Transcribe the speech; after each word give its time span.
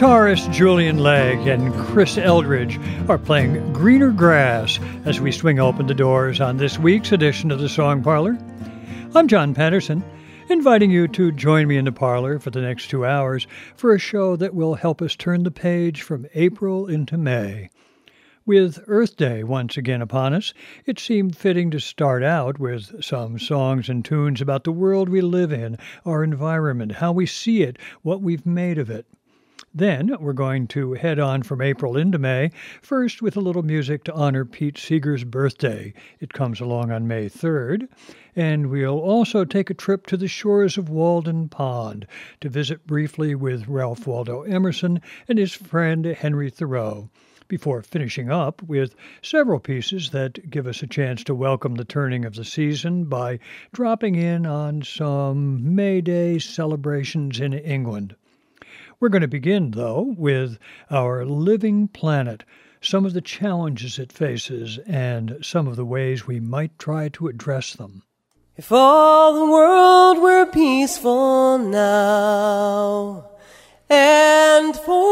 Guitarist 0.00 0.50
Julian 0.50 0.96
Lage 0.96 1.46
and 1.46 1.74
Chris 1.74 2.16
Eldridge 2.16 2.80
are 3.10 3.18
playing 3.18 3.70
Greener 3.74 4.12
Grass 4.12 4.80
as 5.04 5.20
we 5.20 5.30
swing 5.30 5.60
open 5.60 5.88
the 5.88 5.92
doors 5.92 6.40
on 6.40 6.56
this 6.56 6.78
week's 6.78 7.12
edition 7.12 7.50
of 7.50 7.60
the 7.60 7.68
Song 7.68 8.02
Parlor. 8.02 8.38
I'm 9.14 9.28
John 9.28 9.52
Patterson, 9.52 10.02
inviting 10.48 10.90
you 10.90 11.06
to 11.08 11.32
join 11.32 11.68
me 11.68 11.76
in 11.76 11.84
the 11.84 11.92
parlor 11.92 12.38
for 12.38 12.48
the 12.48 12.62
next 12.62 12.88
two 12.88 13.04
hours 13.04 13.46
for 13.76 13.94
a 13.94 13.98
show 13.98 14.36
that 14.36 14.54
will 14.54 14.74
help 14.76 15.02
us 15.02 15.14
turn 15.14 15.42
the 15.42 15.50
page 15.50 16.00
from 16.00 16.26
April 16.32 16.86
into 16.86 17.18
May. 17.18 17.68
With 18.46 18.82
Earth 18.86 19.18
Day 19.18 19.44
once 19.44 19.76
again 19.76 20.00
upon 20.00 20.32
us, 20.32 20.54
it 20.86 20.98
seemed 20.98 21.36
fitting 21.36 21.70
to 21.72 21.78
start 21.78 22.22
out 22.22 22.58
with 22.58 23.04
some 23.04 23.38
songs 23.38 23.90
and 23.90 24.02
tunes 24.02 24.40
about 24.40 24.64
the 24.64 24.72
world 24.72 25.10
we 25.10 25.20
live 25.20 25.52
in, 25.52 25.76
our 26.06 26.24
environment, 26.24 26.92
how 26.92 27.12
we 27.12 27.26
see 27.26 27.62
it, 27.62 27.76
what 28.00 28.22
we've 28.22 28.46
made 28.46 28.78
of 28.78 28.88
it. 28.88 29.04
Then 29.72 30.16
we're 30.18 30.32
going 30.32 30.66
to 30.68 30.94
head 30.94 31.20
on 31.20 31.44
from 31.44 31.62
April 31.62 31.96
into 31.96 32.18
May, 32.18 32.50
first 32.82 33.22
with 33.22 33.36
a 33.36 33.40
little 33.40 33.62
music 33.62 34.02
to 34.02 34.12
honor 34.12 34.44
Pete 34.44 34.76
Seeger's 34.76 35.22
birthday. 35.22 35.94
It 36.18 36.32
comes 36.32 36.60
along 36.60 36.90
on 36.90 37.06
May 37.06 37.28
3rd. 37.28 37.86
And 38.34 38.68
we'll 38.68 38.98
also 38.98 39.44
take 39.44 39.70
a 39.70 39.74
trip 39.74 40.08
to 40.08 40.16
the 40.16 40.26
shores 40.26 40.76
of 40.76 40.88
Walden 40.88 41.48
Pond 41.48 42.08
to 42.40 42.48
visit 42.48 42.84
briefly 42.84 43.36
with 43.36 43.68
Ralph 43.68 44.08
Waldo 44.08 44.42
Emerson 44.42 45.00
and 45.28 45.38
his 45.38 45.54
friend 45.54 46.04
Henry 46.04 46.50
Thoreau 46.50 47.08
before 47.46 47.80
finishing 47.80 48.28
up 48.28 48.60
with 48.64 48.96
several 49.22 49.60
pieces 49.60 50.10
that 50.10 50.50
give 50.50 50.66
us 50.66 50.82
a 50.82 50.88
chance 50.88 51.22
to 51.22 51.34
welcome 51.34 51.76
the 51.76 51.84
turning 51.84 52.24
of 52.24 52.34
the 52.34 52.44
season 52.44 53.04
by 53.04 53.38
dropping 53.72 54.16
in 54.16 54.46
on 54.46 54.82
some 54.82 55.76
May 55.76 56.00
Day 56.00 56.40
celebrations 56.40 57.38
in 57.38 57.52
England. 57.52 58.16
We're 59.00 59.08
going 59.08 59.22
to 59.22 59.28
begin, 59.28 59.70
though, 59.70 60.14
with 60.18 60.58
our 60.90 61.24
living 61.24 61.88
planet, 61.88 62.44
some 62.82 63.06
of 63.06 63.14
the 63.14 63.22
challenges 63.22 63.98
it 63.98 64.12
faces, 64.12 64.78
and 64.86 65.38
some 65.40 65.66
of 65.66 65.76
the 65.76 65.86
ways 65.86 66.26
we 66.26 66.38
might 66.38 66.78
try 66.78 67.08
to 67.14 67.28
address 67.28 67.72
them. 67.72 68.02
If 68.58 68.70
all 68.70 69.32
the 69.32 69.50
world 69.50 70.18
were 70.18 70.44
peaceful 70.44 71.56
now 71.56 73.24
and 73.88 74.76
forevermore, 74.76 75.08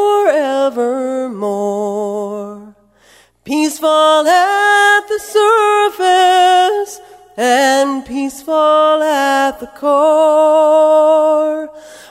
peaceful 3.45 3.89
at 4.29 5.09
the 5.09 5.19
surface 5.19 7.01
and 7.39 8.05
peaceful 8.05 9.03
at 9.03 9.61
the 9.61 9.69
core 9.69 11.71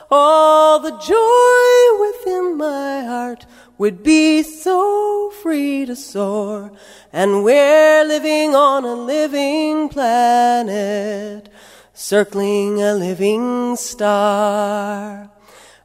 all 0.09 0.79
the 0.79 0.97
joy 0.99 1.99
within 1.99 2.55
my 2.55 3.03
heart 3.03 3.45
would 3.77 4.03
be 4.03 4.41
so 4.41 5.29
free 5.41 5.85
to 5.85 5.95
soar. 5.95 6.71
And 7.11 7.43
we're 7.43 8.05
living 8.05 8.55
on 8.55 8.85
a 8.85 8.95
living 8.95 9.89
planet, 9.89 11.49
circling 11.93 12.81
a 12.81 12.93
living 12.93 13.75
star. 13.75 15.29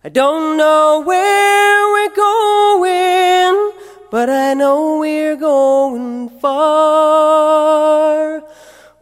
I 0.04 0.08
don't 0.08 0.56
know 0.56 1.02
where 1.04 1.92
we're 1.92 2.14
going, 2.14 3.72
but 4.10 4.30
I 4.30 4.54
know 4.54 4.98
we're 4.98 5.36
going 5.36 6.28
far. 6.40 8.42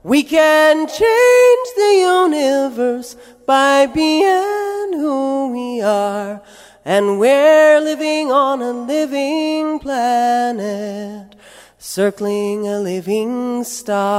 We 0.03 0.23
can 0.23 0.87
change 0.87 1.69
the 1.77 1.99
universe 2.01 3.19
by 3.45 3.85
being 3.85 4.95
who 4.95 5.53
we 5.53 5.83
are. 5.83 6.41
And 6.87 7.21
we're 7.21 7.79
living 7.81 8.33
on 8.33 8.63
a 8.63 8.73
living 8.73 9.79
planet, 9.79 11.37
circling 11.77 12.67
a 12.67 12.79
living 12.79 13.63
star. 13.65 14.15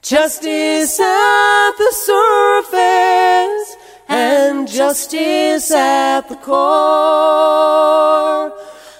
justice 0.09 0.99
at 0.99 1.71
the 1.77 1.91
surface 1.91 3.77
and 4.07 4.67
justice 4.67 5.69
at 5.69 6.27
the 6.27 6.35
core. 6.35 6.57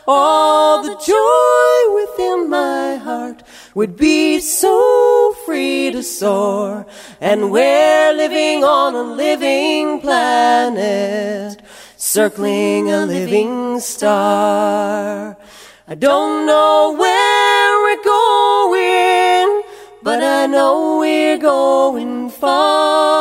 All 0.08 0.84
the 0.84 0.96
joy 1.14 1.80
within 2.00 2.47
my 2.47 2.97
heart 2.97 3.42
would 3.74 3.97
be 3.97 4.40
so 4.40 5.34
free 5.47 5.90
to 5.90 6.03
soar. 6.03 6.86
And 7.20 7.50
we're 7.50 8.14
living 8.14 8.64
on 8.64 8.94
a 8.94 9.02
living 9.02 10.02
planet, 10.02 11.59
circling 11.97 12.91
a 12.91 13.08
living 13.08 13.80
star. 13.80 15.36
I 15.88 15.96
don't 15.96 16.46
know 16.46 16.94
where 16.96 17.81
we're 17.84 18.03
going, 18.03 19.28
but 20.01 20.23
I 20.23 20.45
know 20.45 20.99
we're 20.99 21.37
going 21.37 22.29
far. 22.29 23.19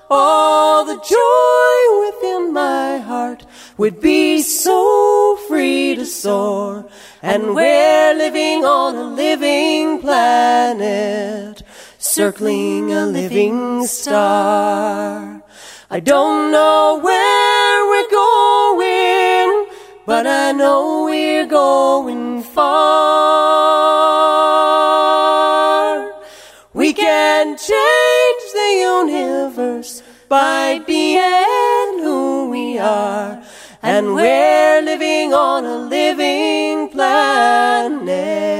All 0.09 0.85
the 0.85 0.99
joy 1.15 2.05
within 2.05 2.51
my 2.51 2.97
heart 2.97 3.45
would 3.77 4.01
be 4.01 4.41
so 4.41 5.37
free 5.47 5.93
to 5.95 6.05
soar. 6.05 6.89
And 7.21 7.53
we're 7.53 8.15
living 8.15 8.65
on 8.65 8.95
a 8.95 9.03
living 9.03 10.01
planet, 10.01 11.61
circling 11.99 12.91
a 12.91 13.05
living 13.05 13.85
star. 13.85 15.42
I 15.93 15.99
don't 15.99 16.51
know 16.51 16.99
where 17.03 17.85
we're 17.91 18.09
going, 18.09 19.67
but 20.07 20.25
I 20.25 20.51
know 20.51 21.03
we're 21.05 21.45
going 21.45 22.41
far. 22.41 22.63
We 26.73 26.93
can 26.93 27.55
change 27.57 28.43
the 28.59 28.71
universe 28.79 30.01
by 30.27 30.79
being 30.79 31.99
who 32.01 32.49
we 32.49 32.79
are. 32.79 33.43
And 33.83 34.15
we're 34.15 34.81
living 34.81 35.31
on 35.35 35.63
a 35.63 35.77
living 35.77 36.89
planet. 36.89 38.52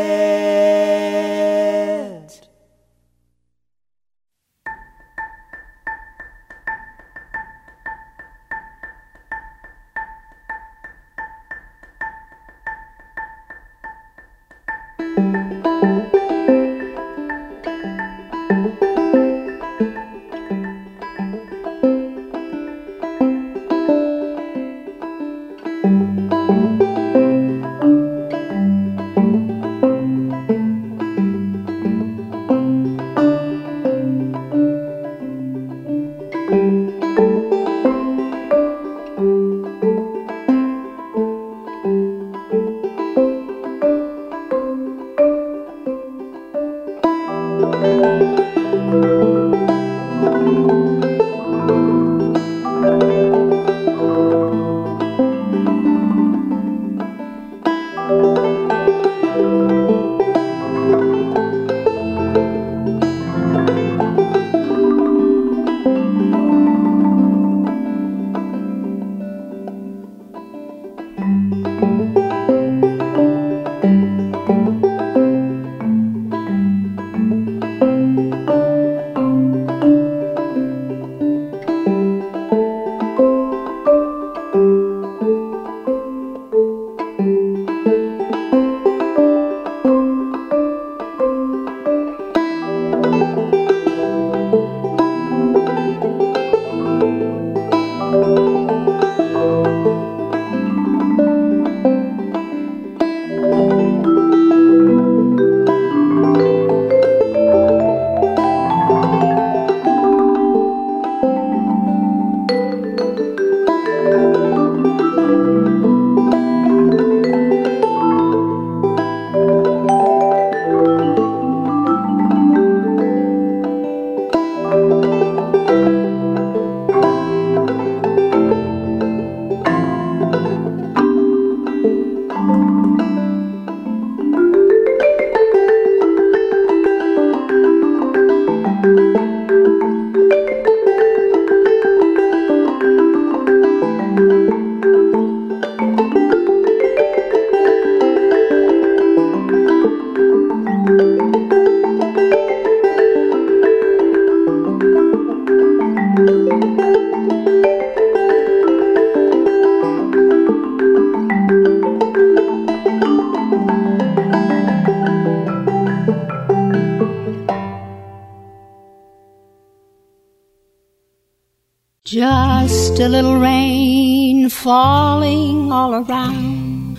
Falling 174.64 175.74
all 175.74 175.94
around. 175.94 176.98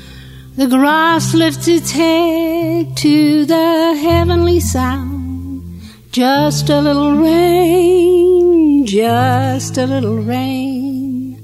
The 0.55 0.67
grass 0.67 1.33
lifts 1.33 1.67
its 1.67 1.93
head 1.93 2.95
to 2.99 3.47
the 3.47 3.97
heavenly 4.07 4.61
sound. 4.61 5.81
Just 6.13 6.69
a 6.69 6.83
little 6.83 7.13
rain, 7.17 8.85
just 8.85 9.79
a 9.79 9.87
little 9.87 10.19
rain. 10.19 11.41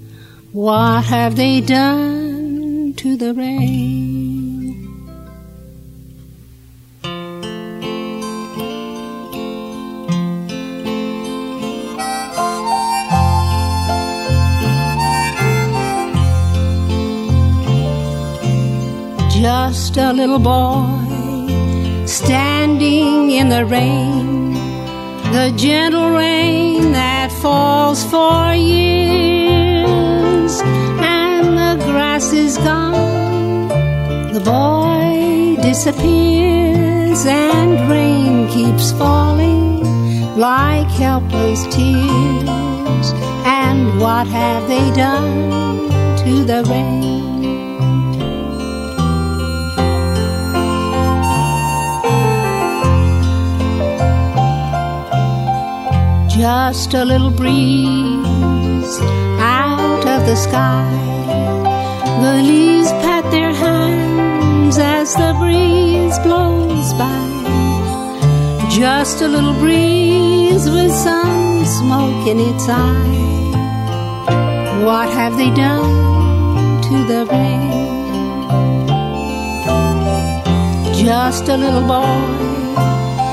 What 0.53 1.05
have 1.05 1.37
they 1.37 1.63
done 1.63 2.93
to 2.99 3.17
the 3.17 3.33
rain? 3.33 4.10
Just 19.69 19.97
a 19.99 20.11
little 20.13 20.39
boy 20.39 22.07
standing 22.07 23.31
in 23.31 23.51
the 23.51 23.65
rain, 23.67 24.55
the 25.37 25.53
gentle 25.55 26.11
rain 26.11 26.93
that 26.93 27.31
falls 27.43 28.03
for 28.13 28.55
years, 28.55 28.93
and 31.19 31.59
the 31.63 31.75
grass 31.85 32.33
is 32.33 32.57
gone. 32.59 33.69
The 34.37 34.43
boy 34.57 35.61
disappears, 35.63 37.27
and 37.27 37.71
rain 37.91 38.49
keeps 38.49 38.93
falling 38.93 39.85
like 40.49 40.91
helpless 41.05 41.63
tears. 41.75 43.07
And 43.61 44.01
what 44.01 44.27
have 44.27 44.63
they 44.69 44.87
done 44.93 45.91
to 46.23 46.33
the 46.51 46.63
rain? 46.73 47.30
Just 56.41 56.95
a 56.95 57.05
little 57.05 57.31
breeze 57.31 58.95
out 59.39 60.03
of 60.15 60.21
the 60.25 60.35
sky. 60.35 60.89
The 62.23 62.35
leaves 62.43 62.91
pat 63.03 63.31
their 63.31 63.53
hands 63.53 64.79
as 64.79 65.13
the 65.21 65.35
breeze 65.39 66.19
blows 66.21 66.95
by. 66.95 67.27
Just 68.71 69.21
a 69.21 69.29
little 69.29 69.53
breeze 69.53 70.65
with 70.71 70.95
some 70.95 71.63
smoke 71.67 72.27
in 72.27 72.39
its 72.41 72.67
eye. 72.71 73.19
What 74.83 75.11
have 75.11 75.37
they 75.37 75.51
done 75.51 76.81
to 76.87 76.97
the 77.11 77.21
rain? 77.35 77.71
Just 81.05 81.49
a 81.51 81.57
little 81.65 81.87
boy 81.87 82.23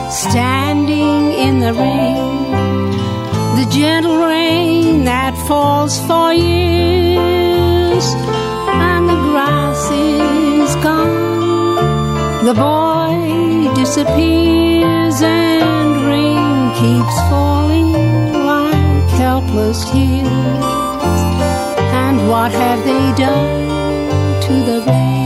standing 0.10 1.32
in 1.46 1.62
the 1.62 1.74
rain 1.74 2.47
gentle 3.70 4.18
rain 4.18 5.04
that 5.06 5.34
falls 5.48 6.00
for 6.08 6.34
years, 6.34 8.06
and 8.68 9.10
the 9.10 9.16
grass 9.30 9.92
is 9.92 10.76
gone. 10.84 12.46
The 12.46 12.54
boy 12.54 13.74
disappears, 13.76 15.22
and 15.22 16.02
rain 16.06 16.72
keeps 16.80 17.18
falling 17.30 17.92
like 18.46 19.10
helpless 19.22 19.84
tears. 19.92 21.22
And 22.04 22.30
what 22.30 22.52
have 22.52 22.84
they 22.86 23.14
done 23.16 24.42
to 24.44 24.54
the 24.70 24.82
rain? 24.88 25.17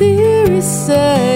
theory 0.00 0.62
says 0.62 1.29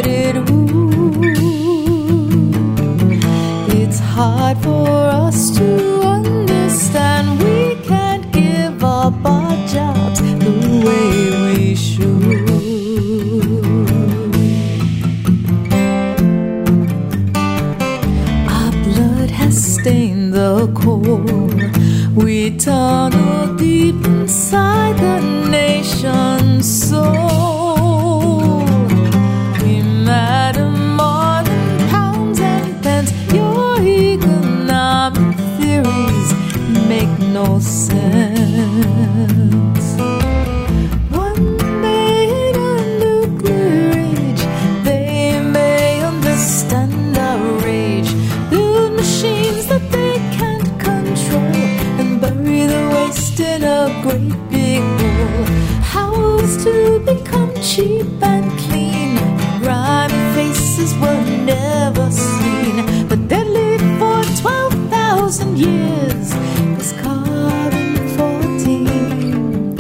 years 65.52 66.32
is 66.80 66.92
carbon 67.02 67.96
14. 68.16 69.76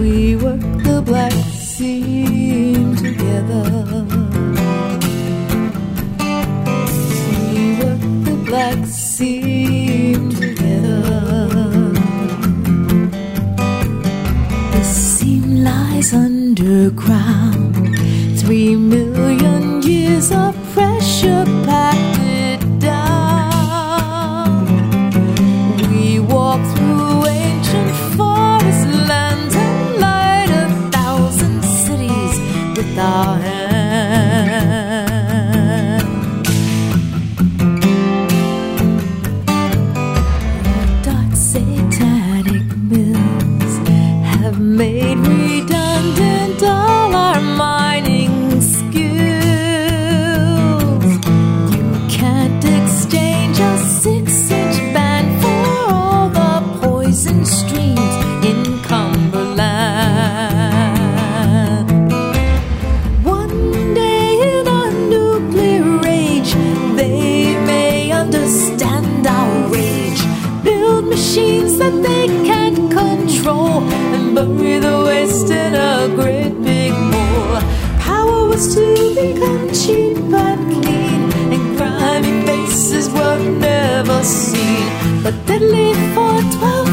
We 0.00 0.36
work 0.36 0.60
the 0.88 1.02
black 1.04 1.32
sea 1.32 2.74
together. 2.96 3.64
We 7.28 7.76
work 7.80 8.02
the 8.26 8.36
black 8.46 8.78
together. 10.40 11.00
The 14.72 14.82
seam 14.84 15.44
lies 15.64 16.12
underground. 16.12 17.74
Three 18.40 18.76
million. 18.76 19.11
cheap 79.72 80.16
and 80.34 80.72
clean, 80.72 81.32
and 81.52 81.76
grimy 81.76 82.44
faces 82.46 83.08
were 83.08 83.38
never 83.38 84.22
seen. 84.24 85.22
But 85.22 85.34
deadly 85.46 85.94
for 86.14 86.40
twelve. 86.58 86.91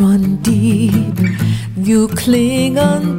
run 0.00 0.36
deep, 0.36 1.18
you 1.76 2.08
cling 2.08 2.78
on 2.78 3.09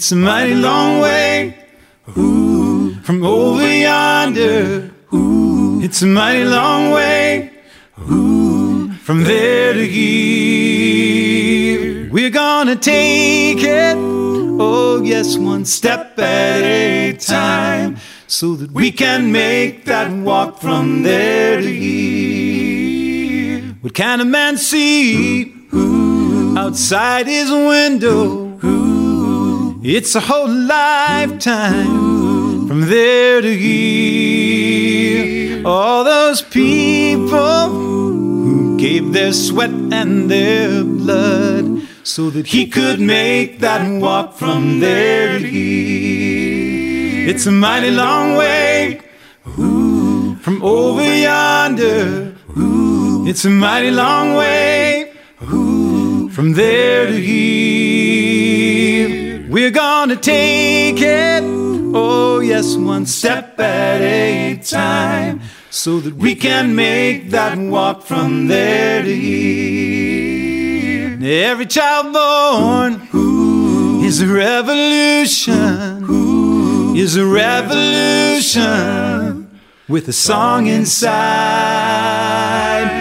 It's 0.00 0.12
a 0.12 0.16
mighty 0.16 0.54
long 0.54 1.00
way. 1.00 1.54
Ooh, 2.16 2.94
from 3.02 3.22
over 3.22 3.70
yonder. 3.70 4.90
Ooh, 5.12 5.82
it's 5.82 6.00
a 6.00 6.06
mighty 6.06 6.46
long 6.46 6.90
way. 6.90 7.52
Ooh, 8.10 8.92
from 8.92 9.24
there 9.24 9.74
to 9.74 9.86
here. 9.86 10.08
We're 12.10 12.30
gonna 12.30 12.76
take 12.76 13.62
it, 13.62 13.94
oh 13.98 15.02
yes, 15.04 15.36
one 15.36 15.66
step 15.66 16.18
at 16.18 16.62
a 16.62 17.12
time, 17.12 17.98
so 18.26 18.54
that 18.54 18.70
we 18.70 18.92
can 18.92 19.30
make 19.30 19.84
that 19.84 20.10
walk 20.10 20.62
from 20.62 21.02
there 21.02 21.60
to 21.60 21.70
here. 21.70 23.76
What 23.82 23.92
can 23.92 24.22
a 24.22 24.24
man 24.24 24.56
see? 24.56 25.54
Outside 26.56 27.26
his 27.26 27.50
window? 27.50 28.48
It's 29.82 30.14
a 30.14 30.20
whole 30.20 30.46
lifetime 30.46 32.68
from 32.68 32.82
there 32.82 33.40
to 33.40 33.56
here. 33.56 35.66
All 35.66 36.04
those 36.04 36.42
people 36.42 37.70
who 37.70 38.78
gave 38.78 39.14
their 39.14 39.32
sweat 39.32 39.70
and 39.70 40.30
their 40.30 40.84
blood 40.84 41.80
so 42.02 42.28
that 42.28 42.48
he 42.48 42.66
could 42.66 43.00
make 43.00 43.60
that 43.60 43.80
walk 44.02 44.34
from 44.34 44.80
there 44.80 45.38
to 45.38 45.46
here. 45.46 47.30
It's 47.30 47.46
a 47.46 47.50
mighty 47.50 47.90
long 47.90 48.36
way 48.36 49.00
from 49.54 50.62
over 50.62 51.02
yonder. 51.02 52.34
It's 53.26 53.46
a 53.46 53.50
mighty 53.50 53.90
long 53.90 54.34
way 54.34 55.14
from 55.38 56.52
there 56.52 57.06
to 57.06 57.18
here. 57.18 59.19
We're 59.50 59.72
gonna 59.72 60.14
take 60.14 61.00
it, 61.00 61.42
oh 61.92 62.38
yes, 62.38 62.76
one 62.76 63.04
step 63.04 63.58
at 63.58 64.00
a 64.00 64.56
time, 64.58 65.40
so 65.70 65.98
that 65.98 66.14
we 66.14 66.36
can 66.36 66.76
make 66.76 67.30
that 67.30 67.58
walk 67.58 68.02
from 68.02 68.46
there 68.46 69.02
to 69.02 69.12
here. 69.12 71.18
Every 71.20 71.66
child 71.66 72.12
born 72.12 73.08
is 74.04 74.22
a 74.22 74.28
revolution, 74.28 76.06
is 76.96 77.16
a 77.16 77.26
revolution 77.26 78.60
with 79.88 80.06
a 80.06 80.12
song 80.12 80.68
inside. 80.68 81.10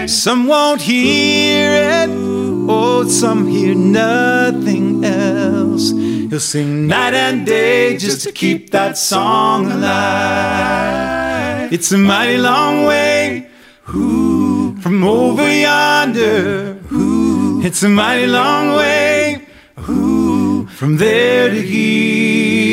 Some 0.10 0.48
won't 0.48 0.82
hear 0.82 2.04
it, 2.04 2.10
oh, 2.10 3.08
some 3.08 3.46
hear 3.46 3.76
nothing 3.76 5.06
else. 5.06 5.94
He'll 6.30 6.40
sing 6.40 6.86
night 6.86 7.16
and 7.16 7.44
day 7.44 7.98
just 7.98 8.22
to 8.22 8.32
keep 8.32 8.70
that 8.70 9.00
song 9.00 9.72
alive. 9.72 11.74
It's 11.74 11.92
a 11.92 11.98
mighty 11.98 12.38
long 12.38 12.86
way 12.86 13.50
ooh, 13.96 14.78
from 14.80 15.04
over 15.04 15.52
yonder. 15.52 16.78
Ooh, 16.92 17.64
it's 17.64 17.82
a 17.82 17.90
mighty 17.90 18.28
long 18.28 18.76
way 18.76 19.48
ooh, 19.90 20.68
from 20.68 20.98
there 20.98 21.50
to 21.50 21.60
here. 21.60 22.70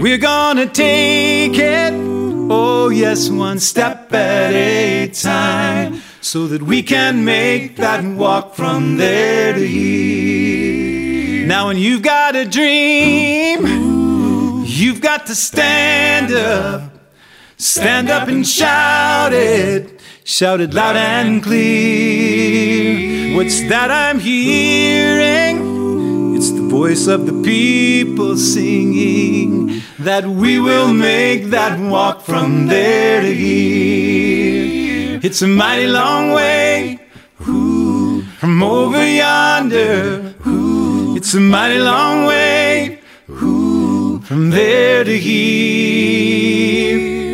We're 0.00 0.18
gonna 0.18 0.66
take 0.66 1.58
it, 1.58 1.92
oh 1.92 2.88
yes, 2.88 3.28
one 3.28 3.58
step 3.58 4.12
at 4.12 4.54
a 4.54 5.08
time, 5.08 6.02
so 6.20 6.46
that 6.46 6.62
we 6.62 6.84
can 6.84 7.24
make 7.24 7.74
that 7.78 8.04
walk 8.04 8.54
from 8.54 8.96
there 8.96 9.54
to 9.54 9.66
here. 9.66 10.47
Now, 11.48 11.68
when 11.68 11.78
you've 11.78 12.02
got 12.02 12.36
a 12.36 12.44
dream, 12.44 13.64
you've 14.66 15.00
got 15.00 15.24
to 15.28 15.34
stand 15.34 16.30
up. 16.30 16.92
Stand 17.56 18.10
up 18.10 18.28
and 18.28 18.46
shout 18.46 19.32
it. 19.32 19.98
Shout 20.24 20.60
it 20.60 20.74
loud 20.74 20.96
and 20.96 21.42
clear. 21.42 23.34
What's 23.34 23.62
that 23.62 23.90
I'm 23.90 24.20
hearing? 24.20 25.56
It's 26.36 26.50
the 26.50 26.68
voice 26.68 27.06
of 27.06 27.24
the 27.24 27.42
people 27.42 28.36
singing 28.36 29.80
that 30.00 30.26
we 30.26 30.60
will 30.60 30.92
make 30.92 31.44
that 31.44 31.80
walk 31.80 32.20
from 32.20 32.66
there 32.66 33.22
to 33.22 33.34
here. 33.34 35.18
It's 35.22 35.40
a 35.40 35.48
mighty 35.48 35.86
long 35.86 36.32
way 36.32 37.00
from 37.38 38.62
over 38.62 39.02
yonder. 39.02 40.34
It's 41.18 41.34
a 41.34 41.40
mighty 41.40 41.80
long 41.80 42.26
way 42.26 43.00
ooh, 43.28 44.20
from 44.20 44.50
there 44.50 45.02
to 45.02 45.18
here. 45.18 46.52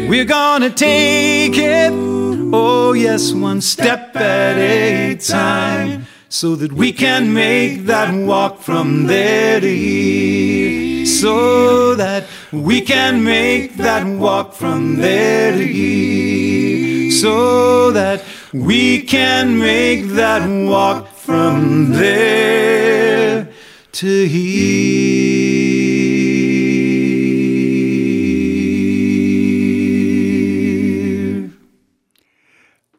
We're 0.08 0.24
gonna 0.24 0.70
take 0.70 1.58
it, 1.58 1.92
oh 1.92 2.94
yes, 2.94 3.34
one 3.34 3.60
step 3.60 4.16
at 4.16 4.56
a 4.56 5.16
time, 5.16 6.06
so 6.30 6.56
that 6.56 6.72
we 6.72 6.92
can 6.92 7.34
make 7.34 7.84
that 7.84 8.14
walk 8.14 8.62
from 8.62 9.06
there 9.06 9.60
to 9.60 9.68
here. 9.68 11.04
So 11.04 11.94
that 11.96 12.24
we 12.52 12.80
can 12.80 13.22
make 13.22 13.76
that 13.76 14.06
walk 14.06 14.54
from 14.54 14.96
there 14.96 15.52
to 15.52 15.62
here. 15.62 17.10
So 17.10 17.90
that 17.92 18.24
we 18.54 19.02
can 19.02 19.58
make 19.58 20.06
that 20.20 20.48
walk 20.48 21.08
from 21.08 21.90
there 21.92 23.43
to 23.94 24.26
hear. 24.26 25.54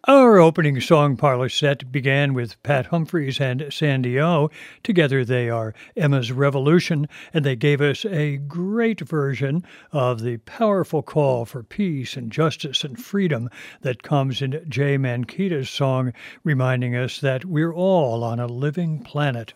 Our 0.08 0.40
opening 0.40 0.80
song 0.80 1.18
parlor 1.18 1.50
set 1.50 1.92
began 1.92 2.34
with 2.34 2.64
Pat 2.64 2.86
Humphries 2.86 3.42
and 3.42 3.66
Sandy 3.72 4.22
O. 4.22 4.50
Together 4.84 5.26
they 5.26 5.50
are 5.50 5.74
Emma's 5.98 6.32
Revolution, 6.32 7.10
and 7.34 7.44
they 7.44 7.58
gave 7.58 7.82
us 7.82 8.06
a 8.06 8.38
great 8.38 9.02
version 9.02 9.66
of 9.92 10.22
the 10.22 10.38
powerful 10.38 11.02
call 11.02 11.44
for 11.44 11.62
peace 11.62 12.16
and 12.16 12.32
justice 12.32 12.86
and 12.86 12.98
freedom 12.98 13.50
that 13.82 14.02
comes 14.02 14.42
in 14.42 14.66
Jay 14.70 14.98
Mankita's 14.98 15.70
song, 15.70 16.14
reminding 16.46 16.96
us 16.96 17.20
that 17.20 17.44
we're 17.44 17.74
all 17.74 18.24
on 18.24 18.40
a 18.40 18.48
living 18.48 19.04
planet. 19.04 19.56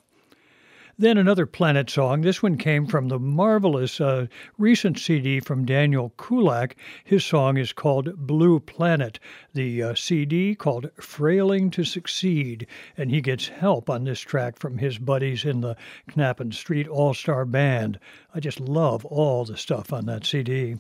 Then 1.01 1.17
another 1.17 1.45
Planet 1.45 1.89
song. 1.89 2.23
This 2.23 2.43
one 2.43 2.57
came 2.57 2.85
from 2.85 3.07
the 3.07 3.19
marvelous 3.19 4.01
uh, 4.01 4.27
recent 4.57 4.99
CD 4.99 5.39
from 5.39 5.63
Daniel 5.63 6.13
Kulak. 6.17 6.75
His 7.05 7.23
song 7.23 7.55
is 7.55 7.71
called 7.71 8.27
Blue 8.27 8.59
Planet. 8.59 9.17
The 9.53 9.81
uh, 9.81 9.95
CD 9.95 10.55
called 10.55 10.91
Frailing 10.99 11.71
to 11.71 11.85
Succeed. 11.85 12.67
And 12.97 13.11
he 13.11 13.21
gets 13.21 13.47
help 13.47 13.89
on 13.89 14.03
this 14.03 14.19
track 14.19 14.59
from 14.59 14.79
his 14.79 14.97
buddies 14.97 15.45
in 15.45 15.61
the 15.61 15.77
Knappen 16.11 16.53
Street 16.53 16.89
All 16.89 17.13
Star 17.13 17.45
Band. 17.45 17.97
I 18.35 18.41
just 18.41 18.59
love 18.59 19.05
all 19.05 19.45
the 19.45 19.55
stuff 19.55 19.93
on 19.93 20.05
that 20.07 20.25
CD. 20.25 20.75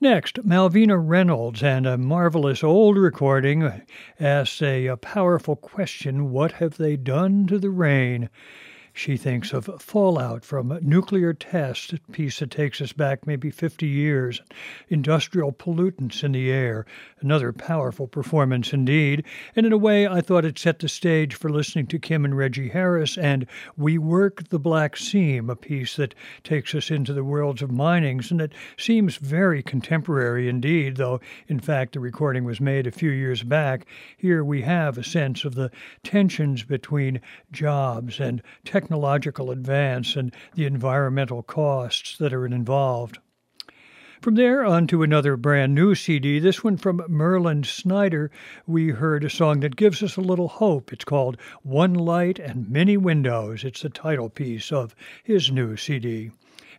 Next, 0.00 0.44
Malvina 0.44 0.98
Reynolds 0.98 1.62
and 1.62 1.86
a 1.86 1.96
marvelous 1.96 2.64
old 2.64 2.98
recording 2.98 3.82
asks 4.18 4.60
a, 4.60 4.88
a 4.88 4.96
powerful 4.96 5.54
question 5.54 6.32
What 6.32 6.50
have 6.52 6.76
they 6.76 6.96
done 6.96 7.46
to 7.46 7.60
the 7.60 7.70
rain? 7.70 8.30
She 8.96 9.18
thinks 9.18 9.52
of 9.52 9.68
fallout 9.78 10.42
from 10.42 10.78
nuclear 10.80 11.34
tests, 11.34 11.92
a 11.92 11.98
piece 12.12 12.38
that 12.38 12.50
takes 12.50 12.80
us 12.80 12.94
back 12.94 13.26
maybe 13.26 13.50
50 13.50 13.86
years, 13.86 14.40
industrial 14.88 15.52
pollutants 15.52 16.24
in 16.24 16.32
the 16.32 16.50
air, 16.50 16.86
another 17.20 17.52
powerful 17.52 18.06
performance 18.06 18.72
indeed. 18.72 19.22
And 19.54 19.66
in 19.66 19.72
a 19.74 19.76
way, 19.76 20.08
I 20.08 20.22
thought 20.22 20.46
it 20.46 20.58
set 20.58 20.78
the 20.78 20.88
stage 20.88 21.34
for 21.34 21.50
listening 21.50 21.88
to 21.88 21.98
Kim 21.98 22.24
and 22.24 22.38
Reggie 22.38 22.70
Harris 22.70 23.18
and 23.18 23.46
We 23.76 23.98
Work 23.98 24.48
the 24.48 24.58
Black 24.58 24.96
Seam, 24.96 25.50
a 25.50 25.56
piece 25.56 25.96
that 25.96 26.14
takes 26.42 26.74
us 26.74 26.90
into 26.90 27.12
the 27.12 27.22
worlds 27.22 27.60
of 27.60 27.70
minings 27.70 28.30
and 28.30 28.40
that 28.40 28.54
seems 28.78 29.16
very 29.16 29.62
contemporary 29.62 30.48
indeed, 30.48 30.96
though 30.96 31.20
in 31.48 31.60
fact 31.60 31.92
the 31.92 32.00
recording 32.00 32.44
was 32.44 32.62
made 32.62 32.86
a 32.86 32.90
few 32.90 33.10
years 33.10 33.42
back. 33.42 33.84
Here 34.16 34.42
we 34.42 34.62
have 34.62 34.96
a 34.96 35.04
sense 35.04 35.44
of 35.44 35.54
the 35.54 35.70
tensions 36.02 36.62
between 36.62 37.20
jobs 37.52 38.18
and 38.20 38.40
technology 38.64 38.85
technological 38.86 39.50
advance 39.50 40.14
and 40.14 40.32
the 40.54 40.64
environmental 40.64 41.42
costs 41.42 42.16
that 42.18 42.32
are 42.32 42.46
involved. 42.46 43.18
From 44.22 44.36
there 44.36 44.64
on 44.64 44.86
to 44.86 45.02
another 45.02 45.36
brand 45.36 45.74
new 45.74 45.96
CD, 45.96 46.38
this 46.38 46.62
one 46.62 46.76
from 46.76 47.02
Merlin 47.08 47.64
Snyder. 47.64 48.30
We 48.64 48.90
heard 48.90 49.24
a 49.24 49.28
song 49.28 49.58
that 49.60 49.74
gives 49.74 50.04
us 50.04 50.16
a 50.16 50.20
little 50.20 50.46
hope. 50.46 50.92
It's 50.92 51.04
called 51.04 51.36
One 51.64 51.94
Light 51.94 52.38
and 52.38 52.70
Many 52.70 52.96
Windows. 52.96 53.64
It's 53.64 53.82
the 53.82 53.88
title 53.88 54.30
piece 54.30 54.70
of 54.70 54.94
his 55.24 55.50
new 55.50 55.76
CD. 55.76 56.30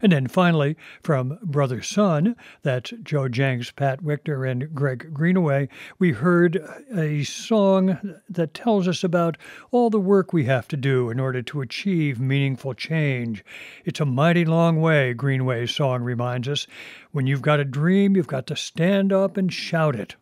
And 0.01 0.11
then 0.11 0.27
finally, 0.27 0.77
from 1.01 1.39
Brother 1.41 1.81
Sun, 1.81 2.35
that's 2.61 2.93
Joe 3.03 3.27
Jencks, 3.27 3.75
Pat 3.75 4.01
Wictor, 4.03 4.49
and 4.49 4.73
Greg 4.73 5.13
Greenway, 5.13 5.69
we 5.97 6.11
heard 6.11 6.63
a 6.95 7.23
song 7.23 8.15
that 8.29 8.53
tells 8.53 8.87
us 8.87 9.03
about 9.03 9.37
all 9.71 9.89
the 9.89 9.99
work 9.99 10.33
we 10.33 10.45
have 10.45 10.67
to 10.69 10.77
do 10.77 11.09
in 11.09 11.19
order 11.19 11.41
to 11.41 11.61
achieve 11.61 12.19
meaningful 12.19 12.73
change. 12.73 13.43
It's 13.85 13.99
a 13.99 14.05
mighty 14.05 14.45
long 14.45 14.79
way, 14.79 15.13
Greenway's 15.13 15.73
song 15.73 16.03
reminds 16.03 16.47
us. 16.47 16.67
When 17.11 17.25
you've 17.27 17.41
got 17.41 17.59
a 17.59 17.65
dream, 17.65 18.15
you've 18.15 18.27
got 18.27 18.47
to 18.47 18.55
stand 18.55 19.11
up 19.11 19.37
and 19.37 19.51
shout 19.51 19.95
it. 19.95 20.15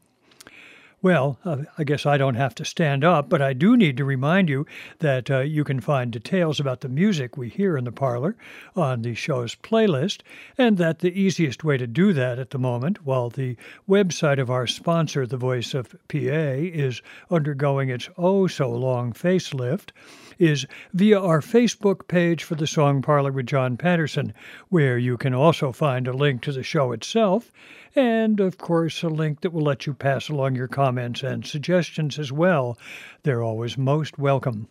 Well, 1.05 1.37
uh, 1.45 1.57
I 1.77 1.83
guess 1.83 2.07
I 2.07 2.17
don't 2.17 2.33
have 2.33 2.55
to 2.55 2.65
stand 2.65 3.03
up, 3.03 3.29
but 3.29 3.39
I 3.39 3.53
do 3.53 3.77
need 3.77 3.95
to 3.97 4.03
remind 4.03 4.49
you 4.49 4.65
that 5.01 5.29
uh, 5.29 5.41
you 5.41 5.63
can 5.63 5.79
find 5.79 6.11
details 6.11 6.59
about 6.59 6.81
the 6.81 6.89
music 6.89 7.37
we 7.37 7.47
hear 7.47 7.77
in 7.77 7.83
the 7.83 7.91
parlor 7.91 8.35
on 8.75 9.03
the 9.03 9.13
show's 9.13 9.53
playlist, 9.53 10.21
and 10.57 10.79
that 10.79 11.01
the 11.01 11.13
easiest 11.13 11.63
way 11.63 11.77
to 11.77 11.85
do 11.85 12.11
that 12.13 12.39
at 12.39 12.49
the 12.49 12.57
moment, 12.57 13.05
while 13.05 13.29
the 13.29 13.55
website 13.87 14.39
of 14.39 14.49
our 14.49 14.65
sponsor, 14.65 15.27
The 15.27 15.37
Voice 15.37 15.75
of 15.75 15.91
PA, 16.07 16.17
is 16.17 17.03
undergoing 17.29 17.89
its 17.89 18.09
oh 18.17 18.47
so 18.47 18.71
long 18.71 19.13
facelift, 19.13 19.91
is 20.39 20.65
via 20.93 21.19
our 21.19 21.41
Facebook 21.41 22.07
page 22.07 22.43
for 22.43 22.55
the 22.55 22.67
Song 22.67 23.01
Parlor 23.01 23.31
with 23.31 23.45
John 23.45 23.77
Patterson, 23.77 24.33
where 24.69 24.97
you 24.97 25.17
can 25.17 25.33
also 25.33 25.71
find 25.71 26.07
a 26.07 26.13
link 26.13 26.41
to 26.41 26.51
the 26.51 26.63
show 26.63 26.91
itself 26.91 27.51
and 27.95 28.39
of 28.39 28.57
course 28.57 29.03
a 29.03 29.09
link 29.09 29.41
that 29.41 29.51
will 29.51 29.63
let 29.63 29.85
you 29.85 29.93
pass 29.93 30.27
along 30.27 30.55
your 30.55 30.67
comments 30.67 31.23
and 31.23 31.45
suggestions 31.45 32.19
as 32.19 32.31
well. 32.31 32.77
They're 33.23 33.43
always 33.43 33.77
most 33.77 34.19
welcome. 34.19 34.67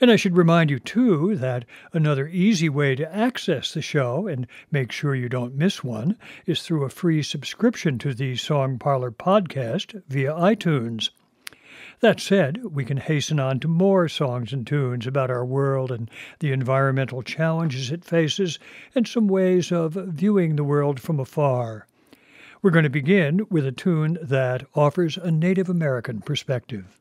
And 0.00 0.10
I 0.10 0.16
should 0.16 0.36
remind 0.36 0.68
you, 0.68 0.80
too, 0.80 1.36
that 1.36 1.64
another 1.92 2.26
easy 2.26 2.68
way 2.68 2.96
to 2.96 3.14
access 3.14 3.72
the 3.72 3.82
show 3.82 4.26
and 4.26 4.48
make 4.72 4.90
sure 4.90 5.14
you 5.14 5.28
don't 5.28 5.54
miss 5.54 5.84
one 5.84 6.18
is 6.44 6.62
through 6.62 6.84
a 6.84 6.90
free 6.90 7.22
subscription 7.22 7.98
to 7.98 8.12
the 8.12 8.34
Song 8.34 8.80
Parlor 8.80 9.12
podcast 9.12 10.02
via 10.08 10.32
iTunes. 10.32 11.10
That 12.02 12.18
said, 12.18 12.64
we 12.64 12.84
can 12.84 12.96
hasten 12.96 13.38
on 13.38 13.60
to 13.60 13.68
more 13.68 14.08
songs 14.08 14.52
and 14.52 14.66
tunes 14.66 15.06
about 15.06 15.30
our 15.30 15.44
world 15.44 15.92
and 15.92 16.10
the 16.40 16.50
environmental 16.50 17.22
challenges 17.22 17.92
it 17.92 18.04
faces 18.04 18.58
and 18.92 19.06
some 19.06 19.28
ways 19.28 19.70
of 19.70 19.92
viewing 19.92 20.56
the 20.56 20.64
world 20.64 20.98
from 20.98 21.20
afar. 21.20 21.86
We're 22.60 22.72
going 22.72 22.82
to 22.82 22.90
begin 22.90 23.46
with 23.50 23.64
a 23.64 23.70
tune 23.70 24.18
that 24.20 24.66
offers 24.74 25.16
a 25.16 25.30
Native 25.30 25.68
American 25.68 26.22
perspective. 26.22 26.98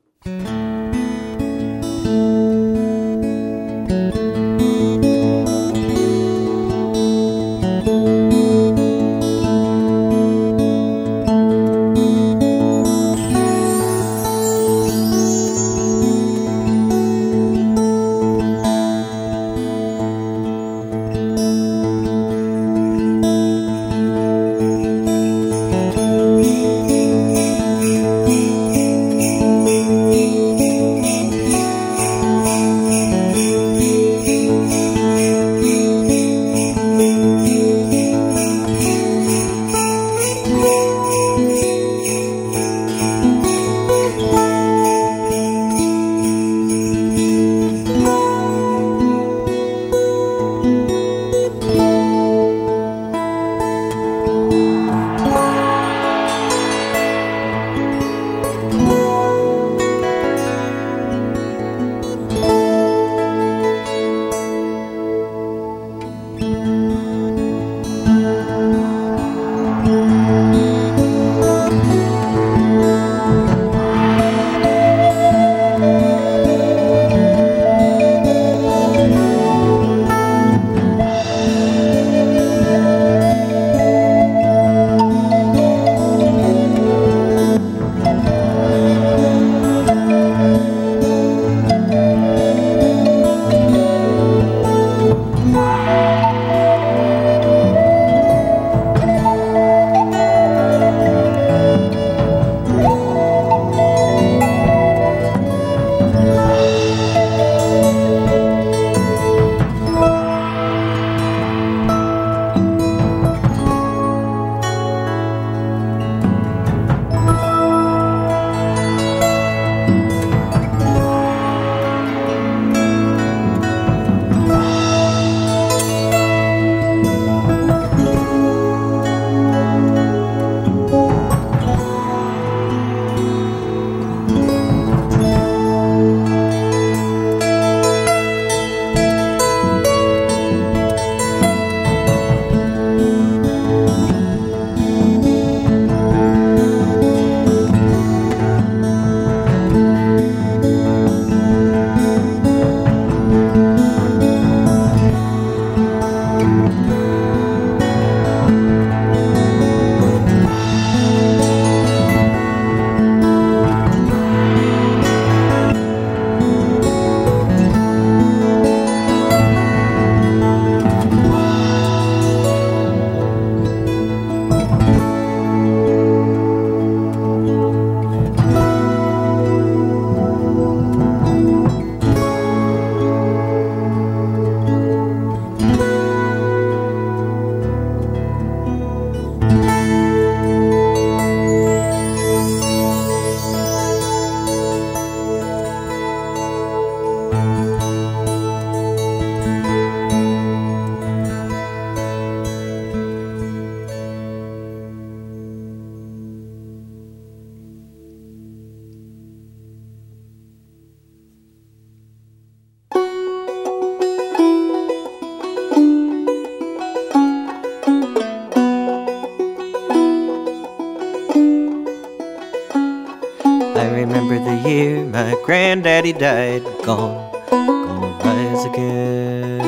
Granddaddy 226.02 226.14
died. 226.14 226.64
Gone, 226.84 227.32
gonna 227.50 228.18
rise 228.24 228.66
again. 228.66 229.68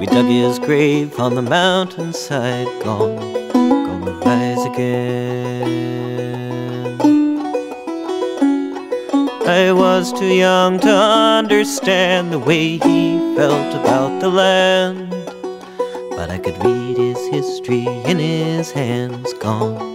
We 0.00 0.06
dug 0.06 0.26
his 0.26 0.58
grave 0.58 1.20
on 1.20 1.34
the 1.34 1.42
mountainside. 1.42 2.66
Gone, 2.82 3.16
gonna 3.52 4.12
rise 4.24 4.64
again. 4.66 5.44
I 9.46 9.72
was 9.72 10.12
too 10.12 10.34
young 10.34 10.80
to 10.80 10.88
understand 10.90 12.32
the 12.32 12.38
way 12.38 12.78
he 12.78 13.18
felt 13.36 13.74
about 13.74 14.20
the 14.20 14.28
land. 14.28 15.10
But 16.10 16.30
I 16.30 16.38
could 16.38 16.56
read 16.64 16.96
his 16.96 17.18
history 17.28 17.86
in 18.06 18.18
his 18.18 18.72
hands. 18.72 19.32
Gone, 19.34 19.93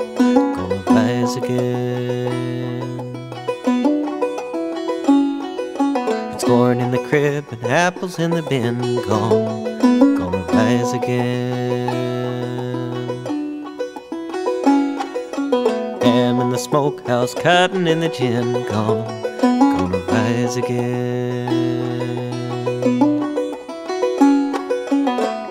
apples 8.09 8.19
in 8.19 8.31
the 8.31 8.41
bin. 8.41 8.79
Gone, 9.07 10.17
gonna 10.17 10.43
rise 10.53 10.93
again. 10.93 11.87
Ham 16.01 16.39
in 16.39 16.49
the 16.49 16.57
smokehouse, 16.57 17.33
cotton 17.33 17.87
in 17.87 17.99
the 17.99 18.09
gin. 18.09 18.65
Gone, 18.67 19.05
gonna 19.41 19.99
rise 20.07 20.57
again. 20.57 21.49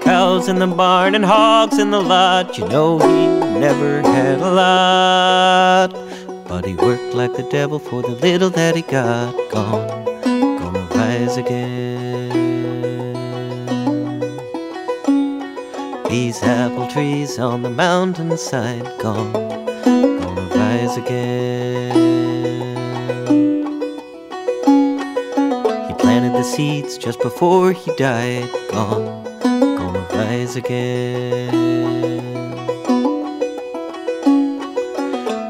Cows 0.03 0.49
in 0.49 0.59
the 0.59 0.66
barn 0.66 1.14
and 1.14 1.25
hogs 1.25 1.79
in 1.79 1.90
the 1.90 2.01
lot. 2.01 2.59
You 2.59 2.66
know 2.68 2.99
he 2.99 3.27
never 3.59 4.03
had 4.03 4.40
a 4.40 4.51
lot. 4.51 5.92
But 6.49 6.64
he 6.64 6.75
worked 6.75 7.14
like 7.14 7.35
the 7.35 7.47
devil 7.51 7.79
for 7.79 8.03
the 8.03 8.16
little 8.27 8.51
that 8.51 8.75
he 8.75 8.83
got. 8.83 9.35
Gone, 9.51 9.88
on 17.38 17.62
the 17.62 17.70
mountainside. 17.70 18.85
Gone, 18.98 19.33
gonna 19.33 20.48
rise 20.55 20.96
again. 20.96 21.94
He 25.88 25.94
planted 25.94 26.33
the 26.33 26.42
seeds 26.42 26.98
just 26.98 27.20
before 27.20 27.72
he 27.72 27.94
died. 27.96 28.48
Gone, 28.70 29.24
gonna 29.42 30.07
rise 30.12 30.57
again. 30.57 31.55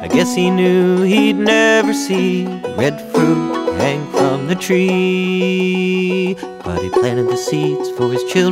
I 0.03 0.09
guess 0.09 0.35
he 0.35 0.51
knew 0.51 1.03
he'd 1.03 1.37
never 1.37 1.93
see 1.93 2.47
red 2.77 3.01
fruit 3.13 3.77
hang 3.79 4.11
from 4.11 4.47
the 4.47 4.55
tree. 4.55 6.37
But 6.65 6.83
he 6.83 6.91
planted 6.91 7.29
the 7.29 7.37
seeds 7.37 7.91
for 7.91 8.11
his 8.11 8.25
children 8.25 8.48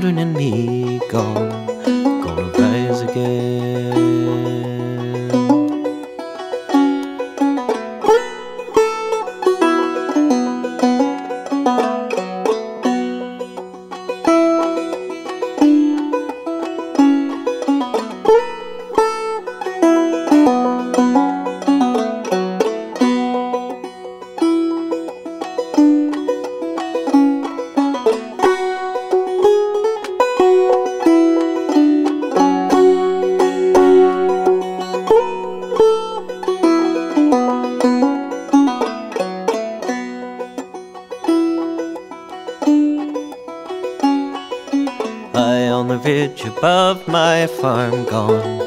my 47.17 47.47
farm, 47.47 48.05
gone, 48.05 48.59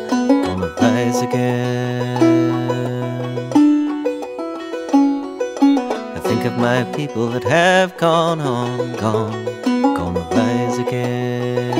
gonna 0.45 0.69
rise 0.81 1.21
again. 1.21 2.17
I 6.17 6.19
think 6.27 6.41
of 6.45 6.55
my 6.57 6.83
people 6.99 7.27
that 7.33 7.43
have 7.43 7.95
gone 7.97 8.41
on, 8.41 8.95
gone, 9.05 9.45
gonna 9.97 10.25
rise 10.39 10.77
again. 10.85 11.73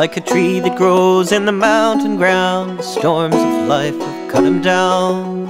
Like 0.00 0.16
a 0.16 0.20
tree 0.20 0.60
that 0.60 0.76
grows 0.76 1.32
in 1.32 1.46
the 1.46 1.58
mountain 1.70 2.16
ground, 2.16 2.78
the 2.78 2.84
storms 2.84 3.34
of 3.34 3.54
life 3.76 3.98
have 4.06 4.30
cut 4.30 4.44
him 4.44 4.62
down. 4.62 5.46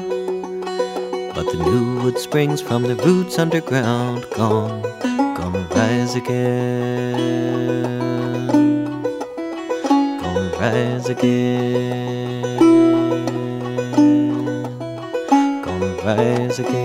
But 1.35 1.45
the 1.53 1.61
new 1.69 1.85
wood 2.01 2.19
springs 2.19 2.63
from 2.63 2.85
the 2.85 2.97
roots 3.07 3.39
underground, 3.39 4.25
gone, 4.35 4.81
gonna 5.39 5.67
rise 5.73 6.15
again. 6.15 6.74
Again. 11.19 12.59
Gonna 15.63 15.93
rise 16.03 16.59
again. 16.59 16.84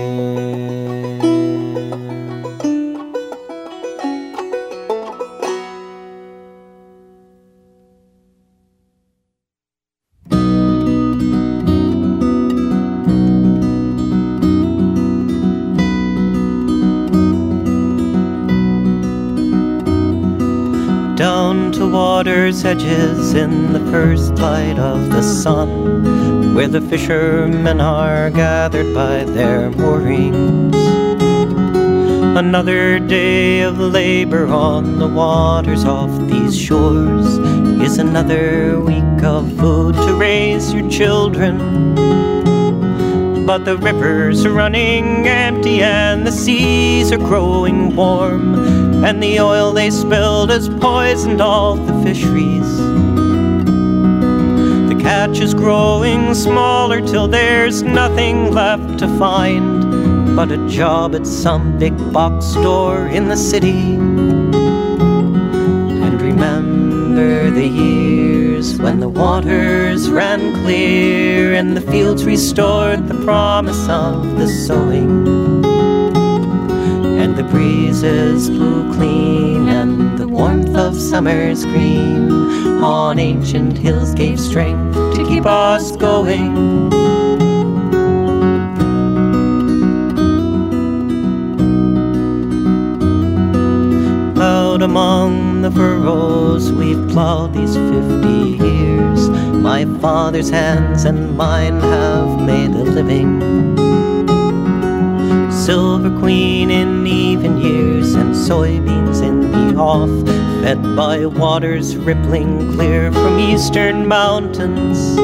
Are 28.20 28.30
gathered 28.30 28.92
by 28.92 29.24
their 29.24 29.70
moorings. 29.70 30.76
Another 32.36 32.98
day 32.98 33.62
of 33.62 33.78
labor 33.78 34.46
on 34.46 34.98
the 34.98 35.08
waters 35.08 35.86
off 35.86 36.10
these 36.28 36.54
shores 36.58 37.38
is 37.80 37.96
another 37.96 38.78
week 38.78 39.22
of 39.22 39.50
food 39.56 39.94
to 39.94 40.14
raise 40.16 40.74
your 40.74 40.86
children. 40.90 41.56
But 43.46 43.64
the 43.64 43.78
rivers 43.78 44.44
are 44.44 44.52
running 44.52 45.26
empty 45.26 45.80
and 45.82 46.26
the 46.26 46.32
seas 46.32 47.10
are 47.12 47.16
growing 47.16 47.96
warm, 47.96 49.02
and 49.02 49.22
the 49.22 49.40
oil 49.40 49.72
they 49.72 49.88
spilled 49.88 50.50
has 50.50 50.68
poisoned 50.68 51.40
all 51.40 51.76
the 51.76 51.94
fisheries. 52.04 52.79
The 55.20 55.26
catch 55.26 55.40
is 55.40 55.52
growing 55.52 56.32
smaller 56.32 57.02
till 57.06 57.28
there's 57.28 57.82
nothing 57.82 58.54
left 58.54 59.00
to 59.00 59.18
find 59.18 60.34
but 60.34 60.50
a 60.50 60.66
job 60.66 61.14
at 61.14 61.26
some 61.26 61.78
big 61.78 61.94
box 62.10 62.46
store 62.46 63.06
in 63.06 63.28
the 63.28 63.36
city. 63.36 63.96
And 66.04 66.22
remember 66.22 67.50
the 67.50 67.66
years 67.66 68.78
when 68.78 69.00
the 69.00 69.10
waters 69.10 70.08
ran 70.08 70.54
clear 70.62 71.52
and 71.52 71.76
the 71.76 71.82
fields 71.82 72.24
restored 72.24 73.06
the 73.06 73.22
promise 73.22 73.90
of 73.90 74.38
the 74.38 74.48
sowing. 74.48 75.26
And 77.20 77.36
the 77.36 77.44
breezes 77.44 78.48
blew 78.48 78.90
clean 78.94 79.68
and 79.68 80.18
the 80.18 80.26
warmth 80.26 80.74
of 80.74 80.98
summer's 80.98 81.66
green 81.66 82.30
on 82.82 83.18
ancient 83.18 83.76
hills 83.76 84.14
gave 84.14 84.40
strength 84.40 85.09
keep 85.40 85.46
us 85.46 85.96
going. 85.96 86.92
Out 94.38 94.82
among 94.82 95.62
the 95.62 95.70
furrows 95.70 96.70
we've 96.72 97.08
plowed 97.08 97.54
these 97.54 97.74
fifty 97.74 98.64
years. 98.64 99.30
My 99.30 99.86
father's 100.00 100.50
hands 100.50 101.04
and 101.04 101.36
mine 101.38 101.80
have 101.80 102.42
made 102.42 102.72
a 102.72 102.84
living. 102.84 103.40
Silver 105.50 106.18
Queen 106.18 106.70
in 106.70 107.06
even 107.06 107.58
years 107.58 108.14
and 108.14 108.34
soybeans 108.34 109.22
in 109.22 109.52
the 109.52 109.78
off, 109.80 110.10
fed 110.60 110.82
by 110.94 111.24
waters 111.24 111.96
rippling 111.96 112.74
clear 112.74 113.10
from 113.10 113.38
eastern 113.38 114.06
mountains. 114.06 115.16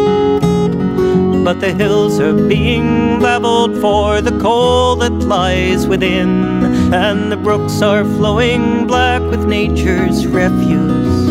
But 1.45 1.61
the 1.61 1.75
hills 1.75 2.19
are 2.21 2.33
being 2.33 3.21
leveled 3.21 3.79
for 3.79 4.23
the 4.23 4.37
coal 4.41 4.97
that 4.97 5.13
lies 5.13 5.87
within, 5.87 6.55
and 6.93 7.31
the 7.31 7.37
brooks 7.37 7.83
are 7.83 8.05
flowing 8.05 8.87
black 8.87 9.21
with 9.21 9.45
nature's 9.47 10.27
refuse. 10.27 11.27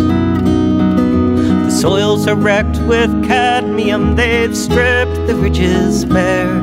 The 1.65 1.71
soils 1.71 2.27
are 2.27 2.35
wrecked 2.35 2.79
with 2.83 3.11
cadmium, 3.25 4.15
they've 4.15 4.55
stripped 4.55 5.25
the 5.25 5.35
ridges 5.35 6.05
bare, 6.05 6.57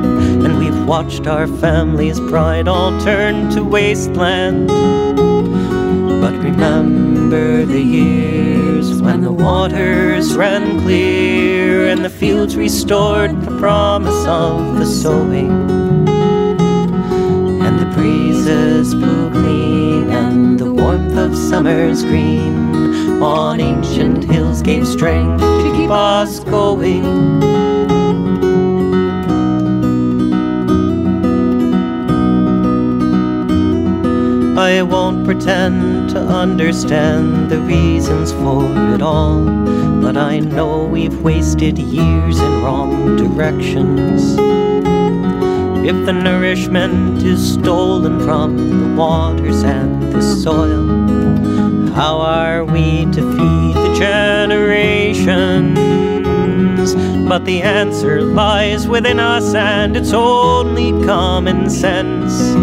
and 0.45 0.57
we've 0.57 0.85
watched 0.85 1.27
our 1.27 1.47
family's 1.47 2.21
pride 2.21 2.69
all 2.69 2.97
turn 3.01 3.49
to 3.51 3.63
wasteland. 3.63 4.71
But 6.23 6.35
remember 6.35 7.65
the 7.65 7.81
years 7.81 9.01
when 9.01 9.19
the 9.19 9.31
waters 9.33 10.37
ran 10.37 10.79
clear 10.79 11.87
and 11.87 12.05
the 12.05 12.09
fields 12.09 12.55
restored 12.55 13.41
the 13.41 13.59
promise 13.59 14.25
of 14.25 14.77
the 14.77 14.85
sowing. 14.85 15.51
And 17.65 17.77
the 17.77 17.91
breezes 17.93 18.95
blew 18.95 19.31
clean 19.31 20.11
and 20.11 20.57
the 20.57 20.71
warmth 20.73 21.17
of 21.17 21.37
summer's 21.37 22.05
green 22.05 23.21
on 23.21 23.59
ancient 23.59 24.23
hills 24.23 24.61
gave 24.61 24.87
strength 24.87 25.41
to 25.41 25.73
keep 25.75 25.91
us 25.91 26.39
going. 26.39 27.03
I 34.55 34.83
won't 34.83 35.25
pretend 35.25 36.11
to 36.11 36.19
understand 36.19 37.49
the 37.49 37.59
reasons 37.59 38.31
for 38.31 38.63
it 38.93 39.01
all, 39.01 39.43
but 39.99 40.15
I 40.15 40.39
know 40.39 40.85
we've 40.85 41.23
wasted 41.23 41.79
years 41.79 42.39
in 42.39 42.61
wrong 42.61 43.17
directions. 43.17 44.37
If 45.83 46.05
the 46.05 46.13
nourishment 46.13 47.23
is 47.23 47.53
stolen 47.53 48.19
from 48.19 48.57
the 48.57 48.95
waters 48.95 49.63
and 49.63 50.13
the 50.13 50.21
soil, 50.21 50.85
how 51.93 52.19
are 52.19 52.63
we 52.63 53.05
to 53.05 53.21
feed 53.31 53.75
the 53.75 53.95
generations? 53.97 55.79
But 57.27 57.45
the 57.45 57.63
answer 57.63 58.21
lies 58.21 58.87
within 58.87 59.19
us, 59.19 59.55
and 59.55 59.97
it's 59.97 60.13
only 60.13 60.91
common 61.07 61.71
sense. 61.71 62.53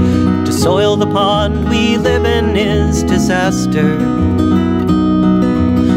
Soil 0.60 0.94
the 0.94 1.06
pond 1.06 1.70
we 1.70 1.96
live 1.96 2.26
in 2.26 2.54
is 2.54 3.02
disaster. 3.02 3.96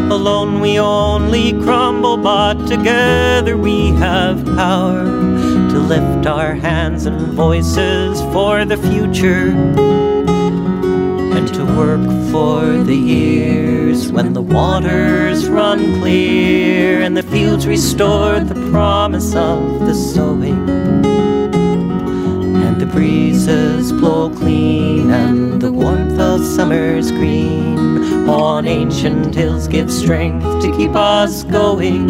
Alone 0.09 0.61
we 0.61 0.79
only 0.79 1.51
crumble, 1.61 2.15
but 2.15 2.53
together 2.65 3.57
we 3.57 3.87
have 3.99 4.45
power 4.55 5.03
to 5.03 5.79
lift 5.79 6.27
our 6.27 6.53
hands 6.53 7.05
and 7.05 7.33
voices 7.33 8.21
for 8.31 8.63
the 8.63 8.77
future 8.77 9.49
and 11.35 11.53
to 11.53 11.65
work 11.75 12.05
for 12.31 12.65
the 12.85 12.95
years 12.95 14.13
when 14.13 14.31
the 14.31 14.41
waters 14.41 15.49
run 15.49 15.99
clear 15.99 17.01
and 17.01 17.17
the 17.17 17.23
fields 17.23 17.67
restore 17.67 18.39
the 18.39 18.71
promise 18.71 19.35
of 19.35 19.81
the 19.81 19.93
sowing 19.93 20.62
breezes 22.93 23.91
blow 23.91 24.29
clean 24.29 25.09
and 25.09 25.59
the 25.59 25.71
warmth 25.71 26.19
of 26.19 26.45
summer's 26.45 27.11
green. 27.11 28.29
On 28.29 28.67
ancient 28.67 29.33
hills 29.33 29.67
give 29.67 29.91
strength 29.91 30.61
to 30.61 30.71
keep 30.77 30.95
us 30.95 31.43
going 31.43 32.07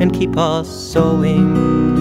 and 0.00 0.12
keep 0.12 0.38
us 0.38 0.68
sowing 0.68 1.95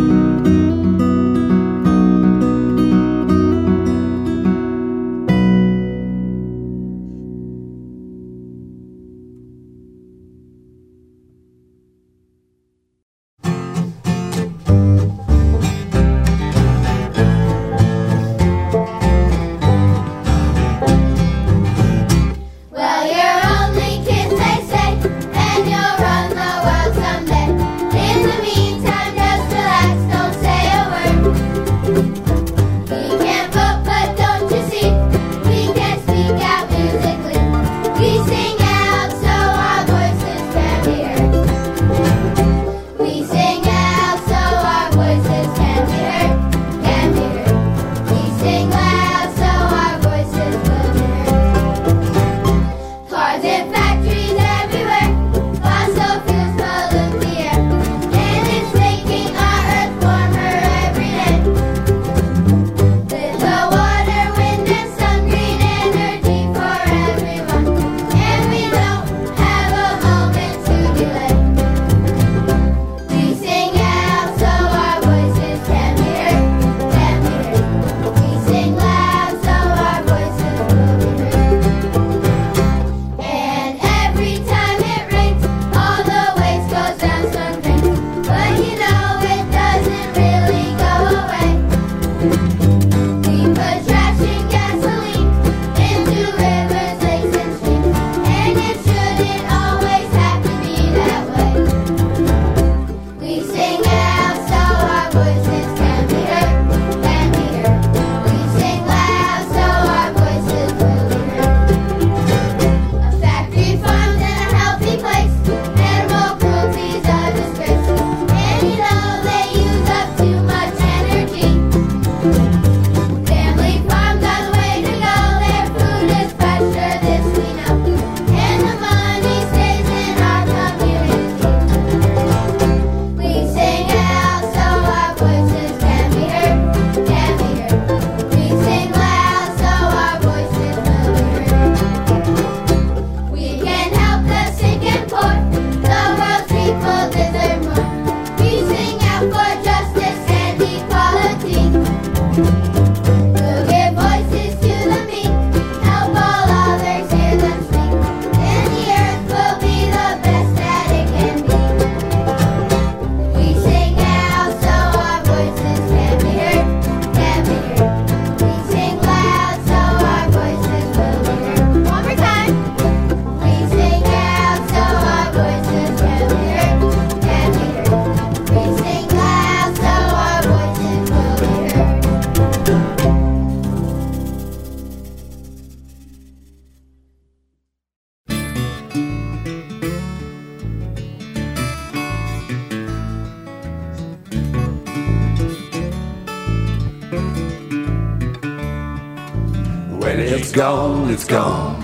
it's 201.16 201.24
gone. 201.24 201.82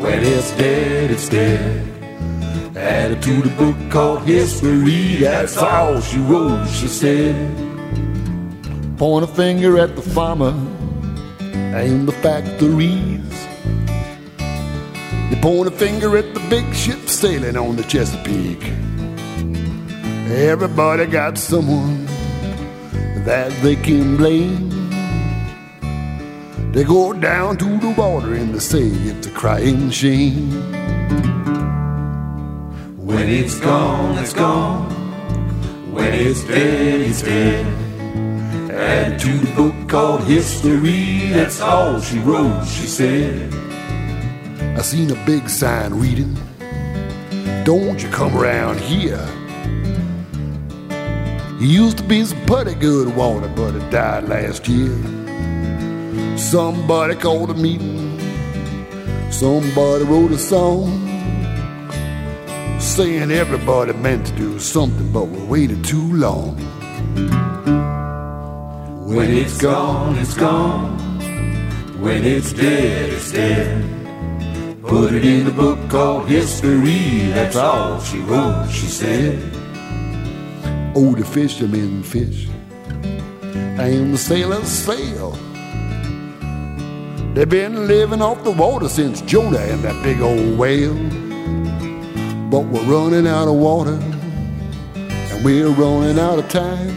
When 0.00 0.20
it's 0.22 0.56
dead, 0.56 1.10
it's 1.10 1.28
dead. 1.28 1.86
Added 2.74 3.22
to 3.24 3.42
the 3.42 3.50
book 3.50 3.76
called 3.90 4.22
history, 4.22 5.16
that's 5.16 5.58
all 5.58 6.00
she 6.00 6.18
wrote, 6.18 6.66
she 6.68 6.88
said. 6.88 7.36
Point 8.96 9.24
a 9.24 9.28
finger 9.28 9.78
at 9.78 9.96
the 9.96 10.00
farmer 10.00 10.54
and 11.80 12.08
the 12.08 12.12
factories. 12.24 13.36
You 15.30 15.36
point 15.42 15.68
a 15.68 15.76
finger 15.84 16.16
at 16.16 16.32
the 16.32 16.40
big 16.48 16.64
ship 16.74 17.10
sailing 17.10 17.58
on 17.58 17.76
the 17.76 17.82
Chesapeake. 17.82 18.64
Everybody 20.32 21.04
got 21.04 21.36
someone 21.36 22.06
that 23.26 23.52
they 23.62 23.76
can 23.76 24.16
blame. 24.16 24.71
They 26.72 26.84
go 26.84 27.12
down 27.12 27.58
to 27.58 27.78
the 27.80 27.90
water 27.90 28.32
and 28.32 28.54
they 28.54 28.58
say 28.58 28.86
it's 28.86 29.26
a 29.26 29.30
crying 29.30 29.90
shame. 29.90 30.50
When 32.96 33.28
it's 33.28 33.60
gone, 33.60 34.16
it's 34.16 34.32
gone. 34.32 34.90
When 35.92 36.14
it's 36.14 36.42
dead, 36.44 37.00
it's 37.02 37.20
dead. 37.20 37.66
Add 38.70 39.20
to 39.20 39.28
the 39.28 39.54
book 39.54 39.86
called 39.86 40.24
History, 40.24 41.28
that's 41.28 41.60
all 41.60 42.00
she 42.00 42.18
wrote, 42.20 42.64
she 42.64 42.86
said. 42.86 43.52
I 44.74 44.80
seen 44.80 45.10
a 45.10 45.26
big 45.26 45.50
sign 45.50 45.92
reading, 45.92 46.34
Don't 47.64 48.02
you 48.02 48.08
come 48.08 48.34
around 48.34 48.80
here. 48.80 49.28
He 51.58 51.66
used 51.66 51.98
to 51.98 52.04
be 52.04 52.24
some 52.24 52.42
pretty 52.46 52.72
good 52.76 53.14
water, 53.14 53.48
but 53.48 53.74
it 53.74 53.90
died 53.90 54.26
last 54.26 54.66
year. 54.68 55.21
Somebody 56.50 57.14
called 57.14 57.50
a 57.50 57.54
meeting, 57.54 58.18
somebody 59.30 60.04
wrote 60.04 60.32
a 60.32 60.38
song, 60.38 61.08
saying 62.78 63.30
everybody 63.30 63.94
meant 63.94 64.26
to 64.26 64.32
do 64.36 64.58
something, 64.58 65.10
but 65.12 65.28
we 65.28 65.38
waited 65.44 65.82
too 65.82 66.12
long. 66.12 66.56
When 69.06 69.30
it's 69.30 69.56
gone, 69.56 70.18
it's 70.18 70.34
gone. 70.34 70.98
When 72.02 72.24
it's 72.24 72.52
dead, 72.52 73.10
it's 73.10 73.32
dead. 73.32 74.82
Put 74.82 75.14
it 75.14 75.24
in 75.24 75.46
the 75.46 75.52
book 75.52 75.78
called 75.88 76.28
history, 76.28 77.30
that's 77.32 77.56
all 77.56 77.98
she 78.00 78.18
wrote, 78.18 78.68
she 78.70 78.88
said. 78.88 79.38
Oh, 80.94 81.14
the 81.14 81.24
fishermen 81.24 82.02
fish, 82.02 82.48
and 83.78 84.12
the 84.12 84.18
sailors 84.18 84.68
sail. 84.68 85.38
They've 87.34 87.48
been 87.48 87.86
living 87.86 88.20
off 88.20 88.44
the 88.44 88.50
water 88.50 88.90
since 88.90 89.22
Jonah 89.22 89.56
and 89.56 89.82
that 89.84 90.02
big 90.02 90.20
old 90.20 90.58
whale. 90.58 90.92
But 92.50 92.66
we're 92.66 92.84
running 92.84 93.26
out 93.26 93.48
of 93.48 93.54
water, 93.54 93.98
and 94.94 95.42
we're 95.42 95.70
running 95.70 96.18
out 96.18 96.38
of 96.38 96.50
time. 96.50 96.92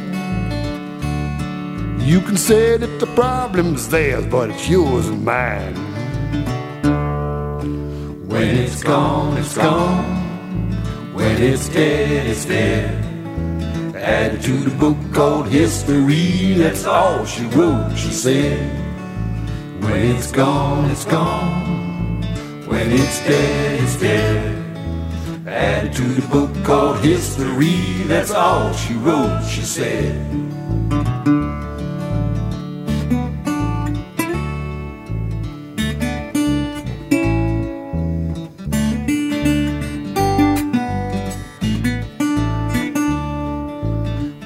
You 2.02 2.20
can 2.20 2.36
say 2.36 2.76
that 2.76 3.00
the 3.00 3.08
problem's 3.16 3.88
theirs, 3.88 4.26
but 4.26 4.50
it's 4.50 4.68
yours 4.68 5.08
and 5.08 5.24
mine. 5.24 5.76
When 8.28 8.58
it's 8.58 8.84
gone, 8.84 9.38
it's 9.38 9.56
gone. 9.56 10.04
When 11.14 11.42
it's 11.42 11.70
dead, 11.70 12.28
it's 12.28 12.44
dead. 12.44 13.96
Added 13.96 14.42
to 14.42 14.52
the 14.52 14.76
book 14.76 14.98
called 15.14 15.48
history, 15.48 16.56
that's 16.56 16.84
all 16.84 17.24
she 17.24 17.46
wrote, 17.46 17.96
she 17.96 18.12
said. 18.12 18.85
When 19.82 20.16
it's 20.16 20.32
gone, 20.32 20.90
it's 20.92 21.06
gone. 21.06 22.22
When 22.68 22.92
it's 22.92 23.20
dead, 23.26 23.84
it's 23.84 24.00
dead. 24.00 25.48
Added 25.48 25.94
to 25.94 26.02
the 26.02 26.28
book 26.28 26.52
called 26.64 27.00
history, 27.00 28.04
that's 28.08 28.32
all 28.32 28.74
she 28.74 28.94
wrote, 28.96 29.44
she 29.48 29.62
said. 29.62 30.16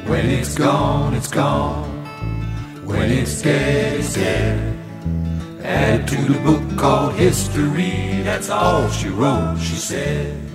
When 0.10 0.26
it's 0.30 0.56
gone, 0.56 1.14
it's 1.14 1.28
gone. 1.28 1.69
The 6.30 6.38
book 6.42 6.78
called 6.78 7.16
history, 7.16 8.22
that's 8.22 8.52
all 8.52 8.88
she 8.92 9.10
wrote, 9.10 9.58
she 9.60 9.74
said. 9.74 10.49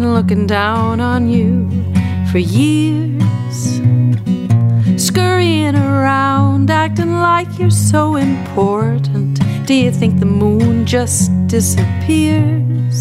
Been 0.00 0.12
looking 0.12 0.44
down 0.44 0.98
on 0.98 1.28
you 1.28 1.70
for 2.32 2.38
years. 2.38 3.80
Scurrying 5.00 5.76
around, 5.76 6.68
acting 6.68 7.12
like 7.12 7.46
you're 7.60 7.70
so 7.70 8.16
important. 8.16 9.38
Do 9.66 9.74
you 9.74 9.92
think 9.92 10.18
the 10.18 10.26
moon 10.26 10.84
just 10.84 11.30
disappears? 11.46 12.98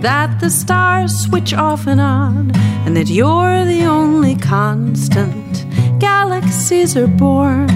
That 0.00 0.40
the 0.40 0.48
stars 0.48 1.14
switch 1.14 1.52
off 1.52 1.86
and 1.86 2.00
on, 2.00 2.52
and 2.86 2.96
that 2.96 3.08
you're 3.08 3.66
the 3.66 3.84
only 3.84 4.34
constant. 4.34 5.66
Galaxies 6.00 6.96
are 6.96 7.06
born, 7.06 7.68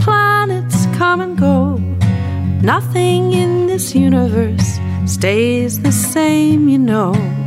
planets 0.00 0.86
come 0.96 1.20
and 1.20 1.36
go. 1.36 1.76
Nothing 2.62 3.34
in 3.34 3.66
this 3.66 3.94
universe 3.94 4.78
stays 5.04 5.82
the 5.82 5.92
same, 5.92 6.70
you 6.70 6.78
know. 6.78 7.41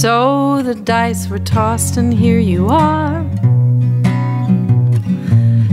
So 0.00 0.62
the 0.62 0.76
dice 0.76 1.26
were 1.26 1.40
tossed, 1.40 1.96
and 1.96 2.14
here 2.14 2.38
you 2.38 2.68
are, 2.68 3.26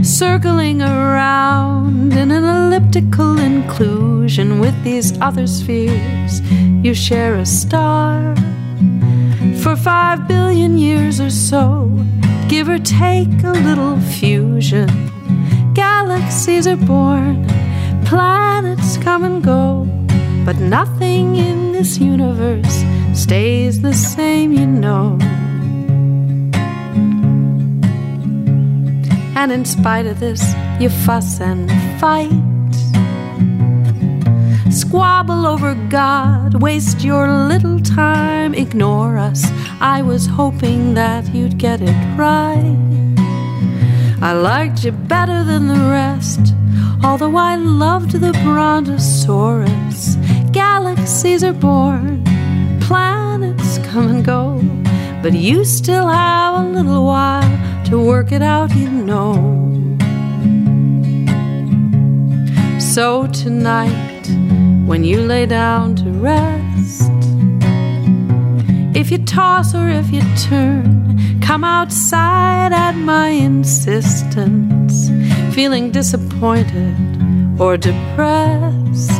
circling 0.02 0.82
around 0.82 2.12
in 2.12 2.32
an 2.32 2.42
elliptical 2.42 3.38
inclusion 3.38 4.58
with 4.58 4.74
these 4.82 5.16
other 5.20 5.46
spheres. 5.46 6.40
You 6.82 6.92
share 6.92 7.36
a 7.36 7.46
star 7.46 8.34
for 9.62 9.76
five 9.76 10.26
billion 10.26 10.76
years 10.76 11.20
or 11.20 11.30
so, 11.30 11.88
give 12.48 12.68
or 12.68 12.80
take 12.80 13.44
a 13.44 13.52
little 13.52 13.96
fusion. 14.00 14.90
Galaxies 15.72 16.66
are 16.66 16.74
born 16.74 17.46
planets 18.04 18.96
come 18.96 19.22
and 19.22 19.40
go, 19.40 19.84
but 20.44 20.56
nothing 20.56 21.36
in 21.36 21.70
this 21.70 21.98
universe 21.98 22.82
stays 23.16 23.80
the 23.80 23.94
same, 23.94 24.52
you 24.52 24.66
know. 24.66 25.18
And 29.34 29.50
in 29.50 29.64
spite 29.64 30.06
of 30.06 30.20
this, 30.20 30.54
you 30.80 30.88
fuss 30.90 31.40
and 31.40 31.70
fight. 32.00 32.30
Squabble 34.70 35.46
over 35.46 35.74
God, 35.88 36.62
waste 36.62 37.02
your 37.02 37.26
little 37.28 37.80
time, 37.80 38.54
ignore 38.54 39.16
us. 39.16 39.44
I 39.80 40.02
was 40.02 40.26
hoping 40.26 40.94
that 40.94 41.34
you'd 41.34 41.58
get 41.58 41.80
it 41.82 41.96
right. 42.16 42.76
I 44.20 44.32
liked 44.32 44.84
you 44.84 44.92
better 44.92 45.44
than 45.44 45.68
the 45.68 45.90
rest. 45.90 46.54
Although 47.02 47.36
I 47.36 47.56
loved 47.56 48.12
the 48.12 48.32
Brontosaurus, 48.44 50.16
galaxies 50.52 51.44
are 51.44 51.52
born, 51.52 52.24
planets 52.86 53.78
come 53.78 54.06
and 54.06 54.24
go, 54.24 54.60
but 55.20 55.32
you 55.32 55.64
still 55.64 56.06
have 56.06 56.54
a 56.54 56.68
little 56.68 57.04
while 57.04 57.84
to 57.84 57.98
work 57.98 58.30
it 58.30 58.42
out, 58.42 58.70
you 58.76 58.88
know. 58.88 59.34
So 62.78 63.26
tonight, 63.26 64.24
when 64.86 65.02
you 65.02 65.20
lay 65.20 65.46
down 65.46 65.96
to 65.96 66.10
rest, 66.10 67.10
if 68.96 69.10
you 69.10 69.18
toss 69.18 69.74
or 69.74 69.88
if 69.88 70.12
you 70.12 70.22
turn, 70.48 71.40
come 71.40 71.64
outside 71.64 72.72
at 72.72 72.92
my 72.92 73.30
insistence 73.30 75.10
feeling 75.52 75.90
disappointed 75.90 76.94
or 77.60 77.76
depressed. 77.76 79.10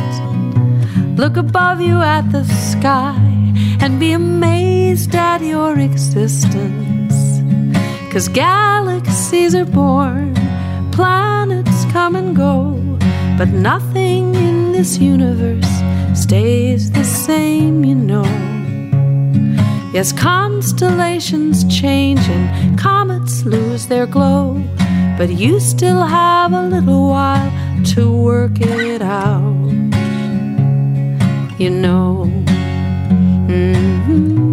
Look 1.17 1.35
above 1.35 1.81
you 1.81 1.99
at 2.01 2.31
the 2.31 2.45
sky 2.45 3.26
and 3.81 3.99
be 3.99 4.11
amazed 4.11 5.15
at 5.15 5.41
your 5.41 5.77
existence. 5.79 7.15
Cause 8.11 8.27
galaxies 8.27 9.53
are 9.55 9.65
born, 9.65 10.33
planets 10.91 11.85
come 11.91 12.15
and 12.15 12.35
go, 12.35 12.73
but 13.37 13.49
nothing 13.49 14.33
in 14.35 14.71
this 14.71 14.97
universe 14.97 15.69
stays 16.13 16.91
the 16.91 17.03
same, 17.03 17.85
you 17.85 17.95
know. 17.95 18.25
Yes, 19.93 20.11
constellations 20.11 21.63
change 21.65 22.19
and 22.27 22.77
comets 22.77 23.45
lose 23.45 23.87
their 23.87 24.05
glow, 24.05 24.61
but 25.17 25.29
you 25.29 25.59
still 25.59 26.03
have 26.03 26.53
a 26.53 26.63
little 26.63 27.09
while 27.09 27.51
to 27.93 28.11
work 28.11 28.59
it 28.59 29.01
out. 29.01 29.57
You 31.59 31.69
know. 31.71 32.36
Mm-hmm. 33.47 34.46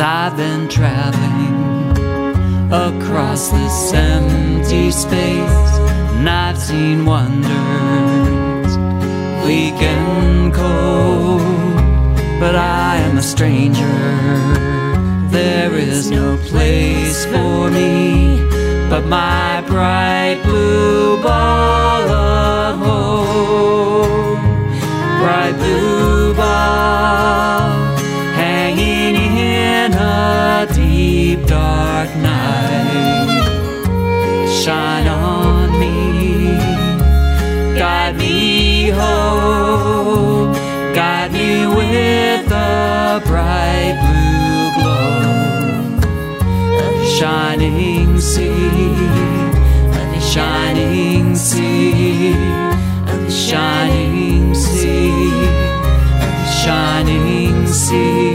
Cause 0.00 0.08
I've 0.08 0.36
been 0.38 0.66
traveling 0.66 1.92
across 2.72 3.50
this 3.50 3.92
empty 3.92 4.90
space, 4.90 5.78
and 6.16 6.26
I've 6.26 6.56
seen 6.56 7.04
wonders 7.04 7.50
weak 9.44 9.74
and 9.82 10.54
cold. 10.54 11.42
But 12.40 12.56
I 12.56 12.96
am 12.96 13.18
a 13.18 13.22
stranger. 13.22 14.00
There 15.28 15.74
is 15.74 16.10
no 16.10 16.38
place 16.46 17.26
for 17.26 17.70
me 17.70 18.38
but 18.88 19.04
my 19.04 19.62
bright 19.66 20.40
blue 20.44 21.22
ball 21.22 22.08
of 22.08 22.78
home. 22.78 24.40
Bright 25.20 25.56
blue 25.58 26.32
ball 26.34 27.69
deep 31.20 31.46
dark 31.46 32.08
night. 32.16 33.28
Shine 34.60 35.08
on 35.08 35.68
me, 35.80 35.98
guide 37.78 38.16
me 38.16 38.88
home, 38.88 40.52
guide 40.94 41.30
me 41.32 41.50
with 41.78 42.42
the 42.54 43.22
bright 43.28 43.96
blue 44.04 44.64
glow. 44.76 45.20
Of 46.84 46.92
the 47.00 47.08
shining 47.18 48.10
sea, 48.18 48.90
of 49.98 50.06
the 50.14 50.22
shining 50.34 51.36
sea, 51.36 52.32
of 53.12 53.18
the 53.26 53.34
shining 53.48 54.54
sea, 54.54 55.10
of 56.24 56.32
the 56.40 56.50
shining 56.62 57.66
sea. 57.66 58.29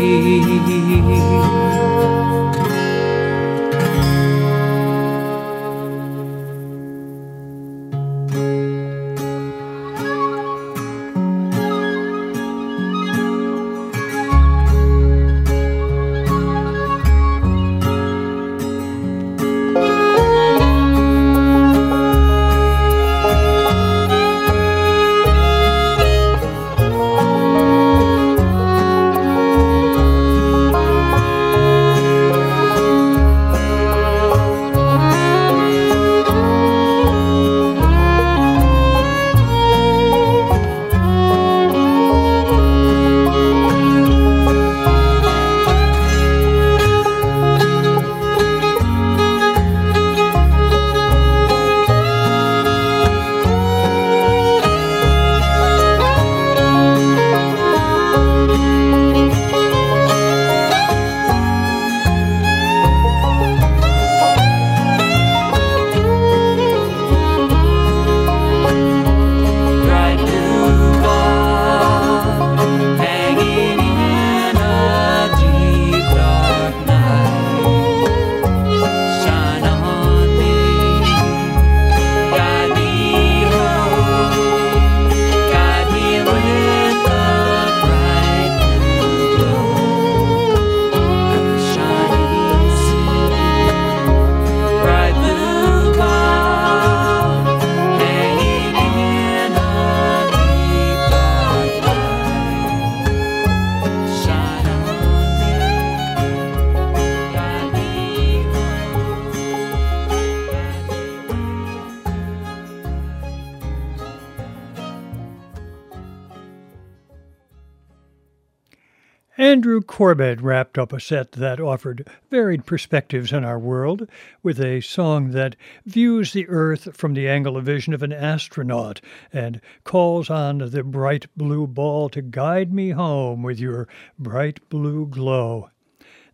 Corbett 119.95 120.41
wrapped 120.41 120.77
up 120.77 120.91
a 120.91 120.99
set 120.99 121.31
that 121.31 121.61
offered 121.61 122.05
varied 122.29 122.65
perspectives 122.65 123.31
on 123.31 123.45
our 123.45 123.57
world 123.57 124.09
with 124.43 124.59
a 124.59 124.81
song 124.81 125.31
that 125.31 125.55
views 125.85 126.33
the 126.33 126.49
Earth 126.49 126.93
from 126.93 127.13
the 127.13 127.29
angle 127.29 127.55
of 127.55 127.63
vision 127.63 127.93
of 127.93 128.03
an 128.03 128.11
astronaut 128.11 128.99
and 129.31 129.61
calls 129.85 130.29
on 130.29 130.57
the 130.57 130.83
bright 130.83 131.27
blue 131.37 131.65
ball 131.65 132.09
to 132.09 132.21
guide 132.21 132.73
me 132.73 132.89
home 132.89 133.41
with 133.41 133.57
your 133.57 133.87
bright 134.19 134.59
blue 134.67 135.05
glow. 135.05 135.69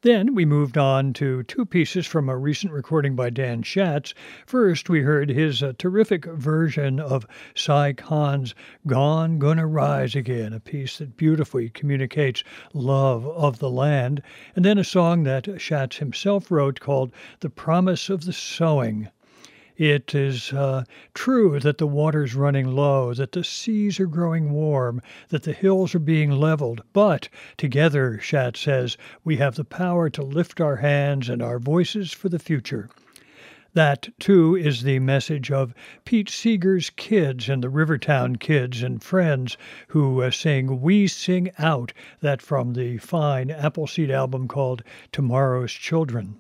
Then 0.04 0.34
we 0.34 0.46
moved 0.46 0.80
on 0.80 1.14
to 1.14 1.44
two 1.44 1.64
pieces 1.64 2.08
from 2.08 2.28
a 2.28 2.36
recent 2.36 2.74
recording 2.74 3.16
by 3.16 3.30
Dan 3.30 3.62
Schatz. 3.62 4.16
First, 4.48 4.90
we 4.90 5.02
heard 5.02 5.30
his 5.30 5.62
uh, 5.62 5.74
terrific 5.78 6.26
version 6.26 7.00
of 7.00 7.28
Si 7.54 7.94
Kahn's 7.94 8.56
Gone 8.88 9.38
Gonna 9.38 9.68
Rise 9.68 10.16
Again, 10.16 10.54
a 10.54 10.60
piece 10.60 10.98
that 10.98 11.18
beautifully 11.18 11.70
communicates 11.70 12.44
love 12.74 13.28
of 13.28 13.60
the 13.60 13.70
land, 13.70 14.24
and 14.56 14.66
then 14.66 14.80
a 14.80 14.84
song 14.84 15.22
that 15.22 15.62
Schatz 15.62 15.98
himself 15.98 16.50
wrote 16.50 16.80
called 16.80 17.14
The 17.42 17.52
Promise 17.52 18.10
of 18.10 18.26
the 18.26 18.34
Sowing. 18.34 19.08
It 19.84 20.14
is 20.14 20.54
uh, 20.54 20.84
true 21.16 21.60
that 21.60 21.80
the 21.80 21.88
water's 21.88 22.36
running 22.36 22.68
low, 22.68 23.16
that 23.16 23.32
the 23.32 23.44
seas 23.44 24.00
are 24.00 24.06
growing 24.06 24.52
warm, 24.52 25.02
that 25.30 25.42
the 25.42 25.54
hills 25.54 25.96
are 25.96 26.00
being 26.00 26.30
leveled, 26.30 26.84
but 26.94 27.30
together, 27.58 28.20
Schatz 28.20 28.60
says, 28.60 28.96
we 29.24 29.38
have 29.38 29.56
the 29.56 29.66
power 29.66 30.08
to 30.12 30.22
lift 30.22 30.62
our 30.62 30.76
hands 30.76 31.30
and 31.30 31.42
our 31.42 31.58
voices 31.58 32.12
for 32.12 32.30
the 32.30 32.38
future. 32.38 32.92
That, 33.74 34.10
too, 34.20 34.56
is 34.56 34.84
the 34.84 35.00
message 35.00 35.50
of 35.50 35.74
Pete 36.06 36.30
Seeger's 36.30 36.92
kids 36.92 37.50
and 37.50 37.64
the 37.64 37.70
Rivertown 37.70 38.36
kids 38.36 38.84
and 38.84 39.02
friends 39.02 39.58
who 39.88 40.22
uh, 40.22 40.30
sing 40.30 40.82
We 40.82 41.08
Sing 41.08 41.50
Out, 41.58 41.92
that 42.20 42.44
from 42.44 42.74
the 42.74 43.00
fine 43.00 43.50
Appleseed 43.50 44.12
album 44.12 44.48
called 44.48 44.84
Tomorrow's 45.12 45.72
Children. 45.72 46.36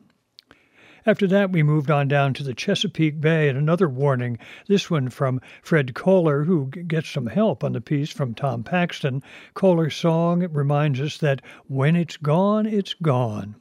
After 1.03 1.25
that, 1.27 1.51
we 1.51 1.63
moved 1.63 1.89
on 1.89 2.07
down 2.07 2.35
to 2.35 2.43
the 2.43 2.53
Chesapeake 2.53 3.19
Bay 3.19 3.49
and 3.49 3.57
another 3.57 3.89
warning, 3.89 4.37
this 4.67 4.91
one 4.91 5.09
from 5.09 5.41
Fred 5.63 5.95
Kohler, 5.95 6.43
who 6.43 6.67
gets 6.67 7.09
some 7.09 7.25
help 7.25 7.63
on 7.63 7.73
the 7.73 7.81
piece 7.81 8.11
from 8.11 8.35
Tom 8.35 8.63
Paxton. 8.63 9.23
Kohler's 9.55 9.95
song 9.95 10.47
reminds 10.51 11.01
us 11.01 11.17
that 11.17 11.41
when 11.67 11.95
it's 11.95 12.17
gone, 12.17 12.67
it's 12.67 12.93
gone. 12.93 13.55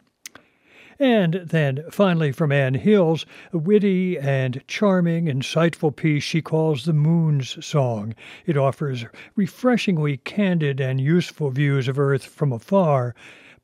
And 0.98 1.32
then 1.46 1.82
finally 1.90 2.30
from 2.30 2.52
Ann 2.52 2.74
Hills, 2.74 3.24
a 3.54 3.58
witty 3.58 4.18
and 4.18 4.60
charming, 4.68 5.24
insightful 5.24 5.96
piece 5.96 6.22
she 6.22 6.42
calls 6.42 6.84
the 6.84 6.92
Moon's 6.92 7.64
Song. 7.64 8.14
It 8.44 8.58
offers 8.58 9.06
refreshingly 9.34 10.18
candid 10.18 10.78
and 10.78 11.00
useful 11.00 11.50
views 11.50 11.88
of 11.88 11.98
Earth 11.98 12.26
from 12.26 12.52
afar 12.52 13.14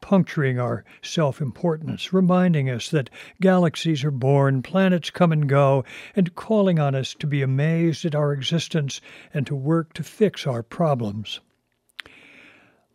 puncturing 0.00 0.58
our 0.58 0.84
self 1.02 1.40
importance, 1.40 2.12
reminding 2.12 2.68
us 2.68 2.90
that 2.90 3.10
galaxies 3.40 4.04
are 4.04 4.10
born, 4.10 4.62
planets 4.62 5.10
come 5.10 5.32
and 5.32 5.48
go, 5.48 5.84
and 6.14 6.34
calling 6.34 6.78
on 6.78 6.94
us 6.94 7.14
to 7.14 7.26
be 7.26 7.42
amazed 7.42 8.04
at 8.04 8.14
our 8.14 8.32
existence 8.32 9.00
and 9.32 9.46
to 9.46 9.54
work 9.54 9.92
to 9.94 10.02
fix 10.02 10.46
our 10.46 10.62
problems. 10.62 11.40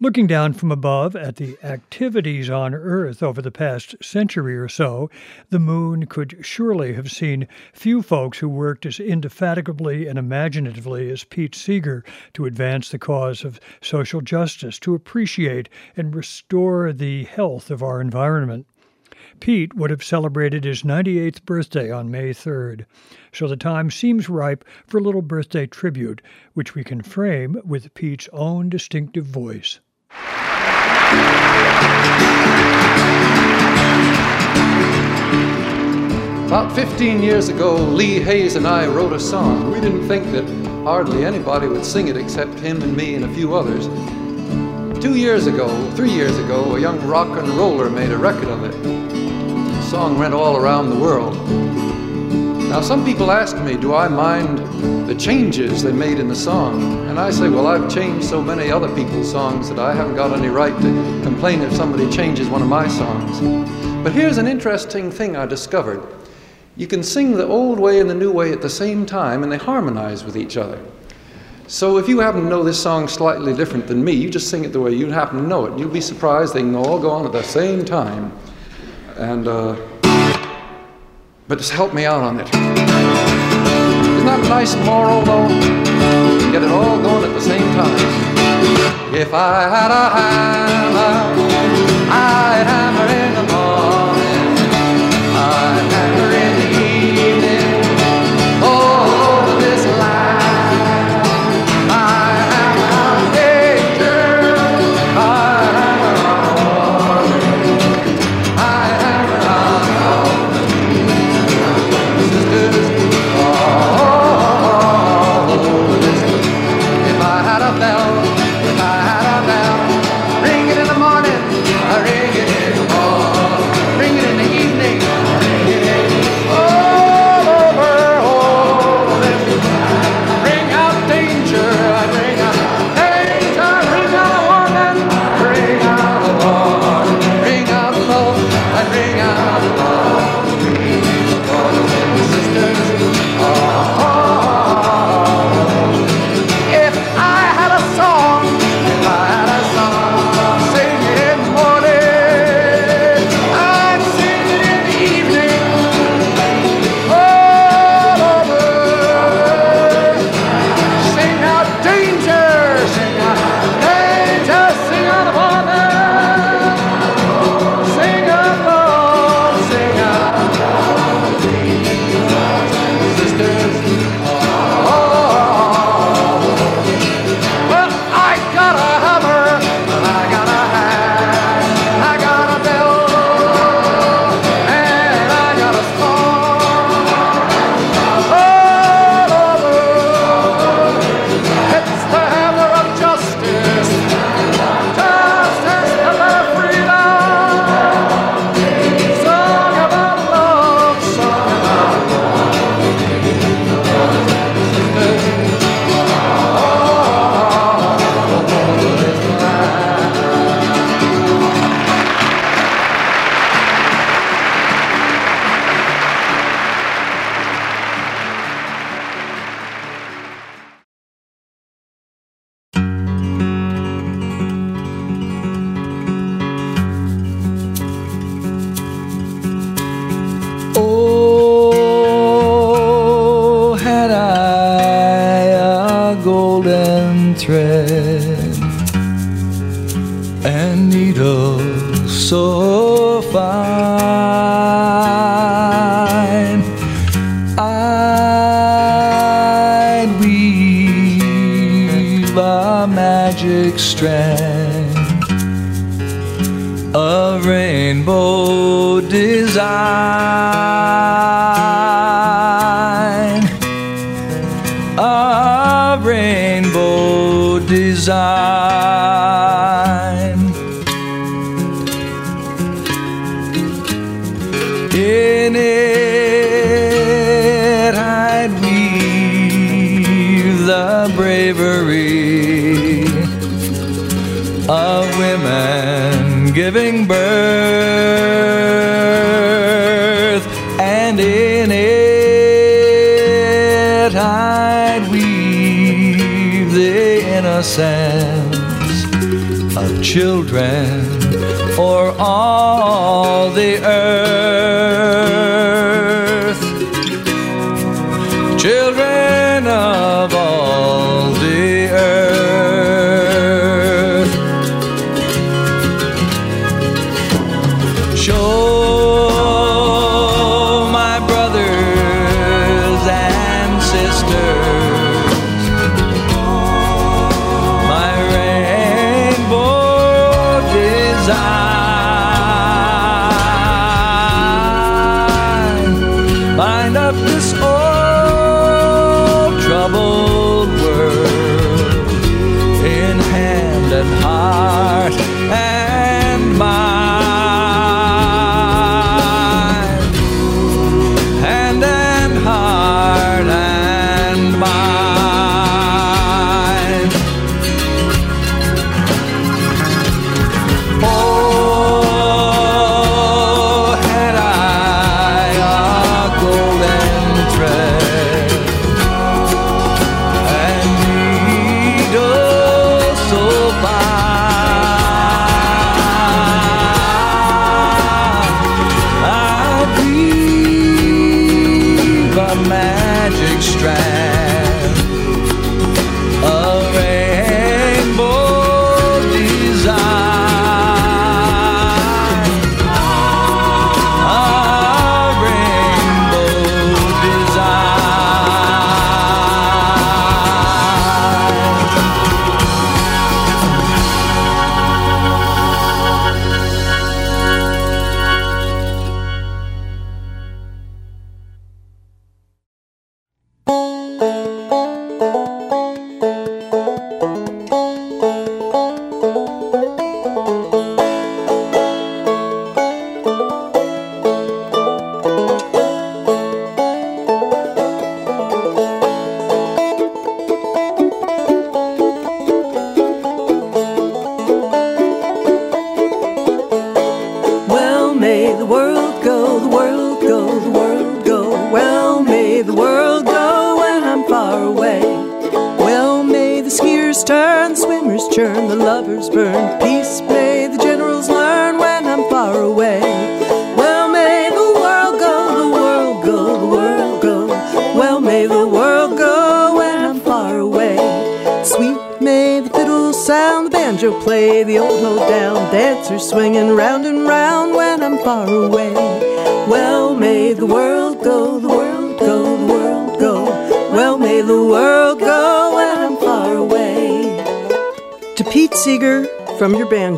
Looking 0.04 0.26
down 0.26 0.54
from 0.54 0.72
above 0.72 1.16
at 1.16 1.36
the 1.36 1.60
activities 1.62 2.49
on 2.49 2.74
Earth 2.74 3.22
over 3.22 3.39
the 3.39 3.52
past 3.52 3.93
century 4.02 4.58
or 4.58 4.68
so, 4.68 5.12
the 5.52 5.60
moon 5.60 6.08
could 6.08 6.39
surely 6.41 6.93
have 6.93 7.12
seen 7.12 7.47
few 7.72 8.02
folks 8.02 8.39
who 8.39 8.49
worked 8.49 8.88
as 8.88 8.99
indefatigably 8.99 10.08
and 10.08 10.18
imaginatively 10.18 11.12
as 11.12 11.24
Pete 11.24 11.54
Seeger 11.54 12.04
to 12.34 12.47
advance 12.47 12.89
the 12.89 12.97
cause 12.97 13.43
of 13.43 13.60
social 13.80 14.22
justice, 14.22 14.80
to 14.80 14.95
appreciate 14.95 15.70
and 15.95 16.16
restore 16.16 16.91
the 16.91 17.26
health 17.26 17.70
of 17.70 17.84
our 17.84 18.02
environment. 18.02 18.66
Pete 19.39 19.76
would 19.76 19.91
have 19.91 20.04
celebrated 20.04 20.64
his 20.64 20.82
98th 20.82 21.45
birthday 21.45 21.91
on 21.91 22.10
May 22.10 22.32
3rd, 22.32 22.86
so 23.32 23.47
the 23.47 23.56
time 23.56 23.91
seems 23.91 24.30
ripe 24.30 24.66
for 24.88 24.97
a 24.97 25.04
little 25.04 25.22
birthday 25.22 25.68
tribute, 25.68 26.24
which 26.56 26.74
we 26.74 26.84
can 26.84 27.04
frame 27.04 27.62
with 27.64 27.93
Pete's 27.93 28.28
own 28.34 28.68
distinctive 28.68 29.28
voice. 29.28 29.80
About 36.51 36.76
15 36.76 37.24
years 37.24 37.47
ago, 37.47 37.76
Lee 37.78 38.20
Hays 38.20 38.57
and 38.57 38.68
I 38.68 38.86
wrote 38.86 39.14
a 39.14 39.20
song. 39.22 39.72
We 39.72 39.80
didn't 39.80 40.05
think 40.09 40.32
that 40.34 40.43
hardly 40.84 41.24
anybody 41.24 41.68
would 41.68 41.86
sing 41.86 42.09
it 42.09 42.18
except 42.18 42.59
him 42.59 42.82
and 42.82 42.93
me 42.93 43.16
and 43.16 43.24
a 43.24 43.34
few 43.34 43.55
others. 43.55 43.88
Two 45.01 45.16
years 45.16 45.47
ago, 45.47 45.70
three 45.91 46.12
years 46.12 46.38
ago, 46.39 46.76
a 46.76 46.80
young 46.82 46.99
rock 47.07 47.38
and 47.38 47.47
roller 47.51 47.89
made 47.89 48.12
a 48.12 48.18
record 48.18 48.49
of 48.49 48.66
it. 48.66 48.74
The 48.84 49.82
song 49.84 50.20
went 50.20 50.34
all 50.34 50.57
around 50.57 50.89
the 50.89 50.99
world. 50.99 51.38
Now, 52.68 52.82
some 52.82 53.05
people 53.05 53.32
ask 53.32 53.57
me, 53.59 53.78
do 53.78 53.95
I 53.95 54.09
mind 54.09 54.59
the 55.12 55.20
changes 55.20 55.84
they 55.84 55.91
made 55.91 56.20
in 56.20 56.30
the 56.30 56.36
song? 56.36 56.82
And 57.09 57.20
I 57.20 57.32
say, 57.32 57.49
well, 57.49 57.68
I've 57.68 57.93
changed 57.93 58.26
so 58.26 58.41
many 58.41 58.72
other 58.72 58.88
people's 58.95 59.30
songs 59.30 59.68
that 59.68 59.78
I 59.78 59.93
haven't 59.93 60.16
got 60.16 60.32
any 60.32 60.47
right 60.47 60.74
to 60.74 61.22
complain 61.22 61.59
if 61.62 61.74
somebody 61.74 62.09
changes 62.09 62.47
one 62.47 62.62
of 62.62 62.70
my 62.70 62.88
songs. 62.88 63.41
But 64.05 64.14
here's 64.14 64.38
an 64.38 64.47
interesting 64.47 65.12
thing 65.12 65.36
I 65.36 65.45
discovered. 65.45 66.01
You 66.78 66.88
can 66.88 67.03
sing 67.03 67.34
the 67.34 67.45
old 67.45 67.78
way 67.78 67.99
and 67.99 68.09
the 68.09 68.16
new 68.16 68.32
way 68.32 68.53
at 68.53 68.62
the 68.62 68.70
same 68.70 69.05
time, 69.05 69.43
and 69.43 69.51
they 69.51 69.57
harmonize 69.57 70.24
with 70.24 70.38
each 70.38 70.55
other. 70.55 70.80
So 71.68 71.97
if 71.97 72.07
you 72.07 72.20
happen 72.20 72.43
to 72.43 72.47
know 72.47 72.64
this 72.64 72.82
song 72.82 73.09
slightly 73.09 73.53
different 73.53 73.88
than 73.88 74.01
me, 74.01 74.14
you 74.14 74.30
just 74.30 74.49
sing 74.49 74.64
it 74.64 74.72
the 74.72 74.80
way 74.80 74.93
you 74.93 75.07
happen 75.07 75.39
to 75.39 75.45
know 75.45 75.66
it. 75.66 75.78
You'll 75.78 75.89
be 75.89 75.99
surprised 75.99 76.53
they 76.53 76.62
can 76.62 76.74
all 76.74 76.99
go 76.99 77.09
on 77.09 77.26
at 77.26 77.34
the 77.34 77.43
same 77.43 77.84
time. 77.84 78.32
And, 79.18 79.45
uh, 79.49 79.76
but 81.49 81.57
just 81.57 81.74
help 81.74 81.93
me 81.93 82.05
out 82.05 82.24
on 82.24 82.39
it. 82.39 83.20
A 84.32 84.38
nice 84.47 84.75
moral, 84.86 85.21
though? 85.23 85.49
Get 86.53 86.63
it 86.63 86.71
all 86.71 87.01
going 87.01 87.25
at 87.25 87.34
the 87.34 87.41
same 87.41 87.67
time. 87.73 87.97
If 89.13 89.34
I 89.34 89.63
had 89.75 89.91
a 89.91 90.05
hammer, 90.15 91.13
I'd 92.09 92.65
hammer 92.65 92.91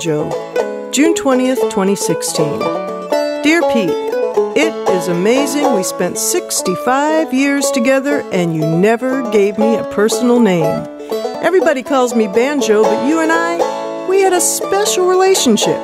banjo, 0.04 0.92
June 0.92 1.14
20th, 1.14 1.62
2016. 1.70 2.60
Dear 3.42 3.62
Pete, 3.72 3.90
it 4.58 4.74
is 4.90 5.08
amazing 5.08 5.74
we 5.76 5.84
spent 5.84 6.18
65 6.18 7.34
years 7.34 7.72
together 7.72 8.22
and 8.34 8.54
you 8.54 8.66
never 8.66 9.30
gave 9.32 9.58
me 9.58 9.76
a 9.76 9.84
personal 9.92 10.40
name. 10.42 10.88
Everybody 11.42 11.84
calls 11.84 12.14
me 12.16 12.28
Banjo, 12.28 12.84
but 12.84 13.08
you 13.08 13.20
and 13.20 13.32
I, 13.32 14.08
we 14.10 14.20
had 14.22 14.34
a 14.34 14.42
special 14.42 15.08
relationship. 15.08 15.80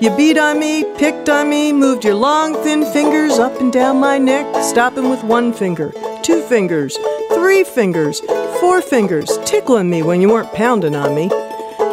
You 0.00 0.10
beat 0.16 0.38
on 0.38 0.58
me, 0.58 0.84
picked 0.96 1.28
on 1.28 1.48
me, 1.48 1.72
moved 1.72 2.04
your 2.04 2.14
long, 2.14 2.54
thin 2.64 2.84
fingers 2.92 3.38
up 3.38 3.60
and 3.60 3.72
down 3.72 4.00
my 4.00 4.18
neck, 4.18 4.46
stopping 4.64 5.08
with 5.10 5.22
one 5.22 5.52
finger, 5.52 5.92
two 6.22 6.42
fingers, 6.42 6.98
three 7.34 7.62
fingers, 7.62 8.20
four 8.58 8.82
fingers, 8.82 9.38
tickling 9.44 9.88
me 9.88 10.02
when 10.02 10.20
you 10.20 10.28
weren't 10.28 10.52
pounding 10.52 10.96
on 10.96 11.14
me. 11.14 11.30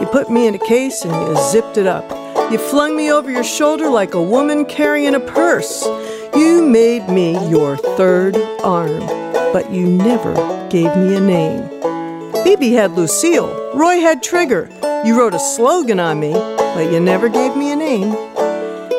You 0.08 0.14
put 0.14 0.32
me 0.32 0.48
in 0.48 0.56
a 0.56 0.60
case 0.60 1.04
and 1.04 1.12
you 1.12 1.36
zipped 1.52 1.76
it 1.76 1.86
up. 1.86 2.10
You 2.50 2.58
flung 2.58 2.96
me 2.96 3.12
over 3.12 3.30
your 3.30 3.44
shoulder 3.44 3.90
like 3.90 4.14
a 4.14 4.22
woman 4.22 4.64
carrying 4.64 5.16
a 5.16 5.20
purse. 5.20 5.86
You 6.34 6.66
made 6.66 7.10
me 7.10 7.34
your 7.50 7.76
third 7.76 8.38
arm, 8.64 9.02
but 9.52 9.70
you 9.70 9.86
never 9.86 10.34
gave 10.70 10.96
me 10.96 11.18
a 11.18 11.20
name. 11.20 11.68
Phoebe 12.46 12.72
had 12.72 12.94
Lucille. 12.94 13.74
Roy 13.74 14.00
had 14.00 14.24
Trigger. 14.24 14.70
You 15.04 15.20
wrote 15.20 15.34
a 15.34 15.40
slogan 15.40 16.00
on 16.00 16.22
me, 16.22 16.32
but 16.32 16.90
you 16.90 17.02
never 17.02 17.28
gave 17.28 17.58
me 17.58 17.74
a 17.74 17.76
name. 17.76 18.14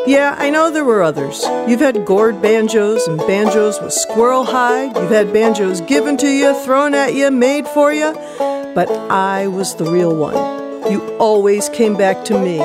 Yeah, 0.06 0.36
I 0.38 0.50
know 0.50 0.70
there 0.70 0.84
were 0.84 1.02
others. 1.02 1.42
You've 1.66 1.80
had 1.80 2.04
gourd 2.04 2.42
banjos 2.42 3.08
and 3.08 3.16
banjos 3.20 3.80
with 3.80 3.94
squirrel 3.94 4.44
hide. 4.44 4.94
You've 4.94 5.10
had 5.10 5.32
banjos 5.32 5.80
given 5.80 6.18
to 6.18 6.28
you, 6.28 6.52
thrown 6.66 6.92
at 6.92 7.14
you, 7.14 7.30
made 7.30 7.66
for 7.66 7.94
you. 7.94 8.12
but 8.74 8.90
I 9.10 9.46
was 9.46 9.74
the 9.74 9.86
real 9.86 10.14
one. 10.14 10.67
You 10.90 11.16
always 11.18 11.68
came 11.68 11.96
back 11.96 12.24
to 12.26 12.38
me. 12.38 12.58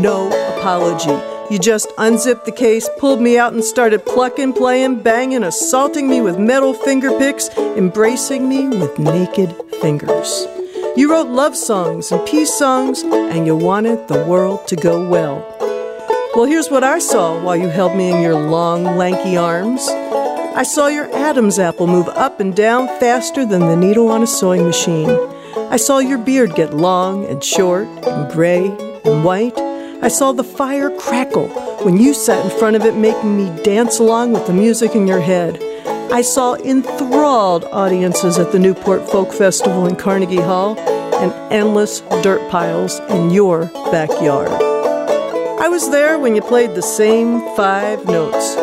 No 0.00 0.28
apology. 0.56 1.10
You 1.52 1.58
just 1.58 1.92
unzipped 1.98 2.44
the 2.46 2.52
case, 2.52 2.88
pulled 2.98 3.20
me 3.20 3.36
out, 3.36 3.52
and 3.52 3.62
started 3.62 4.06
plucking, 4.06 4.52
playing, 4.52 5.02
banging, 5.02 5.42
assaulting 5.42 6.08
me 6.08 6.20
with 6.20 6.38
metal 6.38 6.72
finger 6.72 7.10
picks, 7.18 7.50
embracing 7.58 8.48
me 8.48 8.68
with 8.68 8.98
naked 8.98 9.54
fingers. 9.80 10.46
You 10.96 11.10
wrote 11.10 11.28
love 11.28 11.56
songs 11.56 12.12
and 12.12 12.26
peace 12.26 12.54
songs, 12.54 13.02
and 13.02 13.46
you 13.46 13.56
wanted 13.56 14.08
the 14.08 14.24
world 14.24 14.66
to 14.68 14.76
go 14.76 15.06
well. 15.08 15.44
Well, 16.34 16.44
here's 16.44 16.70
what 16.70 16.84
I 16.84 16.98
saw 16.98 17.42
while 17.42 17.56
you 17.56 17.68
held 17.68 17.96
me 17.96 18.10
in 18.10 18.22
your 18.22 18.36
long, 18.36 18.84
lanky 18.96 19.36
arms. 19.36 19.86
I 19.88 20.62
saw 20.62 20.86
your 20.86 21.12
Adam's 21.14 21.58
apple 21.58 21.86
move 21.86 22.08
up 22.08 22.40
and 22.40 22.54
down 22.56 22.86
faster 23.00 23.44
than 23.44 23.60
the 23.60 23.76
needle 23.76 24.08
on 24.08 24.22
a 24.22 24.26
sewing 24.26 24.64
machine. 24.64 25.08
I 25.56 25.76
saw 25.76 25.98
your 25.98 26.18
beard 26.18 26.54
get 26.54 26.74
long 26.74 27.24
and 27.26 27.42
short 27.42 27.86
and 27.86 28.32
gray 28.32 28.66
and 29.04 29.24
white. 29.24 29.58
I 30.02 30.08
saw 30.08 30.32
the 30.32 30.44
fire 30.44 30.90
crackle 30.96 31.48
when 31.84 31.96
you 31.96 32.14
sat 32.14 32.44
in 32.44 32.58
front 32.58 32.76
of 32.76 32.84
it, 32.84 32.94
making 32.94 33.36
me 33.36 33.62
dance 33.62 33.98
along 33.98 34.32
with 34.32 34.46
the 34.46 34.52
music 34.52 34.94
in 34.94 35.06
your 35.06 35.20
head. 35.20 35.58
I 36.12 36.22
saw 36.22 36.54
enthralled 36.54 37.64
audiences 37.66 38.38
at 38.38 38.52
the 38.52 38.58
Newport 38.58 39.08
Folk 39.08 39.32
Festival 39.32 39.86
in 39.86 39.96
Carnegie 39.96 40.36
Hall 40.36 40.78
and 40.78 41.32
endless 41.52 42.00
dirt 42.22 42.50
piles 42.50 42.98
in 43.10 43.30
your 43.30 43.66
backyard. 43.92 44.50
I 44.50 45.68
was 45.68 45.90
there 45.90 46.18
when 46.18 46.34
you 46.34 46.42
played 46.42 46.74
the 46.74 46.82
same 46.82 47.40
five 47.54 48.04
notes 48.06 48.56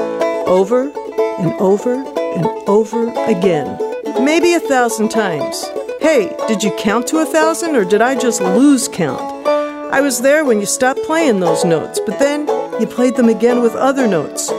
over 0.48 0.92
and 1.40 1.54
over 1.54 1.94
and 1.94 2.46
over 2.68 3.10
again, 3.26 3.78
maybe 4.24 4.54
a 4.54 4.60
thousand 4.60 5.10
times. 5.10 5.66
Hey, 6.00 6.36
did 6.48 6.64
you 6.64 6.72
count 6.78 7.08
to 7.08 7.20
a 7.20 7.26
thousand 7.26 7.76
or 7.76 7.84
did 7.84 8.02
I 8.02 8.16
just 8.16 8.40
lose 8.40 8.88
count? 8.88 9.20
I 9.48 10.00
was 10.00 10.22
there 10.22 10.46
when 10.46 10.60
you 10.60 10.66
stopped 10.68 11.02
playing 11.04 11.40
those 11.40 11.66
notes, 11.66 12.00
but 12.06 12.20
then 12.20 12.48
you 12.80 12.86
played 12.86 13.16
them 13.16 13.30
again 13.30 13.62
with 13.62 13.74
other 13.74 14.08
notes. 14.08 14.50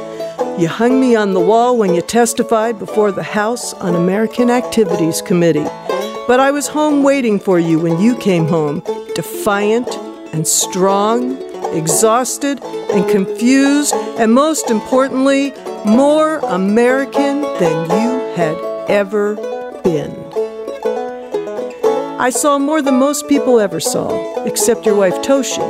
You 0.60 0.66
hung 0.66 1.00
me 1.00 1.14
on 1.14 1.34
the 1.34 1.40
wall 1.40 1.76
when 1.76 1.94
you 1.94 2.02
testified 2.02 2.80
before 2.80 3.12
the 3.12 3.22
House 3.22 3.72
Un-American 3.74 4.50
Activities 4.50 5.22
Committee. 5.22 5.66
But 6.26 6.40
I 6.40 6.50
was 6.50 6.66
home 6.66 7.04
waiting 7.04 7.38
for 7.38 7.60
you 7.60 7.78
when 7.78 8.00
you 8.00 8.16
came 8.16 8.46
home, 8.46 8.82
defiant 9.14 9.88
and 10.34 10.46
strong, 10.46 11.40
exhausted 11.72 12.60
and 12.64 13.08
confused, 13.08 13.94
and 13.94 14.32
most 14.32 14.70
importantly, 14.70 15.52
more 15.86 16.38
American 16.40 17.42
than 17.42 17.90
you 17.90 18.34
had 18.34 18.56
ever 18.88 19.36
been. 19.84 20.17
I 22.20 22.30
saw 22.30 22.58
more 22.58 22.82
than 22.82 22.98
most 22.98 23.28
people 23.28 23.60
ever 23.60 23.78
saw, 23.78 24.42
except 24.44 24.84
your 24.84 24.96
wife 24.96 25.14
Toshi. 25.22 25.62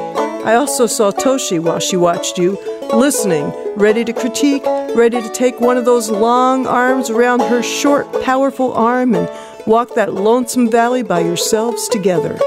I 0.46 0.54
also 0.54 0.86
saw 0.86 1.10
Toshi 1.10 1.60
while 1.60 1.78
she 1.78 1.98
watched 1.98 2.38
you, 2.38 2.58
listening, 2.94 3.52
ready 3.76 4.02
to 4.04 4.14
critique, 4.14 4.64
ready 4.94 5.20
to 5.20 5.28
take 5.28 5.60
one 5.60 5.76
of 5.76 5.84
those 5.84 6.08
long 6.08 6.66
arms 6.66 7.10
around 7.10 7.40
her 7.40 7.62
short, 7.62 8.10
powerful 8.22 8.72
arm 8.72 9.14
and 9.14 9.28
walk 9.66 9.94
that 9.94 10.14
lonesome 10.14 10.70
valley 10.70 11.02
by 11.02 11.20
yourselves 11.20 11.86
together. 11.86 12.38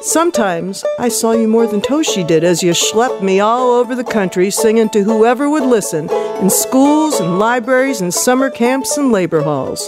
Sometimes 0.00 0.82
I 0.98 1.10
saw 1.10 1.32
you 1.32 1.46
more 1.46 1.66
than 1.66 1.82
Toshi 1.82 2.26
did 2.26 2.44
as 2.44 2.62
you 2.62 2.72
schlepped 2.72 3.22
me 3.22 3.40
all 3.40 3.72
over 3.72 3.94
the 3.94 4.04
country 4.04 4.50
singing 4.50 4.88
to 4.88 5.02
whoever 5.02 5.50
would 5.50 5.64
listen 5.64 6.08
in 6.40 6.48
schools 6.48 7.20
and 7.20 7.38
libraries 7.38 8.00
and 8.00 8.12
summer 8.12 8.48
camps 8.48 8.96
and 8.96 9.12
labor 9.12 9.42
halls. 9.42 9.86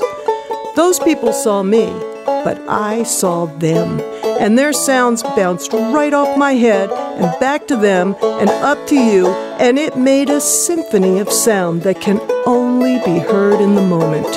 Those 0.74 0.98
people 0.98 1.32
saw 1.32 1.62
me, 1.62 1.86
but 2.26 2.58
I 2.68 3.04
saw 3.04 3.46
them. 3.46 4.00
And 4.40 4.58
their 4.58 4.72
sounds 4.72 5.22
bounced 5.22 5.72
right 5.72 6.12
off 6.12 6.36
my 6.36 6.52
head 6.52 6.90
and 6.90 7.40
back 7.40 7.66
to 7.68 7.76
them 7.76 8.14
and 8.22 8.50
up 8.50 8.86
to 8.88 8.94
you, 8.94 9.28
and 9.58 9.78
it 9.78 9.96
made 9.96 10.28
a 10.28 10.40
symphony 10.40 11.18
of 11.18 11.32
sound 11.32 11.82
that 11.82 12.00
can 12.00 12.20
only 12.46 12.98
be 13.04 13.18
heard 13.18 13.60
in 13.60 13.74
the 13.74 13.82
moment. 13.82 14.36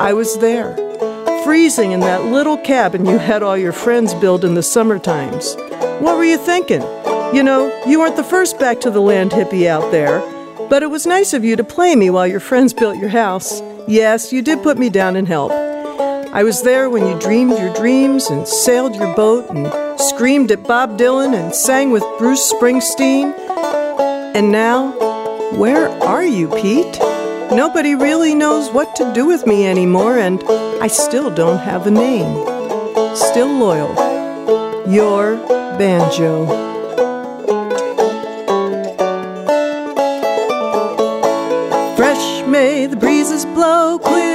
I 0.00 0.12
was 0.12 0.38
there, 0.38 0.74
freezing 1.44 1.92
in 1.92 2.00
that 2.00 2.24
little 2.24 2.58
cabin 2.58 3.06
you 3.06 3.18
had 3.18 3.42
all 3.42 3.56
your 3.56 3.72
friends 3.72 4.12
build 4.14 4.44
in 4.44 4.54
the 4.54 4.62
summer 4.62 4.98
times. 4.98 5.54
What 6.00 6.16
were 6.16 6.24
you 6.24 6.38
thinking? 6.38 6.82
You 7.34 7.42
know, 7.42 7.72
you 7.86 8.00
weren't 8.00 8.16
the 8.16 8.24
first 8.24 8.58
back 8.58 8.80
to 8.80 8.90
the 8.90 9.00
land 9.00 9.30
hippie 9.30 9.66
out 9.66 9.90
there, 9.92 10.20
but 10.68 10.82
it 10.82 10.90
was 10.90 11.06
nice 11.06 11.32
of 11.32 11.44
you 11.44 11.56
to 11.56 11.64
play 11.64 11.94
me 11.94 12.10
while 12.10 12.26
your 12.26 12.40
friends 12.40 12.72
built 12.72 12.98
your 12.98 13.08
house. 13.08 13.62
Yes, 13.86 14.32
you 14.32 14.42
did 14.42 14.62
put 14.62 14.78
me 14.78 14.88
down 14.90 15.16
and 15.16 15.28
help. 15.28 15.52
I 16.34 16.42
was 16.42 16.62
there 16.62 16.90
when 16.90 17.06
you 17.06 17.16
dreamed 17.20 17.56
your 17.56 17.72
dreams 17.74 18.26
and 18.26 18.48
sailed 18.48 18.96
your 18.96 19.14
boat 19.14 19.48
and 19.50 20.00
screamed 20.00 20.50
at 20.50 20.64
Bob 20.64 20.98
Dylan 20.98 21.32
and 21.32 21.54
sang 21.54 21.92
with 21.92 22.02
Bruce 22.18 22.52
Springsteen. 22.52 23.32
And 24.34 24.50
now, 24.50 24.90
where 25.52 25.88
are 26.02 26.26
you, 26.26 26.48
Pete? 26.48 26.98
Nobody 27.52 27.94
really 27.94 28.34
knows 28.34 28.68
what 28.72 28.96
to 28.96 29.12
do 29.14 29.26
with 29.26 29.46
me 29.46 29.64
anymore, 29.64 30.18
and 30.18 30.42
I 30.82 30.88
still 30.88 31.32
don't 31.32 31.58
have 31.58 31.86
a 31.86 31.92
name. 31.92 32.44
Still 33.14 33.56
loyal. 33.56 33.94
Your 34.90 35.36
banjo. 35.78 36.73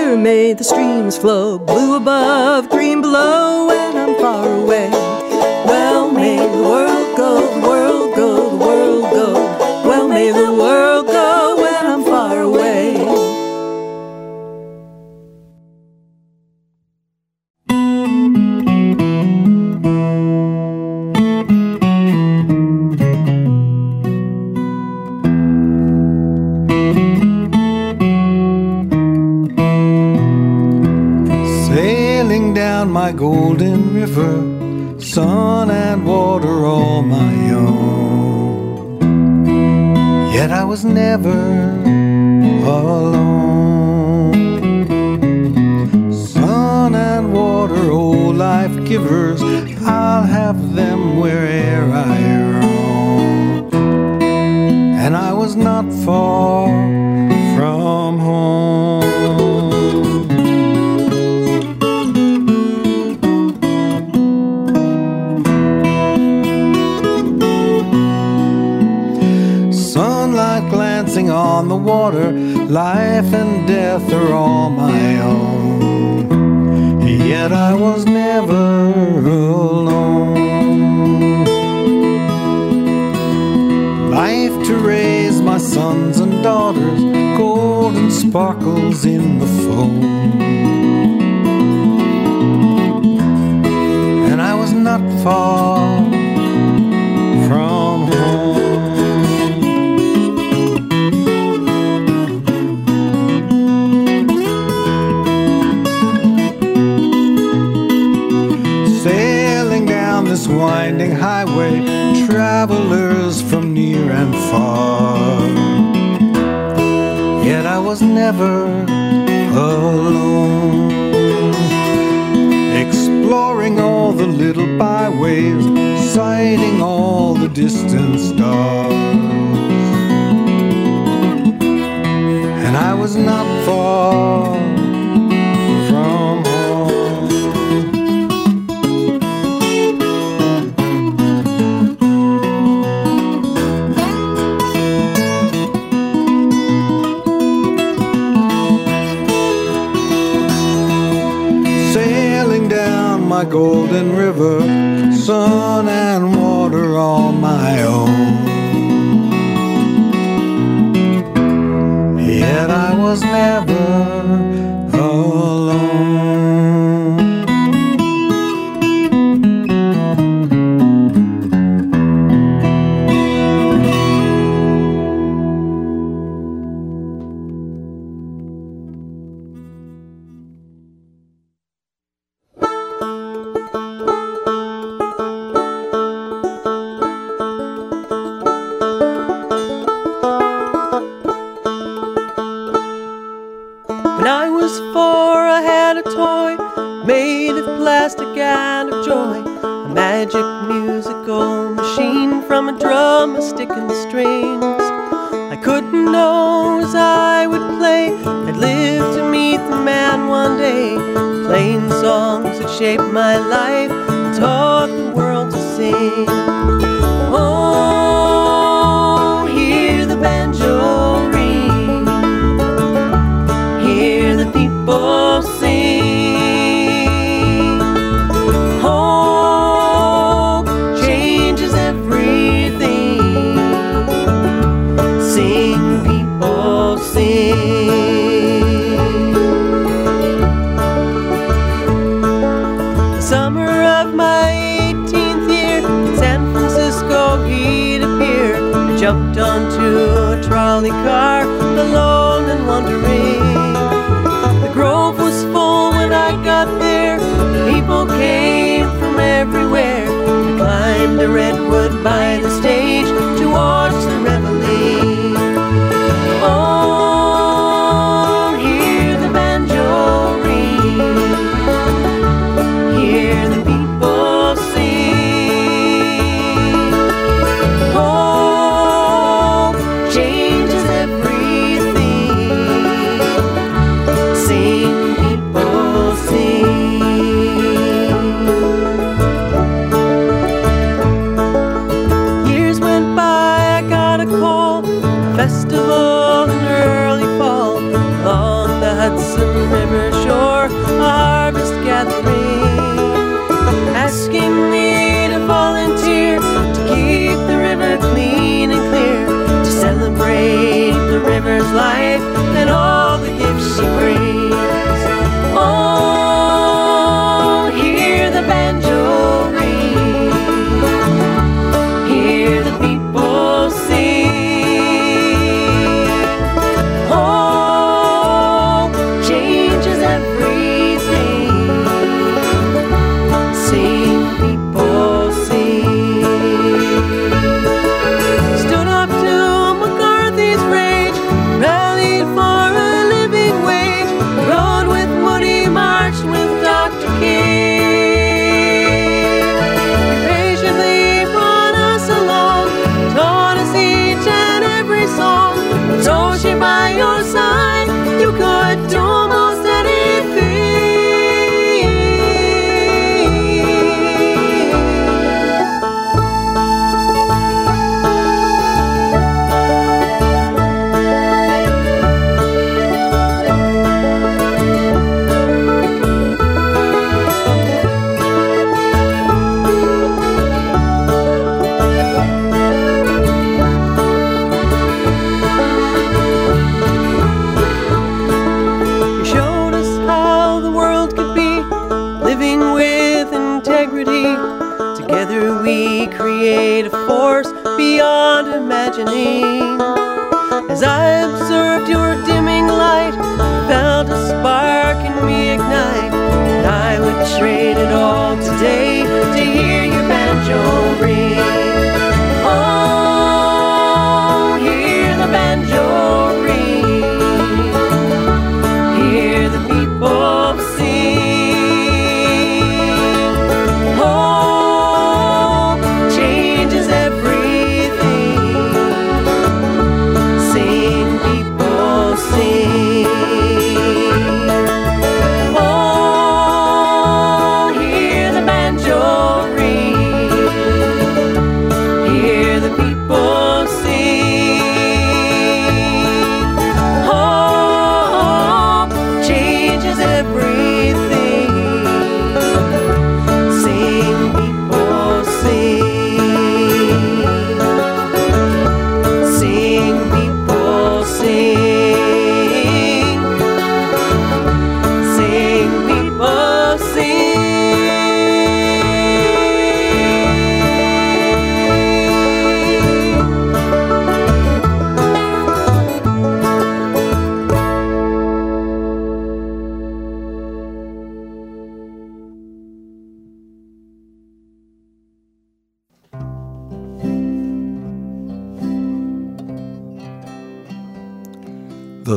Clear 0.10 0.18
may 0.18 0.53
the 0.53 0.64
streams 0.64 1.18
flow, 1.18 1.60
blue 1.60 1.95
above, 1.95 2.68
green 2.70 2.99
below, 3.01 3.68
when 3.68 3.95
I'm 3.95 4.16
far 4.16 4.47
away. 4.62 4.89
Well 5.66 6.12
may 6.12 6.38
the 6.38 6.64
world 6.64 7.18
go, 7.18 7.62
the 7.62 7.68
world 7.68 7.79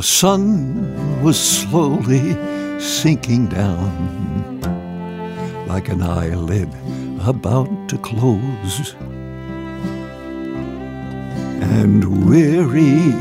The 0.02 0.08
sun 0.08 1.22
was 1.22 1.38
slowly 1.38 2.34
sinking 2.80 3.46
down 3.46 4.60
like 5.68 5.90
an 5.90 6.02
eyelid 6.02 6.68
about 7.24 7.88
to 7.88 7.98
close. 7.98 8.96
And 11.78 12.28
weary, 12.28 13.12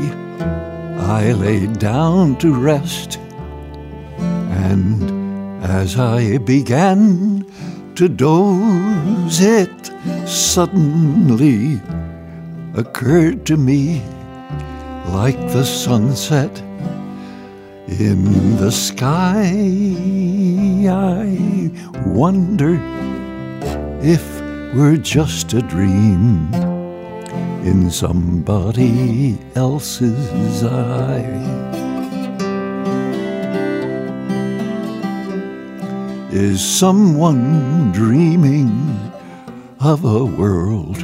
I 0.98 1.30
lay 1.30 1.68
down 1.68 2.36
to 2.38 2.52
rest. 2.52 3.20
And 4.18 5.62
as 5.62 5.96
I 5.96 6.38
began 6.38 7.46
to 7.94 8.08
doze, 8.08 9.40
it 9.40 9.92
suddenly 10.26 11.80
occurred 12.74 13.46
to 13.46 13.56
me 13.56 14.02
like 15.12 15.38
the 15.52 15.64
sunset 15.64 16.61
in 18.00 18.56
the 18.56 18.70
sky. 18.70 19.52
I 20.88 21.70
wonder 22.06 22.80
if 24.02 24.40
we're 24.74 24.96
just 24.96 25.52
a 25.52 25.62
dream 25.62 26.52
in 27.64 27.90
somebody 27.90 29.38
else's 29.54 30.64
eye. 30.64 31.72
Is 36.30 36.64
someone 36.64 37.92
dreaming 37.92 38.72
of 39.80 40.04
a 40.04 40.24
world 40.24 40.96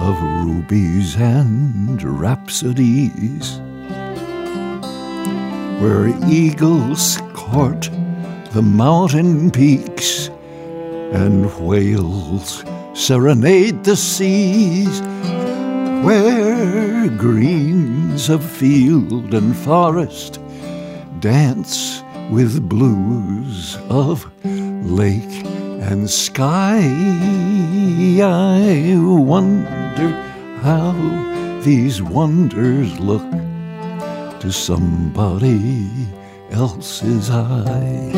of 0.00 0.22
rubies 0.44 1.16
and 1.16 2.00
rhapsodies? 2.02 3.60
Where 5.80 6.08
eagles 6.28 7.18
court 7.34 7.90
the 8.52 8.62
mountain 8.62 9.50
peaks 9.50 10.28
and 11.12 11.46
whales 11.60 12.64
serenade 12.94 13.84
the 13.84 13.96
seas, 13.96 15.00
where 16.04 17.08
greens 17.08 18.28
of 18.28 18.44
field 18.44 19.34
and 19.34 19.56
forest 19.56 20.40
dance 21.20 22.02
with 22.30 22.68
blues 22.68 23.76
of 23.88 24.26
lake 24.44 25.44
and 25.80 26.10
sky. 26.10 26.80
I 28.20 28.96
wonder 28.98 30.08
how 30.62 31.60
these 31.62 32.02
wonders 32.02 32.98
look 32.98 33.24
to 34.40 34.52
somebody 34.52 35.88
else's 36.50 37.30
eye. 37.30 38.12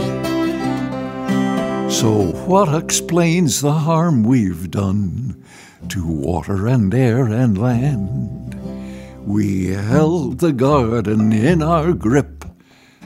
So, 1.88 2.32
what 2.46 2.74
explains 2.74 3.60
the 3.60 3.72
harm 3.72 4.22
we've 4.22 4.70
done 4.70 5.42
to 5.88 6.06
water 6.06 6.66
and 6.66 6.94
air 6.94 7.24
and 7.24 7.58
land? 7.58 8.54
We 9.26 9.68
held 9.68 10.38
the 10.38 10.52
garden 10.52 11.32
in 11.32 11.62
our 11.62 11.92
grip, 11.92 12.44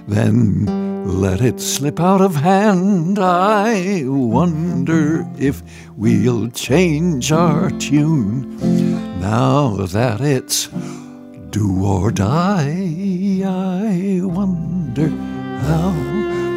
then 0.06 0.66
let 1.04 1.40
it 1.40 1.60
slip 1.60 2.00
out 2.00 2.20
of 2.20 2.34
hand. 2.34 3.18
I 3.18 4.02
wonder 4.06 5.26
if 5.38 5.62
we'll 5.96 6.48
change 6.50 7.32
our 7.32 7.70
tune 7.70 8.58
now 9.20 9.76
that 9.86 10.20
it's 10.20 10.68
do 11.54 11.84
or 11.86 12.10
die. 12.10 13.40
I 13.44 14.20
wonder 14.24 15.08
how 15.68 15.92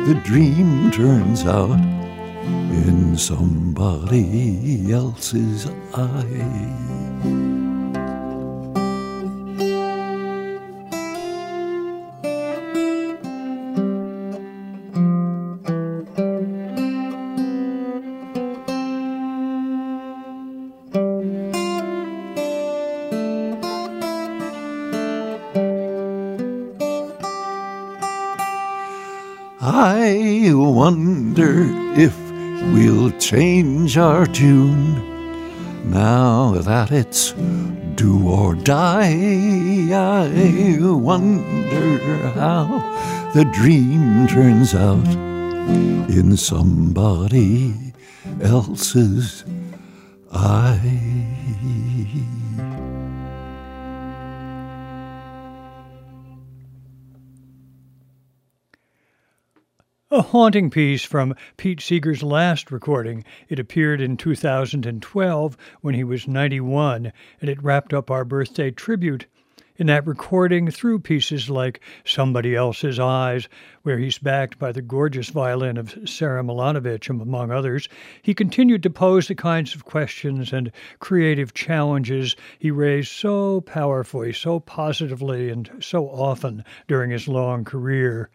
the 0.07 0.19
dream 0.24 0.90
turns 0.90 1.45
out 1.45 1.80
in 2.84 3.15
somebody 3.15 4.91
else's 4.91 5.68
eye. 5.94 7.66
I 29.99 30.53
wonder 30.53 31.65
if 31.99 32.15
we'll 32.72 33.10
change 33.18 33.98
our 33.98 34.28
tune 34.28 35.02
now 35.90 36.52
that 36.53 36.91
it's 36.91 37.32
do 37.95 38.30
or 38.30 38.53
die. 38.53 39.15
I 39.91 40.78
wonder 40.82 42.30
how 42.36 43.32
the 43.34 43.45
dream 43.45 44.28
turns 44.28 44.76
out 44.76 45.07
in 46.18 46.38
somebody 46.38 47.74
else's 48.40 49.45
eye. 50.32 51.28
A 60.09 60.21
haunting 60.21 60.69
piece 60.69 61.03
from 61.03 61.35
Pete 61.57 61.81
Seeger's 61.81 62.23
last 62.23 62.71
recording. 62.71 63.25
It 63.49 63.59
appeared 63.59 63.99
in 63.99 64.15
2012 64.15 65.57
when 65.81 65.95
he 65.95 66.05
was 66.05 66.29
91, 66.29 67.11
and 67.41 67.49
it 67.49 67.61
wrapped 67.61 67.93
up 67.93 68.09
our 68.09 68.23
birthday 68.23 68.71
tribute. 68.71 69.25
In 69.75 69.88
that 69.88 70.07
recording, 70.07 70.71
through 70.71 70.99
pieces 70.99 71.49
like 71.49 71.81
Somebody 72.05 72.55
Else's 72.55 72.99
Eyes, 72.99 73.49
where 73.84 73.97
he's 73.97 74.17
backed 74.17 74.57
by 74.57 74.71
the 74.71 74.81
gorgeous 74.81 75.27
violin 75.27 75.75
of 75.75 75.93
Sara 76.05 76.41
Milonovich, 76.41 77.09
among 77.09 77.51
others, 77.51 77.89
he 78.21 78.34
continued 78.34 78.84
to 78.84 78.89
pose 78.89 79.27
the 79.27 79.35
kinds 79.35 79.75
of 79.75 79.84
questions 79.84 80.53
and 80.53 80.71
creative 80.99 81.53
challenges 81.53 82.34
he 82.57 82.71
raised 82.71 83.11
so 83.11 83.59
powerfully, 83.59 84.31
so 84.31 84.61
positively, 84.61 85.49
and 85.49 85.69
so 85.81 86.07
often 86.07 86.63
during 86.88 87.11
his 87.11 87.27
long 87.27 87.65
career. 87.65 88.29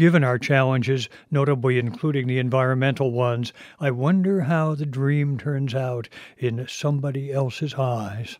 Given 0.00 0.24
our 0.24 0.38
challenges, 0.38 1.10
notably 1.30 1.78
including 1.78 2.26
the 2.26 2.38
environmental 2.38 3.10
ones, 3.10 3.52
I 3.78 3.90
wonder 3.90 4.40
how 4.40 4.74
the 4.74 4.86
dream 4.86 5.36
turns 5.36 5.74
out 5.74 6.08
in 6.38 6.64
somebody 6.66 7.30
else's 7.30 7.74
eyes. 7.74 8.38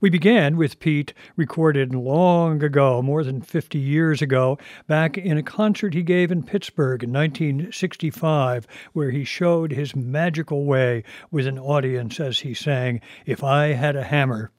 We 0.00 0.10
began 0.10 0.56
with 0.56 0.80
Pete, 0.80 1.14
recorded 1.36 1.94
long 1.94 2.60
ago, 2.60 3.00
more 3.02 3.22
than 3.22 3.40
50 3.40 3.78
years 3.78 4.20
ago, 4.20 4.58
back 4.88 5.16
in 5.16 5.38
a 5.38 5.44
concert 5.44 5.94
he 5.94 6.02
gave 6.02 6.32
in 6.32 6.42
Pittsburgh 6.42 7.04
in 7.04 7.12
1965, 7.12 8.66
where 8.92 9.12
he 9.12 9.22
showed 9.22 9.70
his 9.70 9.94
magical 9.94 10.64
way 10.64 11.04
with 11.30 11.46
an 11.46 11.56
audience 11.56 12.18
as 12.18 12.40
he 12.40 12.52
sang, 12.52 13.00
If 13.26 13.44
I 13.44 13.74
Had 13.74 13.94
a 13.94 14.02
Hammer. 14.02 14.50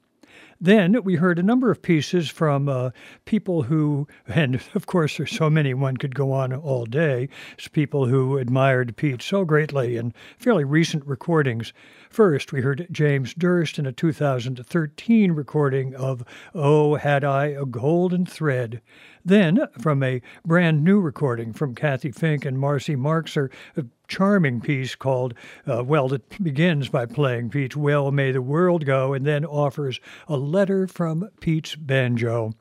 Then 0.61 1.03
we 1.03 1.15
heard 1.15 1.37
a 1.37 1.43
number 1.43 1.69
of 1.69 1.81
pieces 1.81 2.29
from 2.29 2.69
uh, 2.69 2.91
people 3.25 3.63
who, 3.63 4.07
and 4.25 4.61
of 4.73 4.85
course, 4.85 5.17
there's 5.17 5.35
so 5.35 5.49
many 5.49 5.73
one 5.73 5.97
could 5.97 6.15
go 6.15 6.31
on 6.31 6.53
all 6.53 6.85
day, 6.85 7.27
people 7.73 8.05
who 8.05 8.37
admired 8.37 8.95
Pete 8.95 9.21
so 9.21 9.43
greatly 9.43 9.97
in 9.97 10.13
fairly 10.37 10.63
recent 10.63 11.05
recordings. 11.05 11.73
First, 12.09 12.53
we 12.53 12.61
heard 12.61 12.87
James 12.89 13.33
Durst 13.33 13.77
in 13.77 13.85
a 13.85 13.91
2013 13.91 15.33
recording 15.33 15.93
of 15.93 16.23
Oh, 16.53 16.95
Had 16.95 17.25
I 17.25 17.47
a 17.47 17.65
Golden 17.65 18.25
Thread. 18.25 18.81
Then, 19.27 19.67
from 19.79 20.03
a 20.03 20.21
brand 20.45 20.83
new 20.83 20.99
recording 20.99 21.51
from 21.51 21.73
Cathy 21.73 22.11
Fink 22.11 22.45
and 22.45 22.59
Marcy 22.59 22.95
Marxer, 22.95 23.49
a 23.75 23.85
charming 24.07 24.61
piece 24.61 24.93
called, 24.93 25.33
uh, 25.67 25.83
well, 25.83 26.07
that 26.09 26.43
begins 26.43 26.89
by 26.89 27.07
playing 27.07 27.49
Pete's 27.49 27.75
Well 27.75 28.11
May 28.11 28.31
the 28.31 28.41
World 28.43 28.85
Go 28.85 29.13
and 29.13 29.25
then 29.25 29.43
offers 29.43 29.99
a 30.27 30.37
letter 30.37 30.85
from 30.85 31.27
Pete's 31.39 31.75
banjo. 31.75 32.53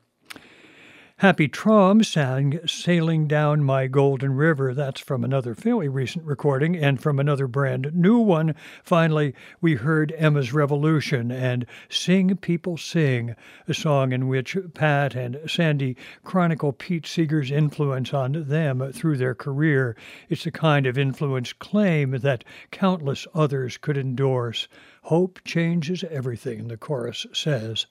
Happy 1.19 1.47
Traum 1.47 2.03
sang 2.03 2.59
Sailing 2.67 3.25
Down 3.25 3.63
My 3.63 3.87
Golden 3.87 4.33
River. 4.33 4.73
That's 4.73 4.99
from 4.99 5.23
another 5.23 5.55
fairly 5.55 5.87
recent 5.87 6.25
recording 6.25 6.75
and 6.75 7.01
from 7.01 7.19
another 7.19 7.47
brand 7.47 7.95
new 7.95 8.19
one. 8.19 8.53
Finally, 8.83 9.33
we 9.61 9.75
heard 9.75 10.13
Emma's 10.17 10.51
Revolution 10.51 11.31
and 11.31 11.65
Sing 11.87 12.35
People 12.35 12.75
Sing, 12.75 13.33
a 13.65 13.73
song 13.73 14.11
in 14.11 14.27
which 14.27 14.57
Pat 14.73 15.15
and 15.15 15.39
Sandy 15.47 15.95
chronicle 16.25 16.73
Pete 16.73 17.07
Seeger's 17.07 17.49
influence 17.49 18.13
on 18.13 18.49
them 18.49 18.91
through 18.91 19.15
their 19.15 19.33
career. 19.33 19.95
It's 20.27 20.45
a 20.45 20.51
kind 20.51 20.85
of 20.85 20.97
influence 20.97 21.53
claim 21.53 22.11
that 22.11 22.43
countless 22.71 23.25
others 23.33 23.77
could 23.77 23.97
endorse. 23.97 24.67
Hope 25.03 25.39
changes 25.45 26.03
everything, 26.11 26.67
the 26.67 26.75
chorus 26.75 27.25
says. 27.31 27.85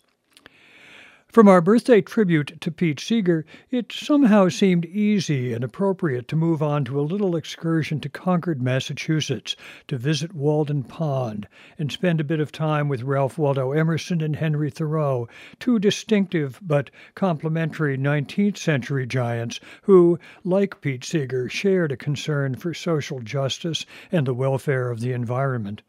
From 1.34 1.48
our 1.48 1.60
birthday 1.60 2.00
tribute 2.00 2.60
to 2.60 2.70
Pete 2.70 3.00
Seeger, 3.00 3.44
it 3.68 3.90
somehow 3.90 4.48
seemed 4.48 4.84
easy 4.84 5.52
and 5.52 5.64
appropriate 5.64 6.28
to 6.28 6.36
move 6.36 6.62
on 6.62 6.84
to 6.84 7.00
a 7.00 7.02
little 7.02 7.34
excursion 7.34 7.98
to 8.02 8.08
Concord, 8.08 8.62
Massachusetts, 8.62 9.56
to 9.88 9.98
visit 9.98 10.32
Walden 10.32 10.84
Pond 10.84 11.48
and 11.76 11.90
spend 11.90 12.20
a 12.20 12.22
bit 12.22 12.38
of 12.38 12.52
time 12.52 12.88
with 12.88 13.02
Ralph 13.02 13.36
Waldo 13.36 13.72
Emerson 13.72 14.20
and 14.20 14.36
Henry 14.36 14.70
Thoreau, 14.70 15.26
two 15.58 15.80
distinctive 15.80 16.60
but 16.62 16.92
complementary 17.16 17.98
19th 17.98 18.56
century 18.56 19.04
giants 19.04 19.58
who, 19.82 20.20
like 20.44 20.80
Pete 20.80 21.02
Seeger, 21.02 21.48
shared 21.48 21.90
a 21.90 21.96
concern 21.96 22.54
for 22.54 22.72
social 22.72 23.18
justice 23.18 23.84
and 24.12 24.24
the 24.24 24.34
welfare 24.34 24.88
of 24.88 25.00
the 25.00 25.10
environment. 25.10 25.82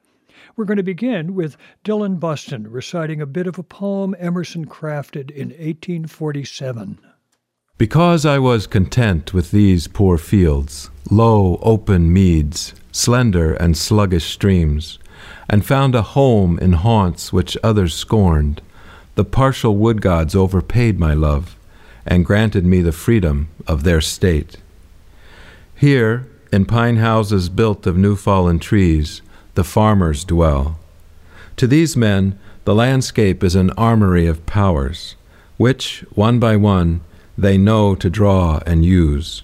We're 0.57 0.63
going 0.63 0.77
to 0.77 0.83
begin 0.83 1.35
with 1.35 1.57
Dillon 1.83 2.15
Bustin 2.15 2.71
reciting 2.71 3.19
a 3.19 3.25
bit 3.25 3.45
of 3.45 3.59
a 3.59 3.63
poem 3.63 4.15
Emerson 4.17 4.65
crafted 4.65 5.29
in 5.29 5.49
1847. 5.49 6.97
Because 7.77 8.25
I 8.25 8.39
was 8.39 8.65
content 8.65 9.33
with 9.33 9.51
these 9.51 9.89
poor 9.89 10.17
fields, 10.17 10.89
low, 11.11 11.59
open 11.61 12.13
meads, 12.13 12.73
slender 12.93 13.53
and 13.55 13.75
sluggish 13.75 14.31
streams, 14.31 14.97
and 15.49 15.65
found 15.65 15.93
a 15.93 16.01
home 16.01 16.57
in 16.59 16.71
haunts 16.71 17.33
which 17.33 17.57
others 17.61 17.93
scorned, 17.93 18.61
the 19.15 19.25
partial 19.25 19.75
wood 19.75 20.01
gods 20.01 20.37
overpaid 20.37 20.97
my 20.97 21.13
love, 21.13 21.57
and 22.05 22.25
granted 22.25 22.65
me 22.65 22.79
the 22.79 22.93
freedom 22.93 23.49
of 23.67 23.83
their 23.83 23.99
state. 23.99 24.55
Here, 25.75 26.27
in 26.53 26.63
pine 26.63 26.95
houses 26.95 27.49
built 27.49 27.85
of 27.85 27.97
new 27.97 28.15
fallen 28.15 28.59
trees, 28.59 29.21
the 29.55 29.63
farmers 29.63 30.23
dwell. 30.23 30.77
To 31.57 31.67
these 31.67 31.97
men, 31.97 32.37
the 32.65 32.75
landscape 32.75 33.43
is 33.43 33.55
an 33.55 33.71
armory 33.71 34.27
of 34.27 34.45
powers, 34.45 35.15
which, 35.57 36.05
one 36.13 36.39
by 36.39 36.55
one, 36.55 37.01
they 37.37 37.57
know 37.57 37.95
to 37.95 38.09
draw 38.09 38.59
and 38.65 38.85
use. 38.85 39.43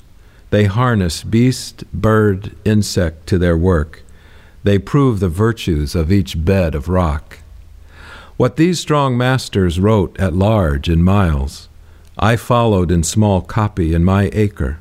They 0.49 0.65
harness 0.65 1.23
beast, 1.23 1.83
bird, 1.93 2.55
insect 2.65 3.27
to 3.27 3.37
their 3.37 3.57
work. 3.57 4.03
They 4.63 4.77
prove 4.77 5.19
the 5.19 5.29
virtues 5.29 5.95
of 5.95 6.11
each 6.11 6.43
bed 6.43 6.75
of 6.75 6.89
rock. 6.89 7.39
What 8.37 8.57
these 8.57 8.79
strong 8.79 9.17
masters 9.17 9.79
wrote 9.79 10.19
at 10.19 10.33
large 10.33 10.89
in 10.89 11.03
miles, 11.03 11.69
I 12.17 12.35
followed 12.35 12.91
in 12.91 13.03
small 13.03 13.41
copy 13.41 13.93
in 13.93 14.03
my 14.03 14.29
acre. 14.33 14.79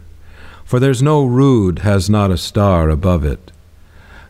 For 0.65 0.81
there's 0.81 1.03
no 1.03 1.25
rood 1.25 1.81
has 1.81 2.11
not 2.11 2.31
a 2.31 2.37
star 2.37 2.91
above 2.91 3.25
it. 3.25 3.53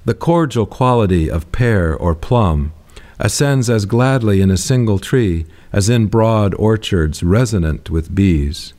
The 0.03 0.15
cordial 0.15 0.65
quality 0.65 1.31
of 1.31 1.53
pear 1.53 1.95
or 1.95 2.15
plum 2.15 2.73
ascends 3.19 3.69
as 3.69 3.85
gladly 3.85 4.41
in 4.41 4.51
a 4.51 4.57
single 4.57 4.99
tree 4.99 5.45
as 5.73 5.91
in 5.91 6.07
broad 6.07 6.55
orchards 6.55 7.23
resonant 7.23 7.91
with 7.91 8.15
bees, 8.15 8.73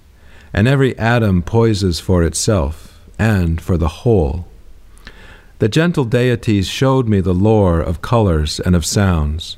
and 0.51 0.67
every 0.67 0.97
atom 0.97 1.43
poises 1.43 1.99
for 1.99 2.23
itself 2.23 2.99
and 3.19 3.61
for 3.61 3.77
the 3.77 4.01
whole. 4.01 4.47
The 5.59 5.69
gentle 5.69 6.05
deities 6.05 6.67
showed 6.67 7.07
me 7.07 7.21
the 7.21 7.35
lore 7.35 7.79
of 7.79 8.01
colors 8.01 8.59
and 8.59 8.75
of 8.75 8.83
sounds, 8.83 9.57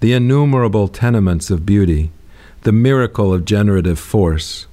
the 0.00 0.12
innumerable 0.12 0.88
tenements 0.88 1.50
of 1.50 1.64
beauty, 1.64 2.10
the 2.62 2.72
miracle 2.72 3.32
of 3.32 3.44
generative 3.44 4.00
force, 4.00 4.66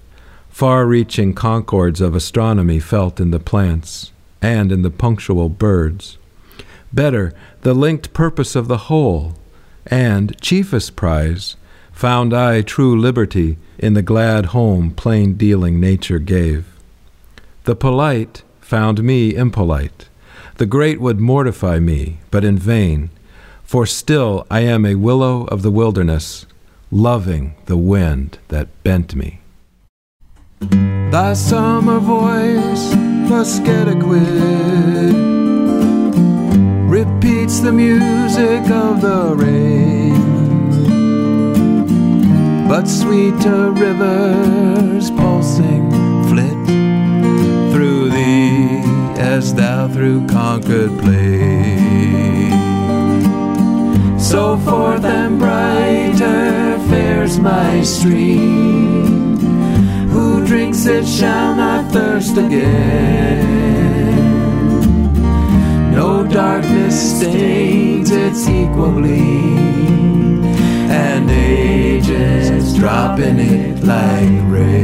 far 0.49 0.87
reaching 0.87 1.33
concords 1.33 2.01
of 2.01 2.15
astronomy 2.15 2.79
felt 2.79 3.19
in 3.19 3.29
the 3.29 3.39
plants 3.39 4.11
and 4.41 4.71
in 4.71 4.81
the 4.81 4.89
punctual 4.89 5.47
birds. 5.47 6.17
Better, 6.93 7.33
the 7.61 7.73
linked 7.73 8.13
purpose 8.13 8.55
of 8.55 8.67
the 8.67 8.89
whole, 8.89 9.33
and, 9.87 10.39
chiefest 10.41 10.95
prize, 10.95 11.55
found 11.91 12.33
I 12.33 12.61
true 12.61 12.99
liberty 12.99 13.57
in 13.79 13.93
the 13.93 14.01
glad 14.01 14.47
home 14.47 14.91
plain 14.91 15.33
dealing 15.33 15.79
nature 15.79 16.19
gave. 16.19 16.65
The 17.63 17.75
polite 17.75 18.43
found 18.61 19.03
me 19.03 19.35
impolite. 19.35 20.07
The 20.57 20.65
great 20.65 21.01
would 21.01 21.19
mortify 21.19 21.79
me, 21.79 22.19
but 22.29 22.43
in 22.43 22.57
vain, 22.57 23.09
for 23.63 23.85
still 23.85 24.45
I 24.51 24.61
am 24.61 24.85
a 24.85 24.95
willow 24.95 25.45
of 25.45 25.63
the 25.63 25.71
wilderness, 25.71 26.45
loving 26.91 27.55
the 27.65 27.77
wind 27.77 28.37
that 28.49 28.67
bent 28.83 29.15
me. 29.15 29.39
Thy 30.59 31.33
summer 31.33 31.99
voice, 31.99 32.93
repeats 33.29 33.59
the 37.63 37.71
music 37.71 38.69
of 38.69 38.99
the 38.99 39.33
rain. 39.37 40.11
But 42.67 42.87
sweeter 42.89 43.71
rivers 43.71 45.09
pulsing 45.11 45.89
flit 46.27 46.59
through 47.71 48.09
thee 48.09 48.81
as 49.17 49.53
thou 49.53 49.87
through 49.87 50.27
Concord 50.27 50.99
Plain. 50.99 52.51
So 54.19 54.57
forth 54.57 55.05
and 55.05 55.39
brighter 55.39 56.77
fares 56.89 57.39
my 57.39 57.81
stream. 57.83 59.37
Who 60.09 60.45
drinks 60.45 60.85
it 60.85 61.05
shall 61.07 61.55
not 61.55 61.93
thirst 61.93 62.35
again. 62.35 64.32
Darkness 66.33 67.19
stains 67.19 68.09
its 68.09 68.49
equal 68.49 68.91
gleam, 68.91 70.43
and 70.89 71.29
ages 71.29 72.73
drop 72.73 73.19
in 73.19 73.37
it 73.39 73.83
like 73.83 74.41
rain. 74.51 74.79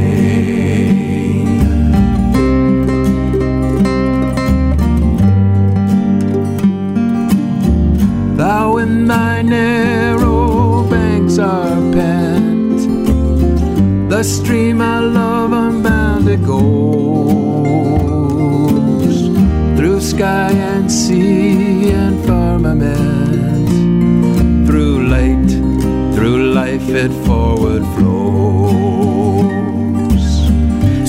Thou 8.36 8.76
in 8.76 9.08
thy 9.08 9.42
narrow 9.42 10.88
banks 10.88 11.38
are 11.38 11.80
pent, 11.92 12.78
the 14.08 14.22
stream 14.22 14.80
I 14.80 15.00
love 15.00 15.52
unbounded 15.52 16.46
goes 16.46 17.09
sky 20.20 20.52
and 20.52 20.92
sea 20.92 21.88
and 21.92 22.22
firmament, 22.26 23.68
through 24.66 25.08
light, 25.08 25.50
through 26.14 26.52
life 26.52 26.90
it 26.90 27.10
forward 27.24 27.82
flows. 27.96 28.24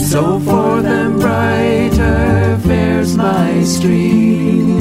So 0.09 0.39
for 0.39 0.81
them 0.81 1.19
brighter 1.19 2.57
fares 2.65 3.17
my 3.17 3.63
stream. 3.65 4.79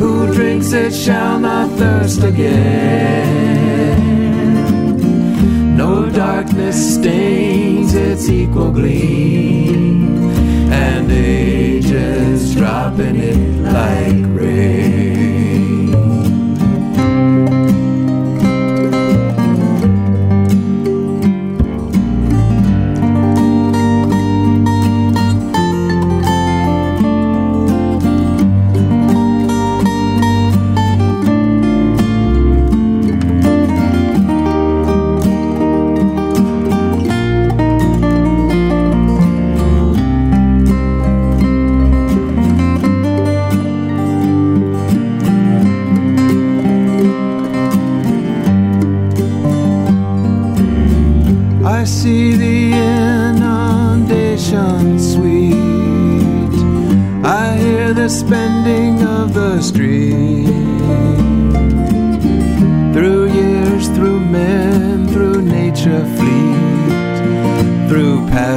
Who 0.00 0.32
drinks 0.34 0.72
it 0.72 0.92
shall 0.92 1.38
not 1.38 1.70
thirst 1.78 2.24
again. 2.24 2.56
No 5.76 6.10
darkness 6.10 6.94
stains 6.96 7.94
its 7.94 8.28
equal 8.28 8.72
gleam, 8.72 10.28
and 10.72 11.08
ages 11.12 12.41
drop 12.96 13.06
in 13.06 13.16
it 13.16 13.72
like 13.72 14.38
rain. 14.38 15.21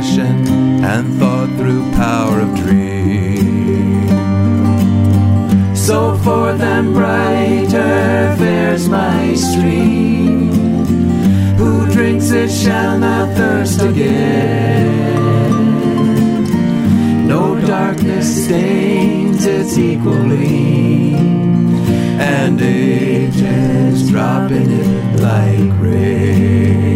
Passion 0.06 0.84
and 0.84 1.18
thought, 1.20 1.50
through 1.58 1.92
power 1.92 2.42
of 2.42 2.56
dream. 2.56 4.08
So 5.76 6.16
forth 6.18 6.62
and 6.62 6.94
brighter 6.94 8.36
fares 8.38 8.88
my 8.88 9.34
stream. 9.36 10.50
Who 11.58 11.88
drinks 11.92 12.32
it 12.32 12.50
shall 12.50 13.00
not 13.00 13.36
thirst 13.36 13.82
again. 13.82 15.14
No 17.28 17.60
darkness 17.60 18.46
stains 18.46 19.46
its 19.46 19.78
equal 19.78 20.24
gleam, 20.24 21.16
and 22.20 22.62
ages 22.62 24.10
drop 24.10 24.52
in 24.52 24.70
it 24.72 25.20
like 25.20 25.82
rain. 25.82 26.95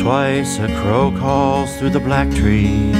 Twice 0.00 0.58
a 0.58 0.68
crow 0.82 1.12
calls 1.18 1.76
through 1.76 1.90
the 1.90 2.00
black 2.00 2.28
trees. 2.30 2.96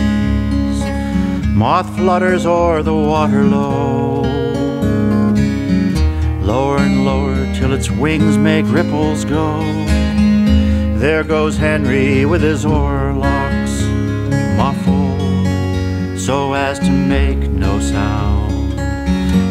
Moth 1.48 1.88
flutters 1.96 2.44
o'er 2.46 2.82
the 2.82 2.94
water 2.94 3.44
low. 3.44 4.22
Lower 6.42 6.78
and 6.78 7.04
lower 7.04 7.36
till 7.54 7.72
its 7.72 7.90
wings 7.90 8.36
make 8.36 8.66
ripples 8.66 9.24
go. 9.24 9.81
There 11.02 11.24
goes 11.24 11.56
Henry 11.56 12.24
with 12.26 12.42
his 12.42 12.64
oarlocks 12.64 13.82
muffled 14.56 16.16
so 16.16 16.54
as 16.54 16.78
to 16.78 16.92
make 16.92 17.38
no 17.50 17.80
sound. 17.80 18.78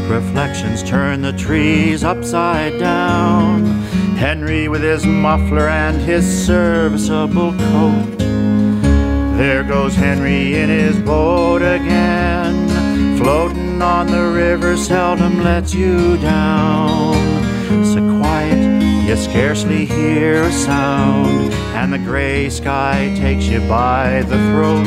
Reflections 0.09 0.81
turn 0.81 1.21
the 1.21 1.33
trees 1.33 2.05
upside 2.05 2.79
down. 2.79 3.65
Henry 4.15 4.69
with 4.69 4.81
his 4.81 5.05
muffler 5.05 5.67
and 5.67 5.97
his 5.97 6.23
serviceable 6.25 7.51
coat. 7.51 8.17
There 9.37 9.63
goes 9.63 9.93
Henry 9.93 10.55
in 10.55 10.69
his 10.69 10.97
boat 10.99 11.61
again. 11.61 13.17
Floating 13.17 13.81
on 13.81 14.07
the 14.07 14.31
river 14.31 14.77
seldom 14.77 15.43
lets 15.43 15.73
you 15.73 16.15
down. 16.15 17.40
You 19.11 19.17
scarcely 19.17 19.85
hear 19.85 20.43
a 20.43 20.51
sound. 20.53 21.51
And 21.75 21.91
the 21.91 21.97
gray 21.97 22.49
sky 22.49 23.13
takes 23.17 23.43
you 23.43 23.59
by 23.67 24.21
the 24.21 24.37
throat. 24.37 24.85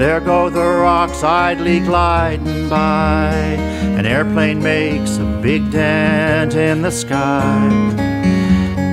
There 0.00 0.18
go 0.18 0.50
the 0.50 0.66
rocks 0.66 1.22
idly 1.22 1.78
gliding 1.78 2.68
by. 2.68 3.30
An 3.98 4.04
airplane 4.04 4.60
makes 4.60 5.16
a 5.18 5.38
big 5.40 5.70
dent 5.70 6.56
in 6.56 6.82
the 6.82 6.90
sky. 6.90 7.68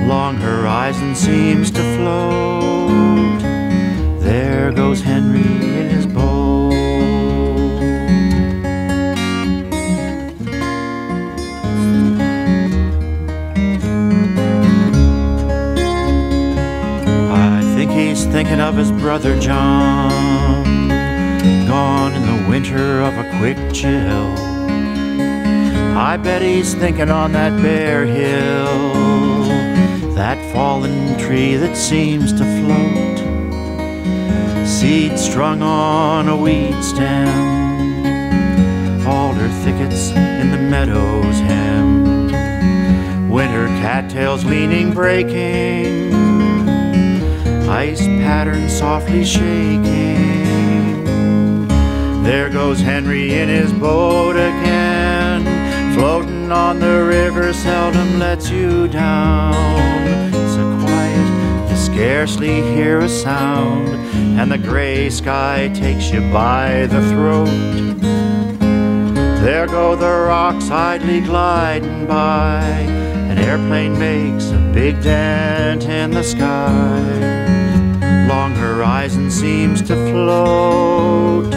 Long 0.06 0.36
horizon 0.36 1.16
seems 1.16 1.72
to 1.72 1.82
float. 1.96 3.40
There 4.20 4.70
goes 4.70 5.00
Henry 5.00 5.71
thinking 18.32 18.60
of 18.60 18.76
his 18.78 18.90
brother 18.90 19.38
John. 19.38 20.88
Gone 21.68 22.14
in 22.14 22.22
the 22.22 22.48
winter 22.48 23.02
of 23.02 23.12
a 23.18 23.28
quick 23.38 23.58
chill. 23.74 24.32
I 25.94 26.16
bet 26.16 26.40
he's 26.40 26.72
thinking 26.72 27.10
on 27.10 27.32
that 27.32 27.60
bare 27.60 28.06
hill, 28.06 29.44
that 30.14 30.38
fallen 30.50 31.18
tree 31.18 31.56
that 31.56 31.76
seems 31.76 32.32
to 32.32 32.44
float, 32.62 33.18
seed 34.66 35.18
strung 35.18 35.60
on 35.60 36.30
a 36.30 36.36
weed 36.36 36.82
stem, 36.82 37.28
alder 39.06 39.48
thickets 39.62 40.10
in 40.12 40.50
the 40.50 40.58
meadow's 40.58 41.38
hem, 41.40 42.30
winter 43.28 43.66
cattails 43.82 44.46
leaning, 44.46 44.94
breaking, 44.94 46.11
ice 47.72 48.06
pattern 48.06 48.68
softly 48.68 49.24
shaking. 49.24 49.82
There 52.22 52.50
goes 52.50 52.80
Henry 52.80 53.32
in 53.32 53.48
his 53.48 53.72
boat 53.72 54.36
again, 54.36 55.42
floating 55.94 56.52
on 56.52 56.80
the 56.80 57.02
river, 57.02 57.54
seldom 57.54 58.18
lets 58.18 58.50
you 58.50 58.88
down. 58.88 59.54
So 60.54 60.62
quiet, 60.84 61.70
you 61.70 61.76
scarcely 61.76 62.60
hear 62.74 62.98
a 62.98 63.08
sound, 63.08 63.88
and 64.38 64.52
the 64.52 64.58
gray 64.58 65.08
sky 65.08 65.70
takes 65.74 66.10
you 66.12 66.20
by 66.30 66.86
the 66.86 67.00
throat. 67.08 67.48
There 69.40 69.66
go 69.66 69.96
the 69.96 70.12
rocks 70.28 70.70
idly 70.70 71.22
gliding 71.22 72.06
by, 72.06 72.64
an 73.30 73.38
airplane 73.38 73.98
makes 73.98 74.50
a 74.50 74.58
big 74.74 75.02
dent 75.02 75.84
in 75.84 76.10
the 76.10 76.22
sky. 76.22 77.41
Horizon 78.82 79.30
seems 79.30 79.80
to 79.82 79.94
float. 80.10 81.52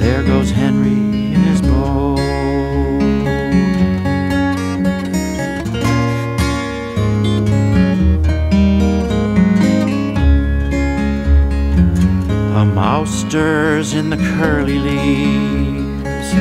There 0.00 0.24
goes 0.24 0.50
Henry 0.50 0.90
in 0.90 1.40
his 1.40 1.62
boat. 1.62 2.18
A 12.56 12.64
mouse 12.74 13.20
stirs 13.20 13.94
in 13.94 14.10
the 14.10 14.16
curly 14.16 14.80
leaves. 14.80 16.32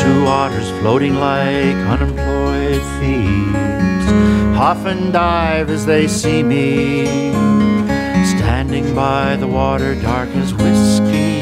Two 0.00 0.24
otters 0.24 0.70
floating 0.80 1.16
like 1.16 1.74
unemployed 1.90 2.80
thieves. 3.00 4.06
Huff 4.56 4.86
and 4.86 5.12
dive 5.12 5.68
as 5.68 5.84
they 5.84 6.06
see 6.06 6.44
me. 6.44 7.61
By 8.94 9.36
the 9.36 9.48
water, 9.48 9.94
dark 9.94 10.28
as 10.36 10.52
whiskey 10.52 11.40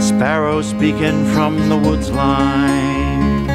sparrows 0.00 0.68
speaking 0.68 1.24
from 1.32 1.68
the 1.70 1.76
woods 1.78 2.10
line, 2.10 3.48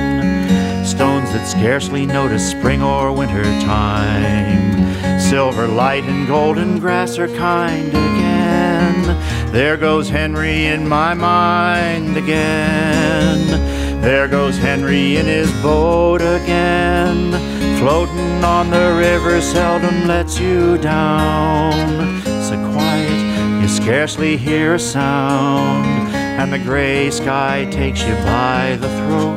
stones 0.83 1.31
that 1.31 1.45
scarcely 1.47 2.07
notice 2.07 2.49
spring 2.49 2.81
or 2.81 3.11
winter 3.11 3.43
time. 3.61 5.19
Silver 5.19 5.67
light 5.67 6.05
and 6.05 6.27
golden 6.27 6.79
grass 6.79 7.19
are 7.19 7.27
kind 7.27 7.89
again. 7.89 9.51
There 9.51 9.77
goes 9.77 10.09
Henry 10.09 10.65
in 10.65 10.87
my 10.87 11.13
mind 11.13 12.17
again. 12.17 14.01
There 14.01 14.27
goes 14.27 14.57
Henry 14.57 15.17
in 15.17 15.27
his 15.27 15.51
boat 15.61 16.21
again. 16.21 17.52
Floating 17.83 18.45
on 18.45 18.69
the 18.69 18.95
river 18.97 19.41
seldom 19.41 20.07
lets 20.07 20.39
you 20.39 20.77
down. 20.77 22.21
So 22.23 22.55
quiet, 22.71 23.61
you 23.61 23.67
scarcely 23.67 24.37
hear 24.37 24.75
a 24.75 24.79
sound 24.79 25.85
and 26.15 26.53
the 26.53 26.59
gray 26.59 27.11
sky 27.11 27.67
takes 27.71 28.01
you 28.07 28.13
by 28.23 28.77
the 28.79 28.87
throat. 28.87 29.35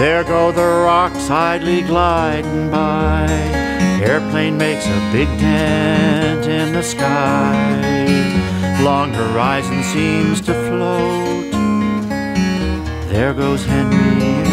There 0.00 0.24
go 0.24 0.50
the 0.50 0.66
rocks 0.66 1.30
idly 1.30 1.82
gliding 1.82 2.72
by. 2.72 3.28
Airplane 4.02 4.58
makes 4.58 4.84
a 4.84 5.10
big 5.12 5.28
dent 5.38 6.46
in 6.46 6.72
the 6.72 6.82
sky. 6.82 8.82
Long 8.82 9.12
horizon 9.12 9.84
seems 9.84 10.40
to 10.40 10.54
float. 10.66 11.52
There 13.12 13.32
goes 13.32 13.64
Henry 13.64 14.47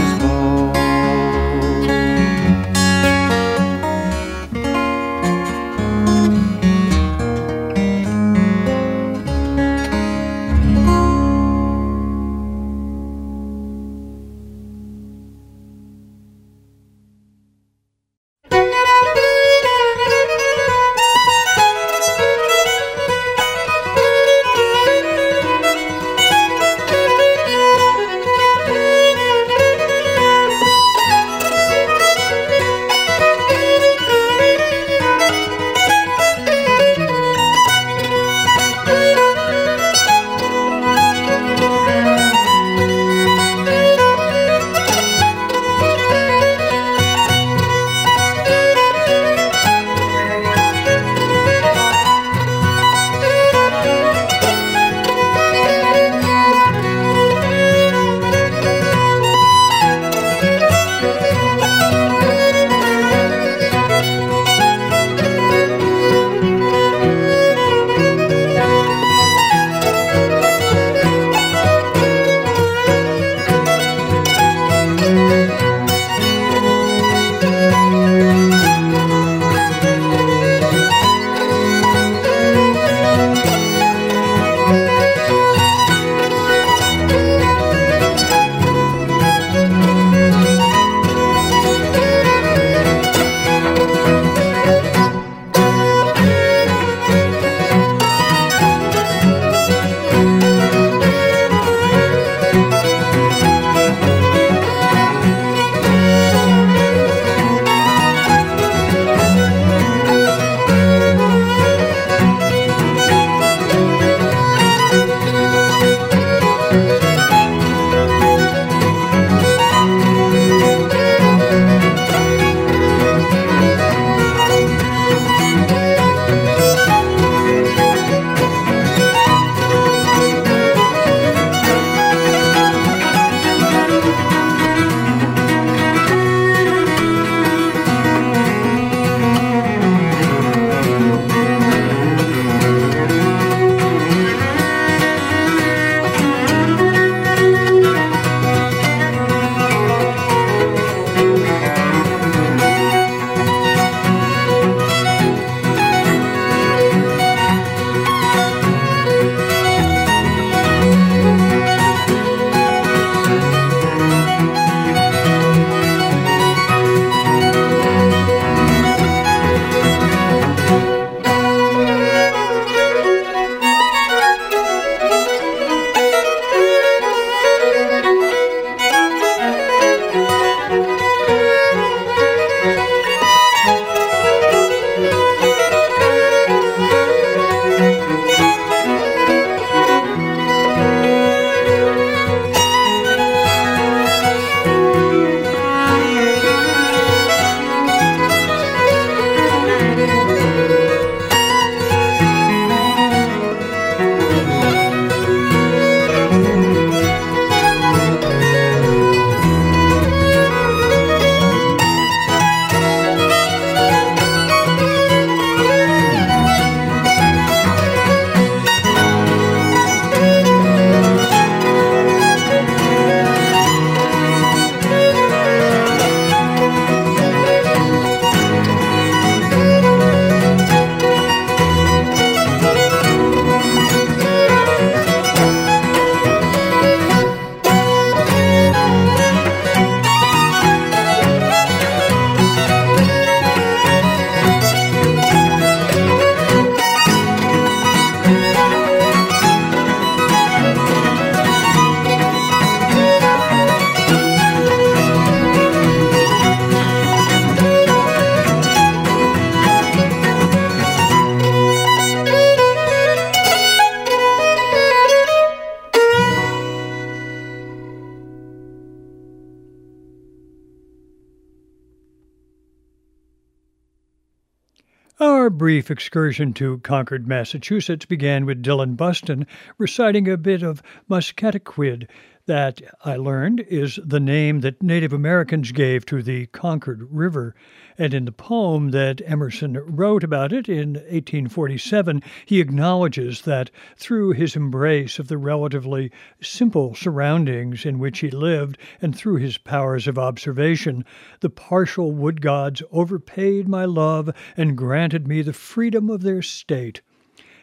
brief 275.75 275.91
excursion 275.91 276.53
to 276.53 276.77
Concord, 276.77 277.27
Massachusetts 277.27 278.05
began 278.05 278.45
with 278.45 278.61
Dillon 278.61 278.95
Bustin 278.95 279.45
reciting 279.77 280.25
a 280.29 280.37
bit 280.37 280.63
of 280.63 280.81
Musketaquid 281.09 282.07
that 282.45 282.81
I 283.03 283.17
learned 283.17 283.59
is 283.59 283.99
the 284.01 284.21
name 284.21 284.61
that 284.61 284.81
Native 284.81 285.11
Americans 285.11 285.73
gave 285.73 286.05
to 286.05 286.23
the 286.23 286.45
Concord 286.45 287.05
River. 287.11 287.55
And 287.97 288.13
in 288.13 288.25
the 288.25 288.33
poem 288.33 288.91
that 288.91 289.21
Emerson 289.25 289.77
wrote 289.85 290.21
about 290.21 290.51
it 290.51 290.67
in 290.67 290.95
1847, 290.95 292.21
he 292.45 292.59
acknowledges 292.59 293.43
that 293.43 293.71
through 293.95 294.33
his 294.33 294.57
embrace 294.57 295.17
of 295.17 295.29
the 295.29 295.37
relatively 295.37 296.11
simple 296.41 296.93
surroundings 296.93 297.85
in 297.85 297.97
which 297.97 298.19
he 298.19 298.29
lived 298.29 298.77
and 299.01 299.15
through 299.15 299.37
his 299.37 299.57
powers 299.57 300.07
of 300.07 300.19
observation, 300.19 301.05
the 301.39 301.49
partial 301.49 302.11
wood 302.11 302.41
gods 302.41 302.83
overpaid 302.91 303.69
my 303.69 303.85
love 303.85 304.29
and 304.57 304.77
granted 304.77 305.25
me 305.25 305.41
the 305.41 305.53
freedom 305.53 306.09
of 306.09 306.21
their 306.21 306.41
state. 306.41 307.01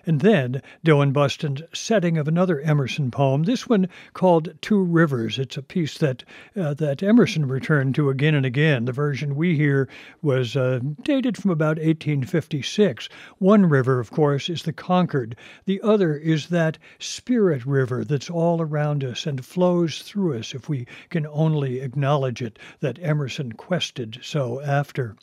And 0.04 0.20
then 0.20 0.60
Dillon 0.82 1.12
Bustin's 1.12 1.62
setting 1.72 2.18
of 2.18 2.26
another 2.26 2.60
Emerson 2.60 3.12
poem, 3.12 3.44
this 3.44 3.68
one 3.68 3.88
called 4.14 4.52
Two 4.60 4.82
Rivers. 4.82 5.38
It's 5.38 5.56
a 5.56 5.62
piece 5.62 5.96
that 5.98 6.24
uh, 6.56 6.74
that 6.74 7.04
Emerson 7.04 7.46
returned 7.46 7.94
to 7.94 8.10
again 8.10 8.34
and 8.34 8.44
again. 8.44 8.84
The 8.86 8.92
version 8.92 9.36
we 9.36 9.56
hear 9.56 9.88
was 10.20 10.56
uh, 10.56 10.80
dated 11.02 11.36
from 11.36 11.52
about 11.52 11.76
1856. 11.76 13.08
One 13.38 13.66
river, 13.66 14.00
of 14.00 14.10
course, 14.10 14.48
is 14.48 14.64
the 14.64 14.72
Concord. 14.72 15.36
The 15.66 15.80
other 15.82 16.16
is 16.16 16.48
that 16.48 16.78
spirit 16.98 17.64
river 17.64 18.04
that's 18.04 18.28
all 18.28 18.60
around 18.60 19.04
us 19.04 19.24
and 19.24 19.44
flows 19.44 20.02
through 20.02 20.36
us 20.36 20.52
if 20.52 20.68
we 20.68 20.88
can 21.10 21.28
only 21.28 21.78
acknowledge 21.78 22.42
it, 22.42 22.58
that 22.80 22.98
Emerson 23.00 23.52
quested 23.52 24.18
so 24.20 24.60
after. 24.62 25.14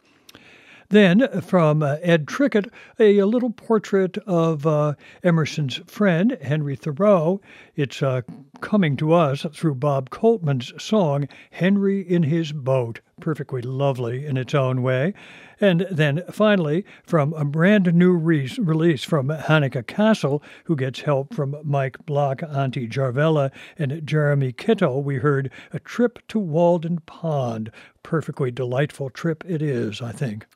Then, 0.92 1.42
from 1.42 1.84
uh, 1.84 1.98
Ed 2.02 2.26
Trickett, 2.26 2.68
a, 3.00 3.20
a, 3.20 3.28
little 3.28 3.52
portrait 3.52 4.18
of 4.26 4.66
uh, 4.66 4.96
Emerson's 5.24 5.76
friend, 5.86 6.36
Henry 6.42 6.76
Thoreau. 6.76 7.42
It's 7.76 8.02
uh, 8.02 8.22
coming 8.62 8.98
to 8.98 9.14
us 9.14 9.46
through 9.54 9.76
Bob 9.76 10.10
Coltman's 10.10 10.74
song, 10.82 11.28
Henry 11.52 12.02
in 12.02 12.24
His 12.24 12.52
Boat, 12.52 13.02
perfectly 13.22 13.62
lovely 13.62 14.26
in 14.26 14.36
its 14.36 14.56
own 14.56 14.82
way. 14.82 15.14
And 15.62 15.86
then 15.92 16.24
finally, 16.32 16.86
from 17.04 17.34
a 17.34 17.46
brand 17.46 17.94
new 17.94 18.14
re- 18.14 18.52
release 18.58 19.04
from 19.04 19.28
Hanneke 19.28 19.86
Cassel, 19.86 20.42
who 20.64 20.76
gets 20.76 21.02
help 21.02 21.36
from 21.36 21.56
Mike 21.64 22.04
Block, 22.08 22.40
Antti 22.40 22.90
Järvelä, 22.90 23.52
and 23.78 24.08
Jeremy 24.08 24.54
Kittel, 24.54 25.04
we 25.04 25.18
heard 25.18 25.52
A 25.72 25.78
Trip 25.78 26.18
to 26.30 26.40
Walden 26.40 27.02
Pond. 27.06 27.70
Perfectly 28.02 28.50
delightful 28.50 29.12
trip 29.12 29.44
it 29.48 29.62
is, 29.62 30.02
I 30.02 30.14
think. 30.14 30.48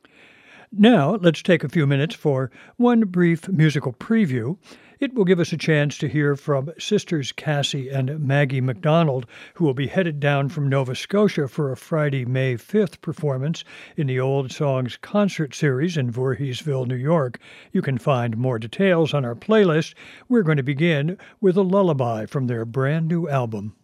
Now, 0.76 1.14
let's 1.14 1.40
take 1.40 1.62
a 1.62 1.68
few 1.68 1.86
minutes 1.86 2.16
for 2.16 2.50
one 2.78 3.02
brief 3.02 3.48
musical 3.48 3.92
preview. 3.92 4.58
It 4.98 5.14
will 5.14 5.24
give 5.24 5.38
us 5.38 5.52
a 5.52 5.56
chance 5.56 5.96
to 5.98 6.08
hear 6.08 6.34
from 6.34 6.72
sisters 6.80 7.30
Cassie 7.30 7.88
and 7.90 8.18
Maggie 8.18 8.60
MacDonald, 8.60 9.26
who 9.54 9.64
will 9.64 9.74
be 9.74 9.86
headed 9.86 10.18
down 10.18 10.48
from 10.48 10.68
Nova 10.68 10.96
Scotia 10.96 11.46
for 11.46 11.70
a 11.70 11.76
Friday, 11.76 12.24
May 12.24 12.56
5th 12.56 13.00
performance 13.02 13.62
in 13.96 14.08
the 14.08 14.18
Old 14.18 14.50
Songs 14.50 14.98
concert 15.00 15.54
series 15.54 15.96
in 15.96 16.10
Voorheesville, 16.10 16.88
New 16.88 16.96
York. 16.96 17.38
You 17.70 17.80
can 17.80 17.96
find 17.96 18.36
more 18.36 18.58
details 18.58 19.14
on 19.14 19.24
our 19.24 19.36
playlist. 19.36 19.94
We're 20.28 20.42
going 20.42 20.56
to 20.56 20.64
begin 20.64 21.18
with 21.40 21.56
a 21.56 21.62
lullaby 21.62 22.26
from 22.26 22.48
their 22.48 22.64
brand 22.64 23.06
new 23.06 23.28
album. 23.28 23.76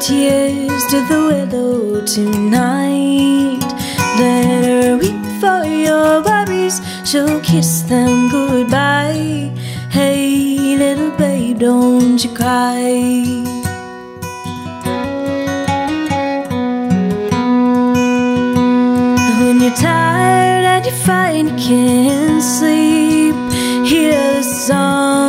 Tears 0.00 0.84
to 0.86 1.00
the 1.08 1.48
willow 1.50 2.04
tonight. 2.04 3.60
Let 4.18 4.64
her 4.64 4.96
weep 4.96 5.24
for 5.40 5.64
your 5.64 6.22
worries, 6.22 6.80
she'll 7.04 7.40
kiss 7.40 7.82
them 7.82 8.28
goodbye. 8.28 9.50
Hey, 9.90 10.76
little 10.76 11.10
babe, 11.16 11.58
don't 11.58 12.22
you 12.22 12.34
cry. 12.34 12.82
When 19.40 19.60
you're 19.60 19.76
tired 19.76 20.64
and 20.64 20.86
you 20.86 20.92
find 20.92 21.48
you 21.50 21.56
can't 21.56 22.42
sleep, 22.42 23.34
hear 23.86 24.14
the 24.34 24.42
song 24.42 25.25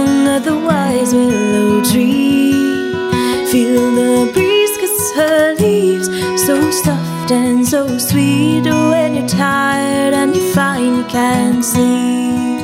her 5.17 5.55
leaves 5.55 6.07
so 6.45 6.55
soft 6.69 7.31
and 7.31 7.67
so 7.67 7.97
sweet 7.97 8.63
when 8.65 9.15
you're 9.15 9.27
tired 9.27 10.13
and 10.13 10.35
you 10.35 10.53
find 10.53 10.97
you 10.97 11.03
can't 11.05 11.65
sleep. 11.65 12.59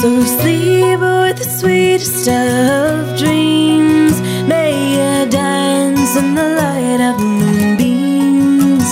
So 0.00 0.08
sleep 0.38 1.00
with 1.00 1.36
the 1.42 1.48
sweetest 1.58 2.26
of 2.26 3.18
dreams. 3.18 4.16
May 4.48 4.72
you 4.96 5.30
dance 5.30 6.16
in 6.16 6.34
the 6.34 6.48
light 6.62 7.02
of 7.10 7.20
moonbeams 7.20 8.90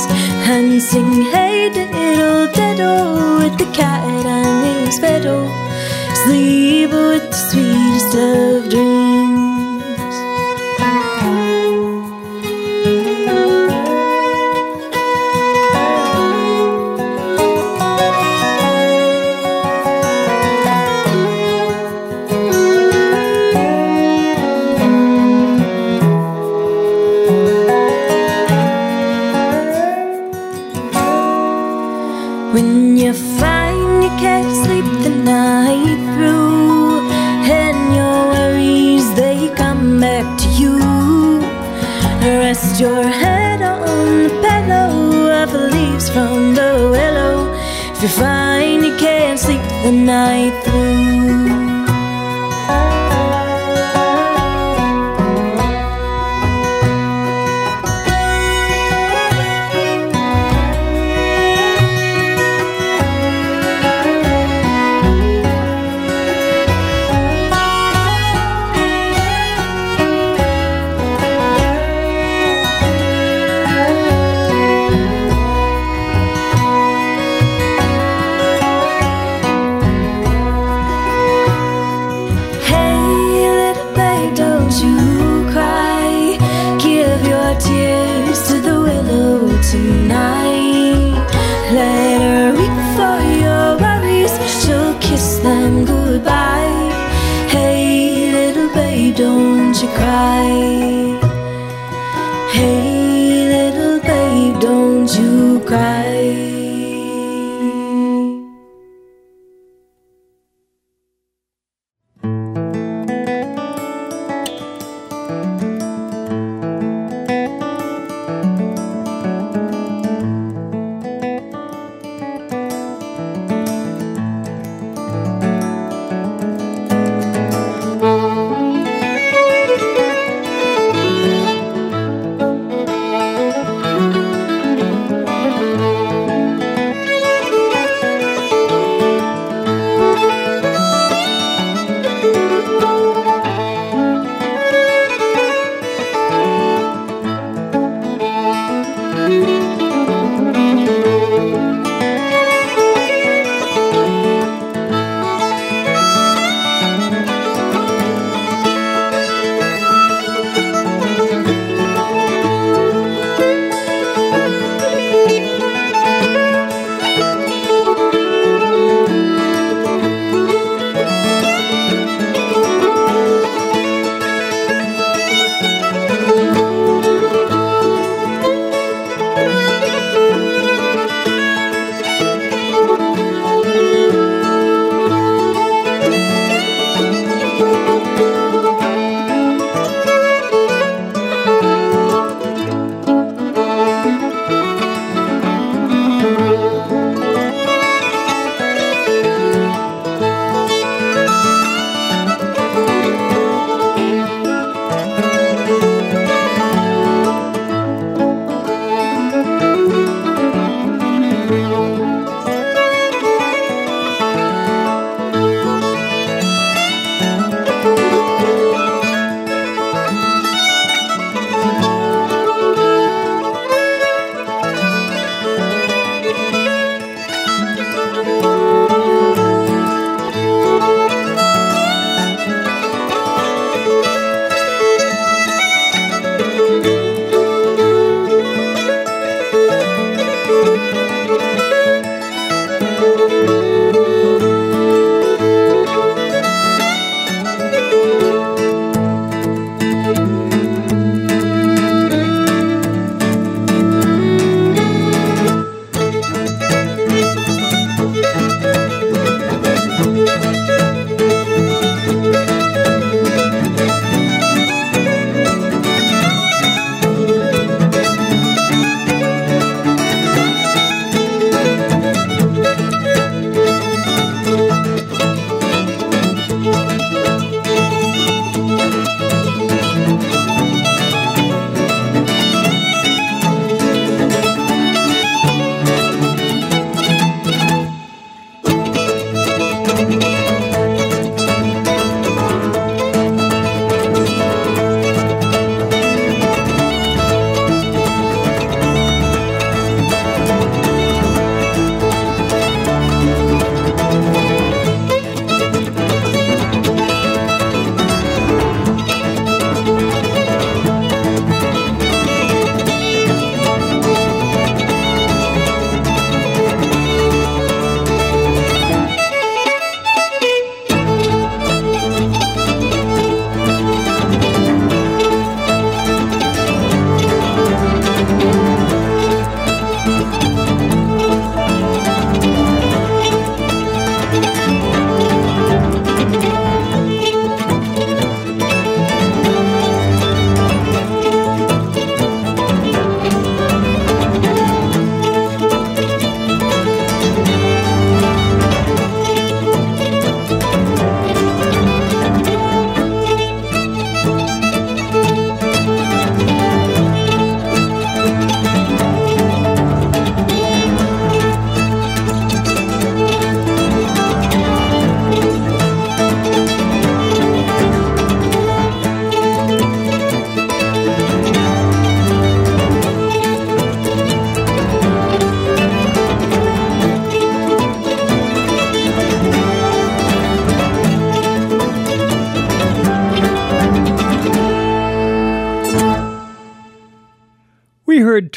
and 0.53 0.83
sing 0.83 1.23
hey 1.33 1.71
diddle 1.73 2.53
diddle 2.53 3.39
with 3.39 3.57
the 3.57 3.71
cat 3.73 4.05
and 4.05 4.87
his 4.87 4.99
fiddle. 4.99 5.68
Sleep 6.29 6.91
with 6.91 7.31
the 7.31 7.37
sweetest 7.49 8.15
of 8.15 8.69
dreams. 8.69 9.08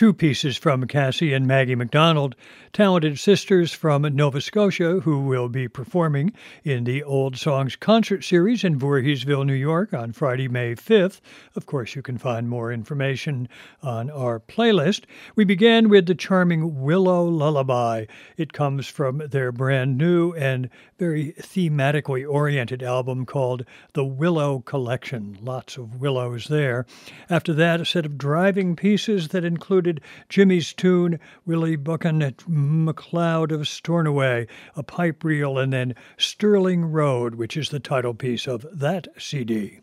Two 0.01 0.13
pieces 0.13 0.57
from 0.57 0.87
Cassie 0.87 1.31
and 1.31 1.45
Maggie 1.45 1.75
MacDonald, 1.75 2.35
talented 2.73 3.19
sisters 3.19 3.73
from 3.73 4.03
Nova 4.15 4.39
Scotia 4.39 5.01
who 5.01 5.21
will 5.21 5.49
be 5.49 5.67
performing 5.67 6.33
in 6.63 6.85
the 6.85 7.03
Old 7.03 7.35
Songs 7.37 7.75
concert 7.75 8.23
series 8.23 8.63
in 8.63 8.79
Voorheesville, 8.79 9.45
New 9.45 9.53
York 9.53 9.93
on 9.93 10.13
Friday, 10.13 10.47
May 10.47 10.75
5th. 10.75 11.19
Of 11.55 11.65
course, 11.65 11.95
you 11.95 12.01
can 12.01 12.17
find 12.17 12.47
more 12.47 12.71
information 12.71 13.49
on 13.83 14.09
our 14.09 14.39
playlist. 14.39 15.03
We 15.35 15.43
began 15.43 15.89
with 15.89 16.05
the 16.05 16.15
charming 16.15 16.81
Willow 16.81 17.25
Lullaby. 17.25 18.05
It 18.37 18.53
comes 18.53 18.87
from 18.87 19.17
their 19.17 19.51
brand 19.51 19.97
new 19.97 20.33
and 20.33 20.69
very 20.97 21.33
thematically 21.39 22.27
oriented 22.29 22.83
album 22.83 23.25
called 23.25 23.65
The 23.93 24.05
Willow 24.05 24.59
Collection. 24.59 25.37
Lots 25.41 25.77
of 25.77 25.99
willows 25.99 26.47
there. 26.47 26.85
After 27.29 27.53
that, 27.53 27.81
a 27.81 27.85
set 27.85 28.05
of 28.05 28.17
driving 28.17 28.75
pieces 28.75 29.29
that 29.29 29.43
included 29.43 29.99
Jimmy's 30.29 30.73
tune, 30.73 31.19
Willie 31.45 31.75
Buchan 31.75 32.21
at 32.21 32.47
MacLeod 32.61 33.51
of 33.51 33.67
Stornoway, 33.67 34.47
a 34.75 34.83
pipe 34.83 35.23
reel, 35.23 35.57
and 35.57 35.73
then 35.73 35.95
Sterling 36.17 36.85
Road, 36.85 37.35
which 37.35 37.57
is 37.57 37.69
the 37.69 37.79
title 37.79 38.13
piece 38.13 38.47
of 38.47 38.65
that 38.71 39.07
CD. 39.17 39.79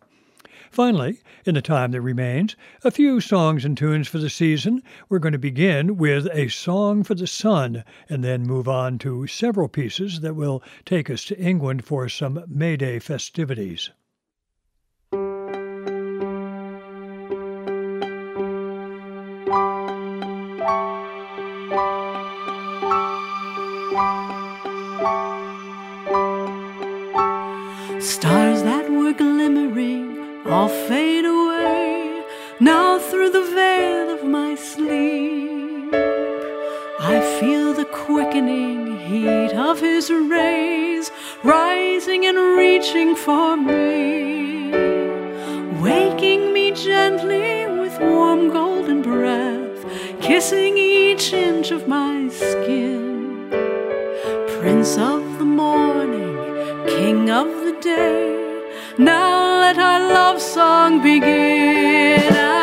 Finally, 0.70 1.18
in 1.46 1.54
the 1.54 1.62
time 1.62 1.92
that 1.92 2.00
remains, 2.02 2.54
a 2.84 2.90
few 2.90 3.20
songs 3.20 3.64
and 3.64 3.76
tunes 3.76 4.06
for 4.06 4.18
the 4.18 4.28
season. 4.28 4.82
We're 5.08 5.18
going 5.18 5.32
to 5.32 5.38
begin 5.38 5.96
with 5.96 6.28
a 6.32 6.48
song 6.48 7.04
for 7.04 7.14
the 7.14 7.26
sun 7.26 7.84
and 8.08 8.22
then 8.22 8.42
move 8.42 8.68
on 8.68 8.98
to 8.98 9.26
several 9.26 9.68
pieces 9.68 10.20
that 10.20 10.36
will 10.36 10.62
take 10.84 11.08
us 11.08 11.24
to 11.24 11.38
England 11.38 11.84
for 11.84 12.08
some 12.08 12.44
May 12.46 12.76
Day 12.76 12.98
festivities. 12.98 13.90
Glimmering 29.48 30.46
all 30.46 30.68
fade 30.68 31.24
away 31.24 32.22
now 32.60 32.98
through 32.98 33.30
the 33.30 33.44
veil 33.54 34.10
of 34.10 34.22
my 34.22 34.54
sleep. 34.54 35.94
I 37.14 37.16
feel 37.40 37.72
the 37.72 37.86
quickening 37.86 38.98
heat 39.08 39.52
of 39.54 39.80
his 39.80 40.10
rays 40.10 41.10
rising 41.42 42.26
and 42.26 42.36
reaching 42.58 43.16
for 43.16 43.56
me, 43.56 44.70
waking 45.80 46.52
me 46.52 46.72
gently 46.72 47.66
with 47.80 47.98
warm 48.00 48.50
golden 48.50 49.00
breath, 49.00 49.80
kissing 50.20 50.76
each 50.76 51.32
inch 51.32 51.70
of 51.70 51.88
my 51.88 52.28
skin. 52.28 53.48
Prince 54.58 54.98
of 54.98 55.22
the 55.38 55.50
morning, 55.62 56.36
king 56.86 57.30
of 57.30 57.46
the 57.64 57.78
day. 57.80 58.38
Now 58.98 59.37
let 59.68 59.78
our 59.78 60.00
love 60.14 60.40
song 60.40 61.02
begin 61.02 62.57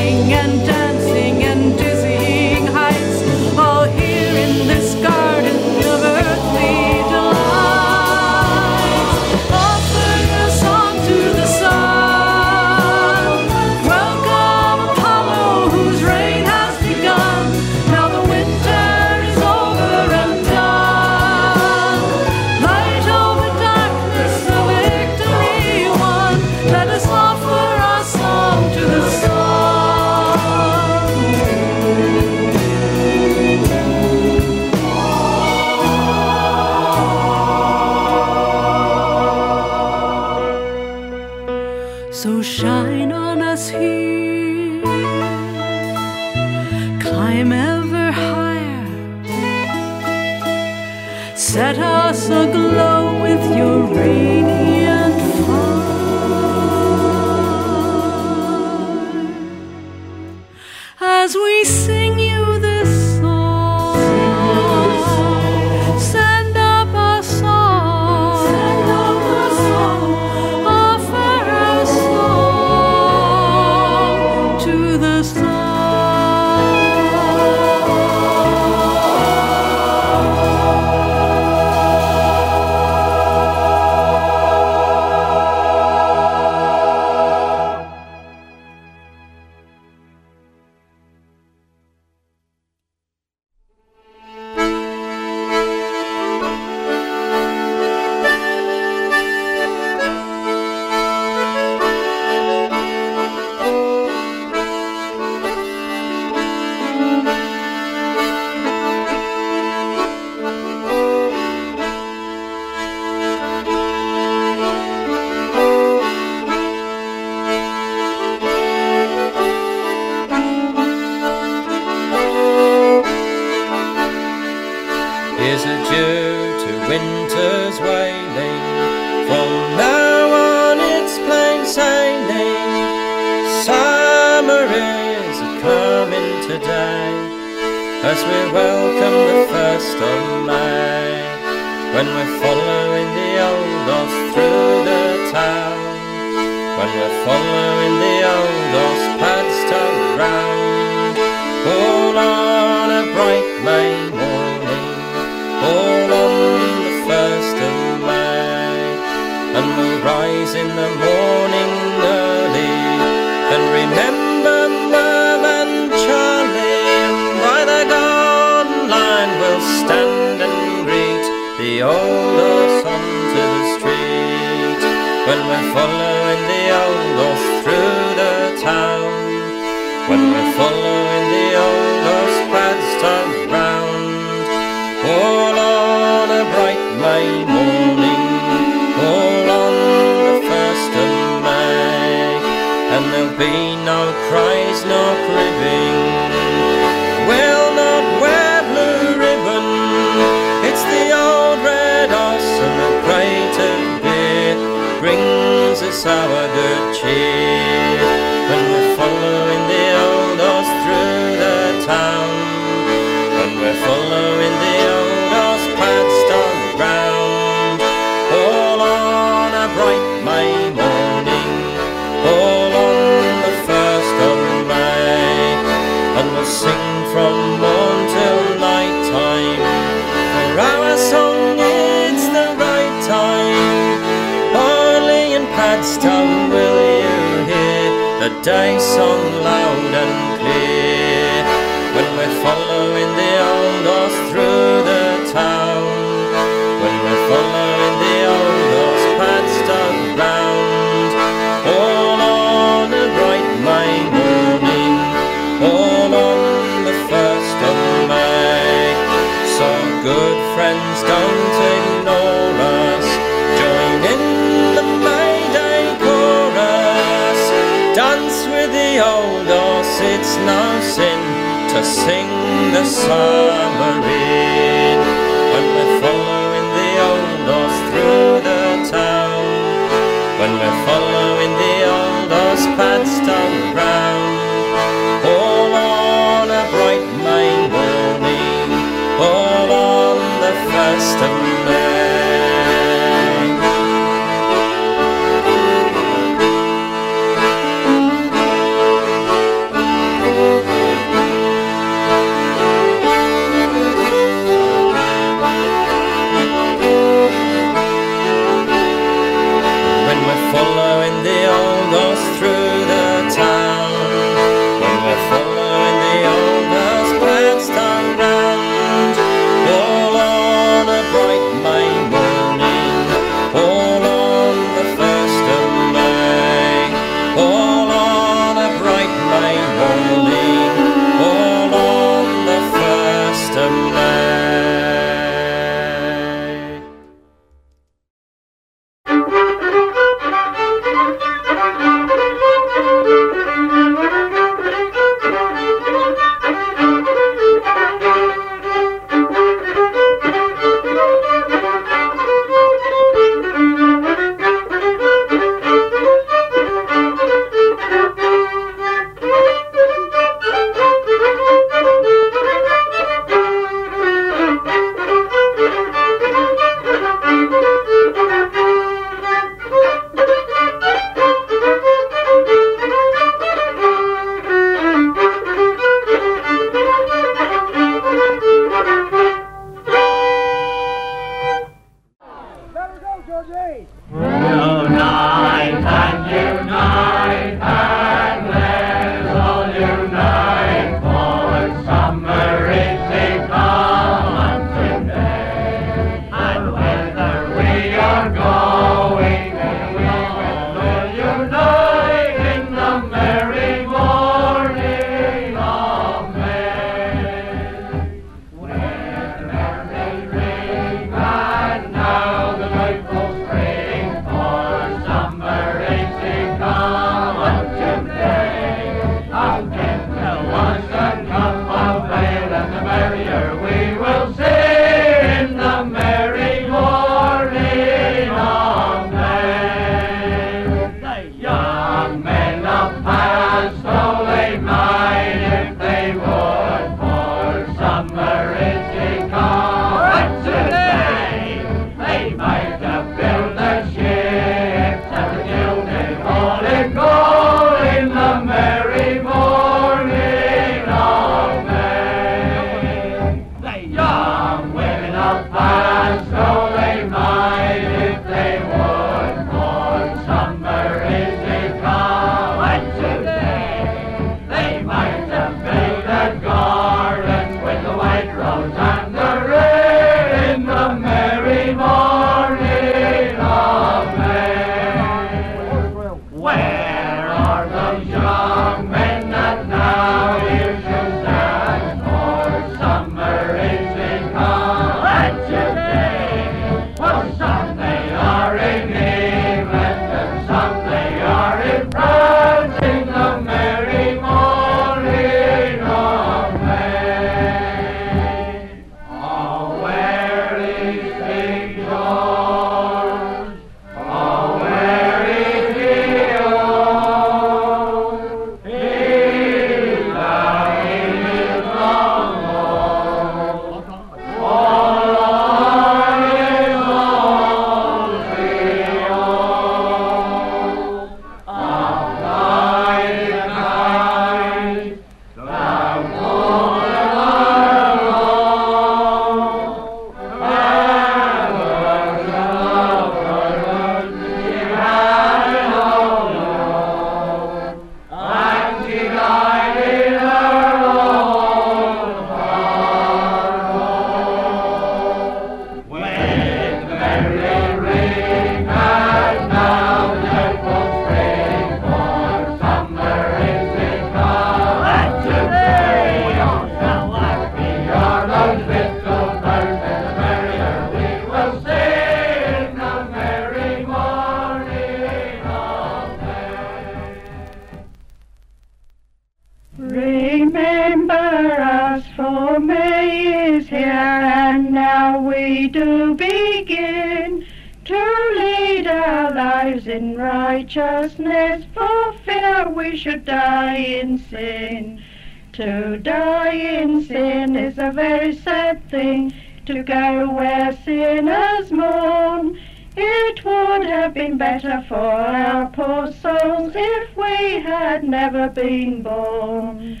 To 585.54 585.98
die 585.98 586.52
in 586.52 587.02
sin 587.02 587.56
is 587.56 587.76
a 587.76 587.90
very 587.90 588.34
sad 588.34 588.88
thing, 588.88 589.34
to 589.66 589.82
go 589.82 590.30
where 590.30 590.72
sinners 590.84 591.70
mourn. 591.72 592.58
It 592.96 593.44
would 593.44 593.84
have 593.84 594.14
been 594.14 594.38
better 594.38 594.84
for 594.88 594.94
our 594.94 595.66
poor 595.70 596.12
souls 596.12 596.72
if 596.76 597.16
we 597.16 597.60
had 597.60 598.04
never 598.04 598.48
been 598.48 599.02
born. 599.02 600.00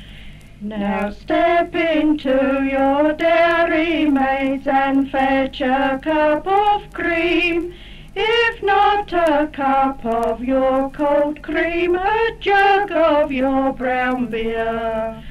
Now 0.60 1.10
step 1.10 1.74
into 1.74 2.64
your 2.70 3.12
dairy 3.12 4.06
maids 4.08 4.66
and 4.66 5.10
fetch 5.10 5.60
a 5.60 6.00
cup 6.02 6.46
of 6.46 6.92
cream. 6.92 7.74
If 8.14 8.62
not 8.62 9.12
a 9.12 9.48
cup 9.52 10.04
of 10.06 10.42
your 10.42 10.90
cold 10.90 11.42
cream, 11.42 11.96
a 11.96 12.36
jug 12.40 12.92
of 12.92 13.32
your 13.32 13.72
brown 13.72 14.26
beer. 14.26 15.22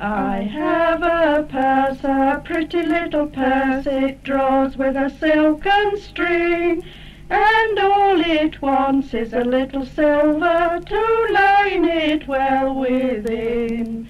I 0.00 0.38
have 0.42 1.02
a 1.02 1.44
purse, 1.44 2.02
a 2.02 2.42
pretty 2.44 2.82
little 2.82 3.26
purse, 3.26 3.86
it 3.86 4.24
draws 4.24 4.76
with 4.76 4.96
a 4.96 5.08
silken 5.08 5.96
string, 5.98 6.82
and 7.30 7.78
all 7.78 8.20
it 8.20 8.60
wants 8.60 9.14
is 9.14 9.32
a 9.32 9.40
little 9.44 9.86
silver 9.86 10.80
to 10.84 11.26
line 11.30 11.84
it 11.84 12.26
well 12.26 12.74
within. 12.74 14.08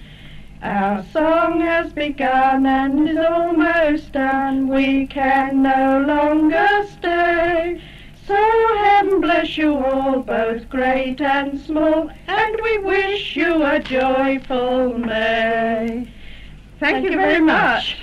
Our 0.62 1.05
song 1.12 1.61
has 1.61 1.93
begun 1.93 2.65
and 2.65 3.06
is 3.06 3.19
almost 3.19 4.12
done, 4.12 4.69
we 4.69 5.06
can 5.06 5.62
no 5.62 6.02
longer 6.06 6.86
stay. 6.89 7.81
So 8.27 8.77
heaven 8.79 9.21
bless 9.21 9.59
you 9.59 9.77
all, 9.77 10.21
both 10.21 10.69
great 10.71 11.21
and 11.21 11.61
small, 11.61 12.11
and 12.27 12.59
we 12.63 12.79
wish 12.79 13.37
you 13.37 13.63
a 13.63 13.79
joyful 13.81 14.97
May. 14.97 16.11
Thank, 16.81 17.05
you 17.05 17.17
very 17.17 17.41
much. 17.41 17.99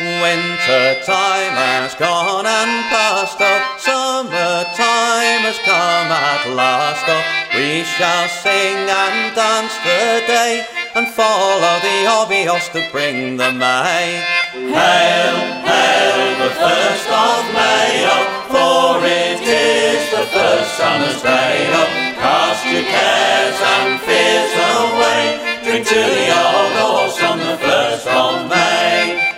Winter 0.00 1.00
time 1.04 1.54
has 1.56 1.94
gone 1.94 2.44
and 2.46 2.84
passed, 2.90 3.38
oh, 3.40 3.76
summer 3.78 4.64
time 4.74 5.42
has 5.46 5.58
come 5.58 6.10
at 6.10 6.46
last, 6.54 7.04
oh, 7.08 7.22
we 7.54 7.84
shall 7.84 8.28
sing 8.28 8.88
and 8.88 9.34
dance 9.36 9.74
today, 9.84 10.66
and 10.94 11.08
follow 11.08 11.80
the 11.80 12.04
Obby 12.04 12.48
Oss 12.48 12.68
to 12.68 12.86
bring 12.92 13.36
the 13.36 13.50
May. 13.52 14.20
Hail, 14.52 15.36
hail, 15.64 16.20
the 16.36 16.50
first 16.52 17.08
of 17.08 17.42
May, 17.56 18.04
oh, 18.12 18.24
for 18.52 19.06
it 19.06 19.40
is 19.40 20.10
the 20.10 20.26
first 20.28 20.76
summer's 20.76 21.22
day, 21.22 21.70
oh, 21.72 21.88
cast 22.20 22.66
your 22.66 22.84
cares 22.84 23.56
and 23.56 24.00
fears 24.04 24.52
away, 24.76 25.60
drink 25.64 25.86
to 25.88 25.94
the 25.94 26.28
old 26.28 26.72
horse 26.76 27.22
on 27.22 27.38
the 27.38 27.56
first 27.56 28.06
of 28.06 28.48
May. 28.50 29.32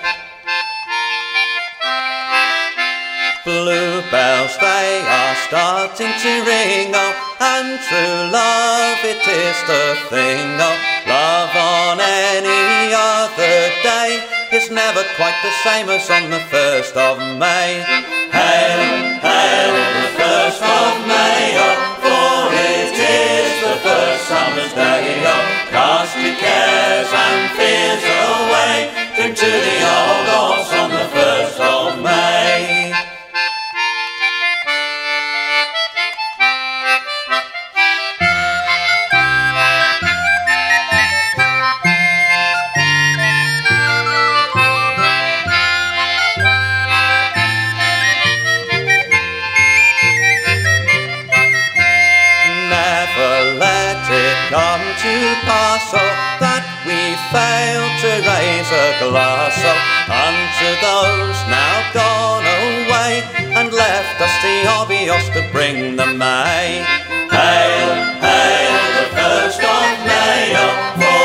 Bluebells 3.45 4.57
they 4.59 5.05
are 5.07 5.37
starting 5.47 6.11
to 6.19 6.33
ring, 6.43 6.91
oh, 6.95 7.37
and 7.41 7.79
true 7.87 8.33
love 8.33 8.99
it 9.05 9.23
is 9.29 9.59
the 9.69 9.97
thing, 10.09 10.59
oh, 10.59 10.94
love 11.07 11.55
on 11.55 12.01
any 12.01 12.93
other 12.95 13.57
day 13.83 14.25
is 14.53 14.71
never 14.71 15.03
quite 15.17 15.39
the 15.43 15.55
same 15.65 15.89
as 15.89 16.09
on 16.11 16.31
the 16.31 16.41
first 16.51 16.97
of 16.97 17.19
May. 17.19 17.83
Hail, 18.31 18.81
hail, 19.21 19.75
the 20.03 20.11
first 20.19 20.63
of 20.63 20.93
May, 21.07 21.43
oh, 21.59 21.77
for 22.05 22.55
it 22.55 22.95
is 22.95 23.53
the 23.67 23.77
first 23.87 24.23
summer's 24.29 24.73
day, 24.73 25.23
oh, 25.27 25.43
cast 25.71 26.17
your 26.19 26.37
cares 26.37 27.11
and 27.13 27.41
fears 27.57 28.05
away, 28.05 28.77
drink 29.17 29.37
to 29.37 29.51
the 29.67 29.77
old 29.97 30.27
horse 30.33 30.73
on 30.73 30.91
the 30.91 31.07
first 31.13 31.61
of 31.61 31.74
oh, 55.83 56.39
that 56.39 56.63
we 56.87 57.19
fail 57.35 57.83
to 58.05 58.11
raise 58.23 58.71
a 58.71 58.87
glass, 59.03 59.59
oh, 59.59 59.75
unto 60.07 60.71
those 60.79 61.39
now 61.51 61.83
gone 61.91 62.47
away, 62.47 63.27
and 63.59 63.73
left 63.73 64.21
us 64.21 64.35
the 64.45 64.69
Obby 64.79 65.11
Oss 65.11 65.27
to 65.35 65.43
bring 65.51 65.97
the 65.97 66.07
May. 66.07 66.85
Hail, 67.33 67.91
hail, 68.23 68.85
the 69.01 69.09
first 69.19 69.63
of 69.63 70.07
May, 70.07 71.24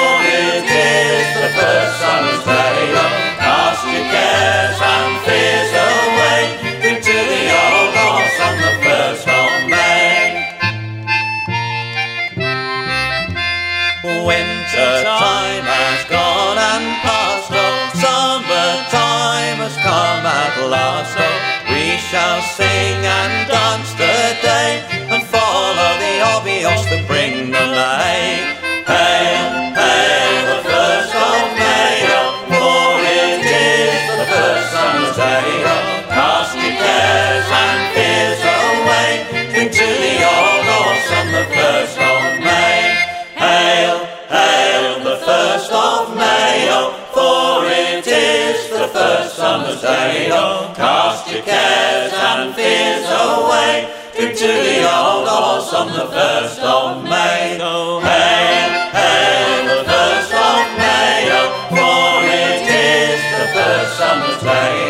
day, 49.99 50.29
oh, 50.31 50.71
cast 50.75 51.31
your 51.31 51.41
cares 51.43 52.13
and 52.13 52.55
fears 52.55 53.05
away, 53.05 53.91
drink 54.15 54.37
to 54.37 54.47
the 54.47 54.79
old 54.87 55.27
horse 55.27 55.73
on 55.73 55.87
the 55.87 56.07
first 56.07 56.59
of 56.59 57.03
May. 57.03 57.57
Oh, 57.61 57.99
hail, 57.99 58.69
hail, 58.95 59.61
the 59.71 59.83
first 59.83 60.33
of 60.33 60.63
May, 60.79 61.27
oh, 61.39 61.49
for 61.75 62.11
it 62.23 62.63
is 62.63 63.21
the 63.39 63.47
first 63.55 63.97
summer's 63.97 64.41
day, 64.41 64.88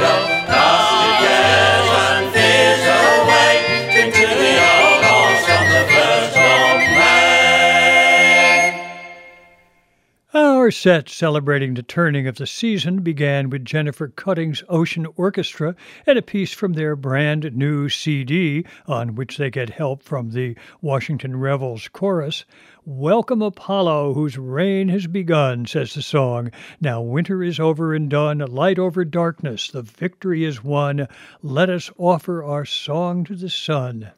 Our 10.70 10.72
set 10.72 11.10
celebrating 11.10 11.74
the 11.74 11.82
turning 11.82 12.28
of 12.28 12.36
the 12.36 12.46
season 12.46 13.02
began 13.02 13.50
with 13.50 13.66
Jennifer 13.66 14.08
Cutting's 14.08 14.64
Ocean 14.70 15.08
Orchestra 15.16 15.76
and 16.06 16.20
a 16.20 16.22
piece 16.22 16.54
from 16.54 16.74
their 16.74 16.96
brand 16.96 17.56
new 17.56 17.90
CD, 17.90 18.64
on 18.86 19.16
which 19.16 19.38
they 19.38 19.50
get 19.50 19.72
help 19.72 20.04
from 20.04 20.30
the 20.30 20.56
Washington 20.80 21.38
Revels 21.38 21.88
chorus. 21.88 22.46
Welcome 22.86 23.42
Apollo, 23.42 24.14
whose 24.14 24.38
reign 24.38 24.90
has 24.90 25.08
begun, 25.08 25.66
says 25.66 25.96
the 25.96 26.04
song. 26.04 26.52
Now 26.80 27.02
winter 27.02 27.42
is 27.42 27.60
over 27.60 27.96
and 27.96 28.08
done, 28.08 28.38
light 28.38 28.78
over 28.78 29.04
darkness, 29.04 29.72
the 29.72 29.82
victory 29.82 30.44
is 30.44 30.64
won. 30.64 31.08
Let 31.42 31.72
us 31.72 31.90
offer 31.98 32.44
our 32.44 32.66
song 32.66 33.24
to 33.24 33.36
the 33.36 33.50
sun. 33.50 34.12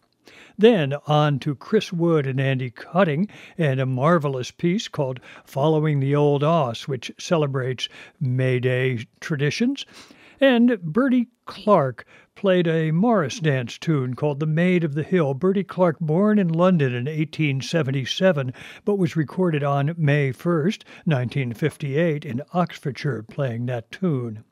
Then 0.57 0.94
on 1.07 1.40
to 1.40 1.56
Chris 1.56 1.94
Wood 1.94 2.28
and 2.28 2.40
Andy 2.40 2.69
Cutting 2.69 3.28
and 3.57 3.80
a 3.80 3.86
marvelous 3.86 4.52
piece 4.52 4.88
called 4.88 5.19
Following 5.45 5.99
the 5.99 6.15
Old 6.15 6.44
Oss, 6.44 6.88
which 6.88 7.11
celebrates 7.18 7.88
May 8.19 8.60
Day 8.60 9.06
traditions. 9.19 9.86
And 10.40 10.82
Bertie 10.82 11.30
Clark 11.45 12.06
played 12.34 12.68
a 12.68 12.91
Morris 12.91 13.40
dance 13.40 13.78
tune 13.78 14.15
called 14.15 14.40
The 14.40 14.45
Maid 14.45 14.84
of 14.84 14.95
the 14.95 15.03
Hill. 15.03 15.34
Bertie 15.36 15.64
Clark, 15.64 15.99
born 15.99 16.40
in 16.40 16.49
London 16.49 16.94
in 16.94 17.06
1877, 17.06 18.52
but 18.84 18.98
was 18.98 19.15
recorded 19.15 19.64
on 19.64 19.94
May 19.98 20.34
1st, 20.34 20.84
1958, 21.06 22.26
in 22.26 22.41
Oxfordshire, 22.53 23.23
playing 23.23 23.68
that 23.68 23.91
tune. 23.91 24.44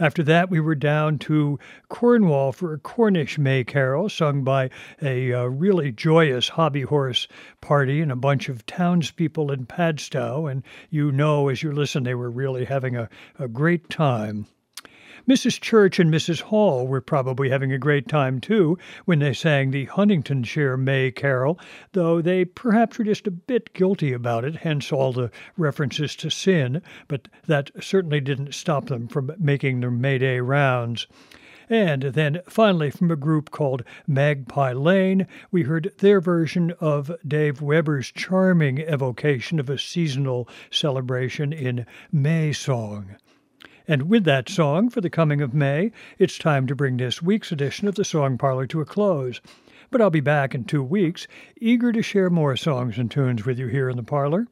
After 0.00 0.22
that, 0.22 0.48
we 0.48 0.60
were 0.60 0.76
down 0.76 1.18
to 1.20 1.58
Cornwall 1.88 2.52
for 2.52 2.72
a 2.72 2.78
Cornish 2.78 3.36
May 3.36 3.64
Carol 3.64 4.08
sung 4.08 4.44
by 4.44 4.70
a 5.02 5.32
uh, 5.32 5.44
really 5.44 5.90
joyous 5.90 6.50
hobby 6.50 6.82
horse 6.82 7.26
party 7.60 8.00
and 8.00 8.12
a 8.12 8.16
bunch 8.16 8.48
of 8.48 8.64
townspeople 8.64 9.50
in 9.50 9.66
Padstow. 9.66 10.46
And 10.46 10.62
you 10.88 11.10
know, 11.10 11.48
as 11.48 11.64
you 11.64 11.72
listen, 11.72 12.04
they 12.04 12.14
were 12.14 12.30
really 12.30 12.64
having 12.64 12.94
a, 12.94 13.08
a 13.40 13.48
great 13.48 13.90
time. 13.90 14.46
Mrs. 15.28 15.60
Church 15.60 15.98
and 15.98 16.10
Mrs. 16.10 16.40
Hall 16.40 16.86
were 16.86 17.02
probably 17.02 17.50
having 17.50 17.70
a 17.70 17.76
great 17.76 18.08
time 18.08 18.40
too 18.40 18.78
when 19.04 19.18
they 19.18 19.34
sang 19.34 19.70
the 19.70 19.84
Huntingdonshire 19.84 20.78
May 20.78 21.10
Carol, 21.10 21.60
though 21.92 22.22
they 22.22 22.46
perhaps 22.46 22.96
were 22.96 23.04
just 23.04 23.26
a 23.26 23.30
bit 23.30 23.74
guilty 23.74 24.14
about 24.14 24.46
it, 24.46 24.56
hence 24.56 24.90
all 24.90 25.12
the 25.12 25.30
references 25.58 26.16
to 26.16 26.30
sin, 26.30 26.80
but 27.08 27.28
that 27.46 27.70
certainly 27.78 28.22
didn't 28.22 28.54
stop 28.54 28.86
them 28.86 29.06
from 29.06 29.30
making 29.38 29.80
their 29.80 29.90
May 29.90 30.16
Day 30.16 30.40
rounds. 30.40 31.06
And 31.68 32.04
then 32.04 32.40
finally, 32.48 32.90
from 32.90 33.10
a 33.10 33.16
group 33.16 33.50
called 33.50 33.84
Magpie 34.06 34.72
Lane, 34.72 35.26
we 35.50 35.64
heard 35.64 35.92
their 35.98 36.22
version 36.22 36.72
of 36.80 37.12
Dave 37.26 37.60
Webber's 37.60 38.10
charming 38.10 38.78
evocation 38.78 39.60
of 39.60 39.68
a 39.68 39.76
seasonal 39.76 40.48
celebration 40.70 41.52
in 41.52 41.84
May 42.10 42.54
Song. 42.54 43.16
And 43.90 44.10
with 44.10 44.24
that 44.24 44.50
song 44.50 44.90
for 44.90 45.00
the 45.00 45.08
coming 45.08 45.40
of 45.40 45.54
May, 45.54 45.92
it's 46.18 46.36
time 46.36 46.66
to 46.66 46.74
bring 46.74 46.98
this 46.98 47.22
week's 47.22 47.50
edition 47.50 47.88
of 47.88 47.94
the 47.94 48.04
Song 48.04 48.36
Parlor 48.36 48.66
to 48.66 48.82
a 48.82 48.84
close. 48.84 49.40
But 49.90 50.02
I'll 50.02 50.10
be 50.10 50.20
back 50.20 50.54
in 50.54 50.64
two 50.64 50.82
weeks, 50.82 51.26
eager 51.58 51.90
to 51.92 52.02
share 52.02 52.28
more 52.28 52.54
songs 52.54 52.98
and 52.98 53.10
tunes 53.10 53.46
with 53.46 53.58
you 53.58 53.68
here 53.68 53.88
in 53.88 53.96
the 53.96 54.02
parlor. 54.02 54.46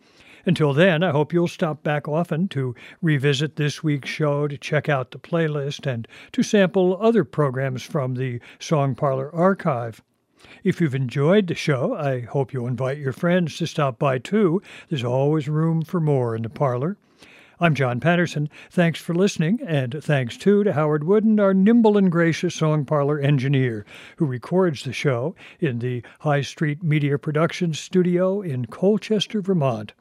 Until 0.47 0.73
then, 0.73 1.03
I 1.03 1.11
hope 1.11 1.35
you'll 1.35 1.49
stop 1.49 1.83
back 1.83 2.09
often 2.09 2.49
to 2.49 2.75
revisit 3.03 3.57
this 3.57 3.85
week's 3.85 4.09
show, 4.09 4.49
to 4.49 4.57
check 4.57 4.89
out 4.89 5.11
the 5.11 5.19
playlist, 5.19 5.87
and 5.87 6.09
to 6.33 6.43
sample 6.43 6.97
other 6.99 7.23
programs 7.23 7.83
from 7.83 8.15
the 8.15 8.41
Song 8.59 8.95
Parlor 8.95 9.31
archive. 9.35 10.03
If 10.65 10.81
you've 10.81 10.95
enjoyed 10.95 11.49
the 11.49 11.55
show, 11.55 11.95
I 11.95 12.21
hope 12.21 12.55
you'll 12.55 12.69
invite 12.69 12.97
your 12.97 13.13
friends 13.13 13.59
to 13.59 13.67
stop 13.67 13.99
by 13.99 14.17
too. 14.17 14.63
There's 14.89 15.05
always 15.05 15.47
room 15.47 15.83
for 15.83 16.01
more 16.01 16.35
in 16.35 16.41
the 16.41 16.49
parlor. 16.49 16.97
I'm 17.59 17.75
John 17.75 18.01
Patterson. 18.01 18.51
Thanks 18.71 19.01
for 19.01 19.15
listening, 19.15 19.61
and 19.67 20.05
thanks 20.05 20.37
too 20.37 20.63
to 20.63 20.75
Howard 20.75 21.05
Wooden, 21.05 21.41
our 21.41 21.55
nimble 21.55 21.97
and 21.97 22.13
gracious 22.13 22.55
song 22.55 22.85
parlor 22.85 23.19
engineer, 23.19 23.87
who 24.19 24.27
records 24.27 24.85
the 24.85 24.93
show 24.93 25.35
in 25.59 25.79
the 25.79 26.03
High 26.21 26.43
Street 26.43 26.83
Media 26.83 27.19
Productions 27.19 27.79
studio 27.81 28.43
in 28.43 28.67
Colchester, 28.67 29.41
Vermont. 29.41 29.95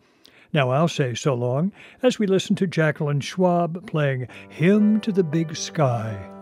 Now 0.51 0.69
I'll 0.69 0.89
say 0.89 1.13
so 1.13 1.33
long 1.33 1.71
as 2.03 2.19
we 2.19 2.27
listen 2.27 2.57
to 2.57 2.67
Jacqueline 2.67 3.21
Schwab 3.21 3.87
playing 3.87 4.27
Hymn 4.49 4.99
to 4.99 5.13
the 5.13 5.23
Big 5.23 5.55
Sky. 5.55 6.34